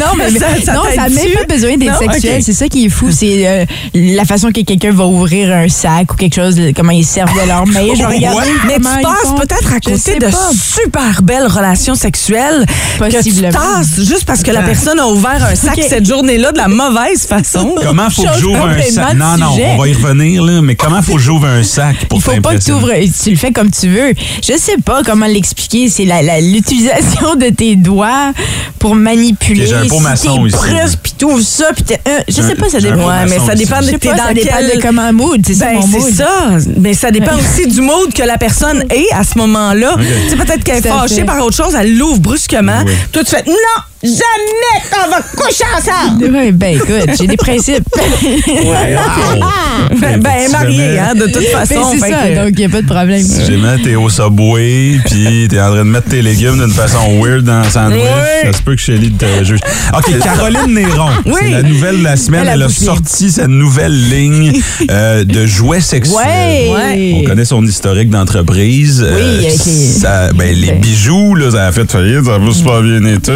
non, 0.00 0.14
mais 0.16 0.30
Ça- 0.38 0.46
ça 0.64 0.72
non, 0.74 0.82
ça 0.94 1.02
n'a 1.02 1.08
même 1.08 1.32
pas 1.46 1.54
besoin 1.54 1.76
d'être 1.76 1.98
sexuel. 1.98 2.42
C'est 2.42 2.52
ça 2.52 2.68
qui 2.68 2.86
est 2.86 2.88
fou. 2.88 3.08
C'est 3.10 3.46
euh, 3.46 3.64
la 3.94 4.24
façon 4.24 4.50
que 4.50 4.60
quelqu'un 4.62 4.92
va 4.92 5.06
ouvrir 5.06 5.52
un 5.54 5.68
sac 5.68 6.12
ou 6.12 6.16
quelque 6.16 6.34
chose, 6.34 6.56
comment 6.76 6.92
ils 6.92 7.04
servent 7.04 7.32
de 7.34 7.46
leur 7.46 7.66
main. 7.66 7.80
Je 7.94 8.04
Ouais, 8.04 8.44
mais 8.66 8.76
tu 8.76 8.82
passes 8.82 9.34
peut-être 9.38 9.72
à 9.72 9.76
Je 9.84 9.90
côté 9.90 10.18
de 10.18 10.26
super 10.52 11.22
belles 11.22 11.46
relations 11.46 11.94
sexuelles 11.94 12.64
que 12.98 13.06
tu 13.10 13.16
Possiblement. 13.16 13.52
tasses 13.52 13.96
juste 13.98 14.24
parce 14.24 14.42
que 14.42 14.50
la 14.50 14.62
personne 14.62 14.98
a 14.98 15.06
ouvert 15.08 15.44
un 15.44 15.54
sac 15.54 15.78
Ok. 15.78 15.84
cette 15.88 16.06
journée-là 16.24 16.52
de 16.52 16.58
la 16.58 16.68
mauvaise 16.68 17.26
façon. 17.26 17.74
Comment 17.82 18.08
faut 18.10 18.22
que 18.22 18.38
j'ouvre 18.38 18.66
un 18.66 18.80
sac? 18.82 19.14
Non, 19.14 19.36
non, 19.36 19.52
sujet. 19.52 19.66
on 19.74 19.78
va 19.78 19.88
y 19.88 19.92
revenir, 19.92 20.42
là. 20.42 20.62
Mais 20.62 20.74
comment 20.74 21.02
faut 21.02 21.14
que 21.14 21.20
j'ouvre 21.20 21.46
un 21.46 21.62
sac 21.62 22.06
pour 22.08 22.18
Il 22.18 22.22
faut 22.22 22.40
pas 22.40 22.54
que 22.56 22.62
tu 22.62 22.72
ouvres, 22.72 22.90
tu 23.22 23.30
le 23.30 23.36
fais 23.36 23.52
comme 23.52 23.70
tu 23.70 23.88
veux. 23.88 24.12
Je 24.42 24.56
sais 24.58 24.76
pas 24.84 25.02
comment 25.04 25.26
l'expliquer. 25.26 25.88
C'est 25.88 26.04
la- 26.04 26.22
la- 26.22 26.40
l'utilisation 26.40 27.34
de 27.36 27.50
tes 27.50 27.76
doigts 27.76 28.32
pour 28.78 28.94
manipuler. 28.94 29.66
J'ai 29.66 29.74
un 29.74 29.86
pot 29.86 30.00
maçon 30.00 30.46
ici, 30.46 30.56
puis 31.02 31.12
t'ouvres 31.18 31.40
ça, 31.42 31.66
puis 31.74 31.84
euh, 32.08 32.20
je 32.28 32.40
sais 32.40 32.54
pas, 32.54 32.68
ça 32.68 32.80
dépend. 32.80 33.06
Ouais, 33.08 33.24
mais 33.28 33.38
ça 33.38 33.54
dépend 33.54 33.80
de 33.80 33.84
sais 33.86 33.98
t'es 33.98 34.08
ça 34.08 34.32
dépend 34.32 34.56
de 34.60 34.80
comment 34.82 35.12
mood. 35.12 35.40
C'est 35.46 35.54
ça, 35.54 35.66
Ben, 35.66 35.74
mon 35.80 35.86
mood. 35.86 36.02
c'est 36.06 36.14
ça. 36.14 36.48
Mais 36.78 36.94
ça 36.94 37.10
dépend 37.10 37.32
aussi 37.38 37.66
du 37.68 37.80
mood 37.80 38.12
que 38.14 38.22
la 38.22 38.38
personne 38.38 38.84
est 38.90 39.12
à 39.12 39.24
ce 39.24 39.36
moment-là. 39.38 39.96
Tu 39.98 40.30
sais, 40.30 40.36
peut-être 40.36 40.64
qu'elle 40.64 40.78
est 40.78 40.88
fâchée 40.88 41.24
par 41.24 41.44
autre 41.44 41.56
chose, 41.56 41.74
elle 41.78 41.96
l'ouvre 41.96 42.20
brusquement. 42.20 42.82
Toi, 43.12 43.22
tu 43.24 43.30
fais 43.30 43.44
non, 43.46 43.82
jamais 44.04 44.82
qu'on 44.90 45.10
va 45.10 45.20
coucher 45.36 45.64
ensemble. 45.76 46.24
Ouais, 46.36 46.52
ben 46.52 46.76
écoute, 46.76 47.10
j'ai 47.18 47.26
des 47.26 47.36
principes. 47.36 47.84
ben, 50.00 50.20
ben, 50.20 50.50
mariée, 50.50 50.98
hein, 50.98 51.14
de 51.14 51.24
toute 51.26 51.34
Ben, 51.52 51.66
façon. 51.66 51.92
c'est 51.92 51.98
ça, 52.00 52.08
que- 52.08 52.36
donc 52.44 52.50
il 52.52 52.58
n'y 52.58 52.64
a 52.64 52.68
pas 52.68 52.82
de 52.82 52.86
problème. 52.86 53.22
Si 53.22 53.44
jamais 53.44 53.78
t'es 53.82 53.94
au 53.94 54.08
Subway, 54.08 54.98
puis 55.06 55.46
t'es 55.48 55.60
en 55.60 55.68
train 55.68 55.78
de 55.78 55.82
mettre 55.90 56.08
tes 56.08 56.22
légumes 56.22 56.58
d'une 56.58 56.72
façon 56.72 57.20
weird 57.22 57.44
dans 57.44 57.62
le 57.62 57.70
sandwich, 57.70 58.00
Ouais. 58.02 58.50
ça 58.52 58.58
se 58.58 58.62
peut 58.62 58.74
que 58.74 58.80
Shelly 58.80 59.12
te 59.12 59.44
juge. 59.44 59.60
OK, 59.96 60.18
Caroline 60.22 60.74
Néron, 60.74 61.08
Oui. 61.26 61.32
c'est 61.40 61.50
la 61.50 61.62
nouvelle 61.62 61.98
de 61.98 62.04
la 62.04 62.16
semaine. 62.16 62.42
Elle 62.42 62.48
a 62.48 62.52
Elle 62.54 62.62
a 62.62 62.66
bouclé. 62.68 62.86
sorti 62.86 63.30
sa 63.30 63.46
nouvelle 63.46 64.08
ligne 64.10 64.52
euh, 64.90 65.24
de 65.24 65.46
jouets 65.46 65.80
sexuels. 65.80 66.70
Ouais. 66.74 67.12
On 67.16 67.24
connaît 67.24 67.44
son 67.44 67.64
historique 67.66 68.10
d'entreprise. 68.10 69.04
Euh, 69.06 69.38
Oui, 69.40 69.50
ça- 69.50 70.32
ben, 70.32 70.54
les 70.54 70.72
bijoux, 70.72 71.34
là, 71.34 71.50
ça 71.50 71.66
a 71.66 71.72
fait 71.72 71.90
faillite, 71.90 72.24
ça 72.24 72.34
a 72.34 72.38
pas 72.38 72.52
super 72.52 72.82
bien 72.82 73.04
été. 73.04 73.32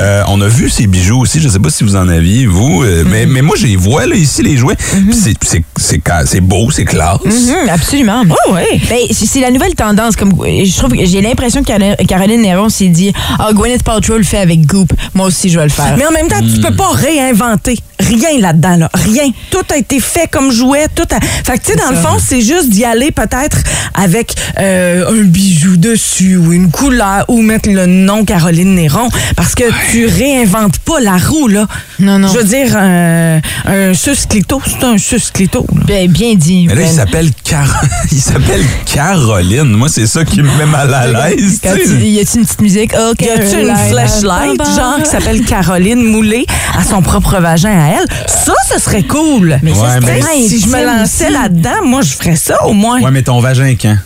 Euh, 0.00 0.22
on 0.28 0.40
a 0.40 0.48
vu 0.48 0.68
ces 0.68 0.86
bijoux 0.86 1.20
aussi, 1.20 1.40
je 1.40 1.48
sais 1.48 1.58
pas 1.58 1.70
si 1.70 1.82
vous 1.84 1.96
en 1.96 2.08
aviez, 2.08 2.46
vous, 2.46 2.82
euh, 2.82 3.04
mais, 3.06 3.26
mais 3.26 3.42
moi, 3.42 3.56
je 3.58 3.66
les 3.66 3.76
vois, 3.76 4.06
là, 4.06 4.14
ici, 4.14 4.42
les 4.42 4.56
jouets. 4.56 4.76
Puis 4.76 5.14
c'est- 5.14 5.34
c'est- 5.44 5.64
c'est 5.76 6.00
ca- 6.06 6.26
c'est 6.26 6.40
beau, 6.40 6.70
c'est 6.70 6.84
classe. 6.84 7.20
Mhm, 7.24 7.68
absolument. 7.70 8.22
Oh, 8.48 8.52
ouais. 8.52 8.80
Ben, 8.88 8.98
c'est 9.10 9.40
la 9.40 9.50
nouvelle 9.50 9.74
tendance. 9.74 10.16
Comme, 10.16 10.32
je 10.44 10.76
trouve 10.78 10.92
que 10.96 11.04
j'ai 11.06 11.20
l'impression 11.20 11.62
que 11.62 12.04
Caroline 12.04 12.42
Néron 12.42 12.68
s'est 12.68 12.88
dit 12.88 13.12
Ah, 13.38 13.50
Gwyneth 13.52 13.82
Paltrow 13.82 14.18
le 14.18 14.24
fait 14.24 14.38
avec 14.38 14.66
Goop. 14.66 14.92
Moi 15.14 15.26
aussi, 15.26 15.48
je 15.48 15.58
vais 15.58 15.64
le 15.64 15.70
faire. 15.70 15.94
Mais 15.96 16.06
en 16.06 16.10
même 16.12 16.28
temps, 16.28 16.40
tu 16.40 16.60
peux 16.60 16.74
pas 16.74 16.90
réinventer 16.92 17.78
rien 18.00 18.38
là-dedans, 18.40 18.76
là. 18.76 18.90
Rien. 18.94 19.30
Tout 19.50 19.62
a 19.72 19.76
été 19.76 20.00
fait 20.00 20.28
comme 20.30 20.50
jouet. 20.52 20.86
Tout 20.94 21.04
a... 21.10 21.18
Fait 21.20 21.58
que, 21.58 21.64
tu 21.64 21.72
sais, 21.72 21.76
dans 21.78 21.90
le 21.90 21.96
fond, 21.96 22.18
c'est 22.24 22.40
juste 22.40 22.68
d'y 22.70 22.84
aller 22.84 23.10
peut-être 23.10 23.58
avec 23.94 24.34
euh, 24.58 25.10
un 25.10 25.22
bijou 25.24 25.76
dessus 25.76 26.36
ou 26.36 26.52
une 26.52 26.70
couleur 26.70 27.24
ou 27.28 27.42
mettre 27.42 27.68
le 27.70 27.86
nom 27.86 28.24
Caroline 28.24 28.74
Néron 28.74 29.08
parce 29.36 29.54
que 29.54 29.64
tu 29.90 30.06
réinventes 30.06 30.78
pas 30.80 31.00
la 31.00 31.16
roue, 31.16 31.48
là. 31.48 31.66
Non, 31.98 32.18
non. 32.18 32.28
Je 32.28 32.38
veux 32.38 32.44
dire, 32.44 32.76
un, 32.76 33.40
un 33.66 33.94
susclito, 33.94 34.60
c'est 34.66 34.84
un 34.84 34.98
susclito. 34.98 35.66
là. 35.74 35.82
Ben, 35.86 36.08
bien 36.10 36.34
dit. 36.34 36.66
Mais 36.68 36.74
là, 36.74 36.82
il 36.82 36.86
Ben. 36.86 36.94
s'appelle 36.94 37.30
Car- 37.44 37.82
il 38.12 38.18
s'appelle 38.20 38.64
Caroline. 38.92 39.64
Moi, 39.64 39.88
c'est 39.88 40.06
ça 40.06 40.24
qui 40.24 40.42
me 40.42 40.50
met 40.56 40.66
mal 40.66 40.92
à 40.94 41.06
l'aise. 41.30 41.60
Quand 41.62 41.74
tu 41.74 41.86
sais. 41.86 41.96
tu- 41.98 42.04
y 42.06 42.20
a-tu 42.20 42.38
une 42.38 42.44
petite 42.44 42.60
musique? 42.60 42.92
OK. 42.94 43.20
Y 43.22 43.28
a-tu 43.30 43.60
une 43.60 43.76
flashlight, 43.90 44.60
genre, 44.76 45.02
qui 45.02 45.10
s'appelle 45.10 45.44
Caroline 45.44 46.02
moulée 46.02 46.46
à 46.78 46.84
son 46.84 47.02
propre 47.02 47.38
vagin 47.40 47.70
à 47.70 47.87
Ça, 48.26 48.54
ce 48.70 48.78
serait 48.78 49.02
cool. 49.04 49.58
Mais 49.62 49.74
ça, 49.74 49.80
Ouais, 49.80 50.00
mais- 50.00 50.22
si 50.48 50.60
je 50.60 50.66
me 50.68 50.84
lançais 50.84 51.30
là-dedans, 51.30 51.84
moi, 51.84 52.02
je 52.02 52.14
ferais 52.14 52.36
ça 52.36 52.64
au 52.66 52.72
moins. 52.72 53.00
Ouais, 53.00 53.10
mais 53.10 53.22
ton 53.22 53.40
vagin 53.40 53.74
quand? 53.80 53.96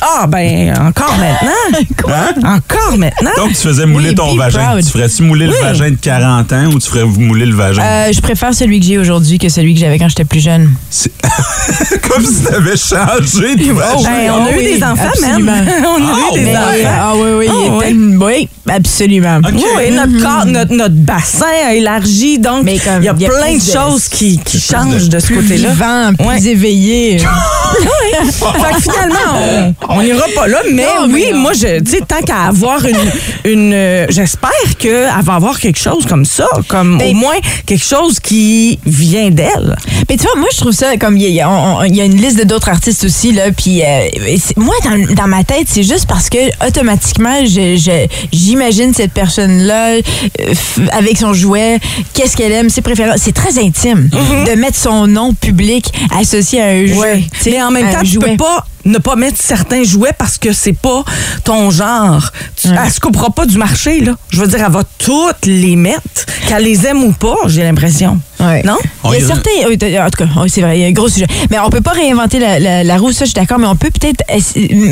Ah, 0.00 0.26
ben, 0.26 0.72
encore 0.80 1.14
maintenant. 1.18 1.48
Hein? 2.08 2.34
Encore 2.44 2.96
maintenant. 2.96 3.30
Donc, 3.36 3.48
tu 3.50 3.56
faisais 3.68 3.84
mouler 3.86 4.10
Oui, 4.10 4.14
ton 4.14 4.34
be 4.34 4.38
vagin. 4.38 4.58
proud. 4.64 4.82
Tu 4.84 4.90
ferais-tu 4.90 5.22
mouler 5.22 5.46
le 5.46 5.52
Oui. 5.52 5.58
vagin 5.62 5.90
de 5.90 5.96
40 6.00 6.52
ans 6.52 6.64
ou 6.72 6.78
tu 6.78 6.88
ferais 6.88 7.04
mouler 7.04 7.46
le 7.46 7.54
vagin? 7.54 7.82
Euh, 7.82 8.12
je 8.12 8.20
préfère 8.20 8.54
celui 8.54 8.80
que 8.80 8.86
j'ai 8.86 8.98
aujourd'hui 8.98 9.38
que 9.38 9.48
celui 9.48 9.74
que 9.74 9.80
j'avais 9.80 9.98
quand 9.98 10.08
j'étais 10.08 10.24
plus 10.24 10.40
jeune. 10.40 10.70
C'est- 10.90 11.12
Comme 12.08 12.24
si 12.24 12.42
t'avais 12.44 12.76
changé 12.76 13.56
de 13.56 13.72
vagin. 13.72 14.02
Ben, 14.04 14.30
on 14.32 14.44
a 14.44 14.48
Ah 14.48 14.52
eu 14.52 14.58
oui, 14.58 14.64
des 14.76 14.82
enfants, 14.82 15.08
absolument. 15.08 15.52
même. 15.52 15.68
on 15.84 16.06
a 16.06 16.12
Ah, 16.12 16.34
eu 16.34 16.38
des 16.38 16.44
ouais. 16.46 16.56
enfants. 16.56 16.98
Ah 17.00 17.12
oui, 17.16 17.30
oui. 17.38 17.46
Ah, 17.50 17.54
oui. 17.70 17.84
tellement- 17.84 18.24
oui, 18.26 18.48
absolument. 18.70 19.38
OK. 19.38 19.64
Oui, 19.76 19.90
notre 19.92 20.22
corps, 20.22 20.46
notre, 20.46 20.72
notre 20.74 20.94
bassin 20.94 21.46
a 21.66 21.74
élargi, 21.74 22.38
donc 22.38 22.64
Mais 22.64 22.76
il 22.76 22.84
y 22.84 22.88
a 22.88 22.98
il 22.98 23.04
y 23.04 23.08
a 23.08 23.14
plein 23.14 23.26
de 23.52 23.58
plus 23.58 23.66
de- 23.66 23.72
choses 23.72 24.08
qui, 24.08 24.38
qui 24.38 24.58
plus 24.58 24.66
changent 24.72 25.08
de- 25.08 25.16
de 25.16 25.18
ce 25.18 25.26
Plus 25.26 25.36
côté-là. 25.36 25.68
vivant, 25.70 26.12
plus 26.18 26.26
Ouais. 26.26 26.46
éveillé. 26.46 27.18
fait 27.18 28.74
que 28.74 28.82
finalement, 28.82 29.74
on- 29.88 30.02
n'ira 30.02 30.24
pas 30.34 30.46
là, 30.46 30.58
mais 30.72 30.82
Non, 30.84 31.12
oui, 31.12 31.26
moi, 31.34 31.52
je, 31.52 31.80
tu 31.80 31.90
sais, 31.92 32.00
tant 32.06 32.20
qu'à 32.22 32.42
avoir 32.48 32.84
une, 32.84 32.96
une 33.50 33.72
euh, 33.74 34.06
j'espère 34.10 34.50
qu'elle 34.78 35.08
va 35.22 35.34
avoir 35.34 35.58
quelque 35.58 35.78
chose 35.78 36.06
comme 36.06 36.24
ça, 36.24 36.46
comme 36.68 36.98
Ben- 36.98 37.10
au 37.10 37.14
moins 37.14 37.36
quelque 37.66 37.84
chose 37.84 38.20
qui 38.20 38.78
vient 38.86 39.30
d'elle. 39.30 39.76
Mais 40.08 40.16
tu 40.16 40.24
vois, 40.24 40.36
moi, 40.36 40.48
je 40.52 40.58
trouve 40.58 40.72
ça 40.72 40.96
comme 40.96 41.16
il 41.16 41.30
y, 41.30 41.40
a- 41.40 41.86
y 41.86 42.00
une 42.00 42.16
liste 42.16 42.44
d'autres 42.46 42.68
artistes 42.68 43.04
aussi, 43.04 43.32
là. 43.32 43.50
Puis, 43.52 43.82
euh, 43.82 44.06
moi, 44.56 44.74
dans, 44.84 45.14
dans 45.14 45.26
ma 45.28 45.44
tête, 45.44 45.66
c'est 45.66 45.82
juste 45.82 46.06
parce 46.06 46.28
que 46.28 46.38
automatiquement, 46.66 47.40
j'imagine 48.32 48.92
cette 48.94 49.12
personne-là 49.12 49.94
euh, 49.96 50.00
avec 50.92 51.16
son 51.18 51.32
jouet, 51.32 51.78
qu'est-ce 52.14 52.36
qu'elle 52.36 52.52
aime, 52.52 52.70
ses 52.70 52.82
préférences. 52.82 53.20
C'est 53.22 53.32
très 53.34 53.58
intime 53.58 54.08
de 54.46 54.54
mettre 54.54 54.76
son 54.76 55.06
nom 55.06 55.34
public 55.34 55.92
associé 56.18 56.60
à 56.60 56.66
un 56.66 56.86
jouet. 56.86 57.24
tu 57.32 57.40
sais, 57.44 57.50
Mais 57.50 57.62
en 57.62 57.70
même 57.70 57.90
temps, 57.92 58.00
tu 58.00 58.06
jouet. 58.06 58.30
peux 58.32 58.36
pas 58.36 58.66
ne 58.84 58.98
pas 58.98 59.16
mettre 59.16 59.38
certains 59.40 59.82
jouets 59.84 60.12
parce 60.16 60.38
que 60.38 60.52
c'est 60.52 60.72
pas 60.72 61.04
ton 61.44 61.70
genre. 61.70 62.30
Tu, 62.56 62.68
Ouais. 62.68 62.76
Elle 62.84 62.92
se 62.92 63.00
coupera 63.00 63.30
pas 63.30 63.46
du 63.46 63.56
marché, 63.56 64.00
là. 64.00 64.14
Je 64.30 64.40
veux 64.40 64.46
dire, 64.46 64.62
elle 64.64 64.72
va 64.72 64.82
toutes 64.98 65.46
les 65.46 65.74
mettre, 65.76 66.26
qu'elle 66.48 66.64
les 66.64 66.86
aime 66.86 67.02
ou 67.02 67.12
pas, 67.12 67.36
j'ai 67.46 67.62
l'impression. 67.62 68.20
Ouais. 68.40 68.62
Non? 68.64 68.76
On 69.02 69.12
Il 69.12 69.20
y 69.20 69.24
a 69.24 69.26
certains. 69.26 69.50
oui, 69.68 69.76
En 69.98 70.10
tout 70.10 70.24
cas, 70.24 70.30
oui, 70.42 70.48
c'est 70.50 70.60
vrai, 70.60 70.78
il 70.78 70.82
y 70.82 70.84
a 70.84 70.88
un 70.88 70.92
gros 70.92 71.08
sujet. 71.08 71.26
Mais 71.50 71.58
on 71.58 71.70
peut 71.70 71.80
pas 71.80 71.90
réinventer 71.92 72.38
la, 72.38 72.58
la- 72.60 72.84
la 72.84 72.96
roue, 72.96 73.10
ça, 73.12 73.24
je 73.24 73.30
suis 73.30 73.34
d'accord, 73.34 73.58
mais 73.58 73.66
on 73.66 73.74
peut 73.76 73.90
peut-être 73.90 74.22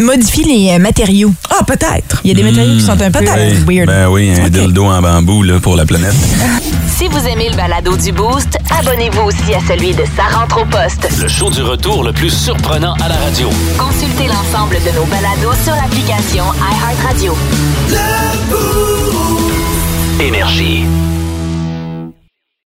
modifier 0.05 0.45
les 0.45 0.71
euh, 0.75 0.79
matériaux. 0.79 1.33
Ah, 1.51 1.63
peut-être. 1.65 2.21
Il 2.25 2.29
y 2.29 2.31
a 2.33 2.35
des 2.35 2.43
matériaux 2.43 2.75
qui 2.75 2.81
sont 2.85 2.93
un 2.93 2.97
peu 3.11 3.21
Peut-être. 3.21 3.65
weird. 3.69 3.87
Ben 3.87 4.09
oui, 4.09 4.33
un 4.41 4.49
dildo 4.49 4.85
en 4.87 5.01
bambou 5.01 5.43
là, 5.43 5.61
pour 5.61 5.77
la 5.77 5.85
planète. 5.87 6.15
Si 6.97 7.07
vous 7.09 7.19
aimez 7.29 7.51
le 7.51 7.57
balado 7.57 7.97
du 7.97 8.11
Boost, 8.13 8.59
abonnez-vous 8.81 9.23
aussi 9.23 9.55
à 9.55 9.61
celui 9.69 9.93
de 9.95 10.03
Sa 10.17 10.37
rentre 10.37 10.63
au 10.63 10.65
poste. 10.65 11.07
Le 11.21 11.29
show 11.29 11.51
du 11.51 11.63
retour 11.63 12.03
le 12.05 12.13
plus 12.13 12.31
surprenant 12.31 12.95
à 12.95 13.09
la 13.09 13.17
radio. 13.17 13.49
Consultez 13.79 14.27
l'ensemble 14.29 14.77
de 14.77 14.97
nos 14.99 15.05
balados 15.05 15.57
sur 15.63 15.75
l'application 15.75 16.45
iHeartRadio. 16.73 17.37
Énergie. 20.21 20.85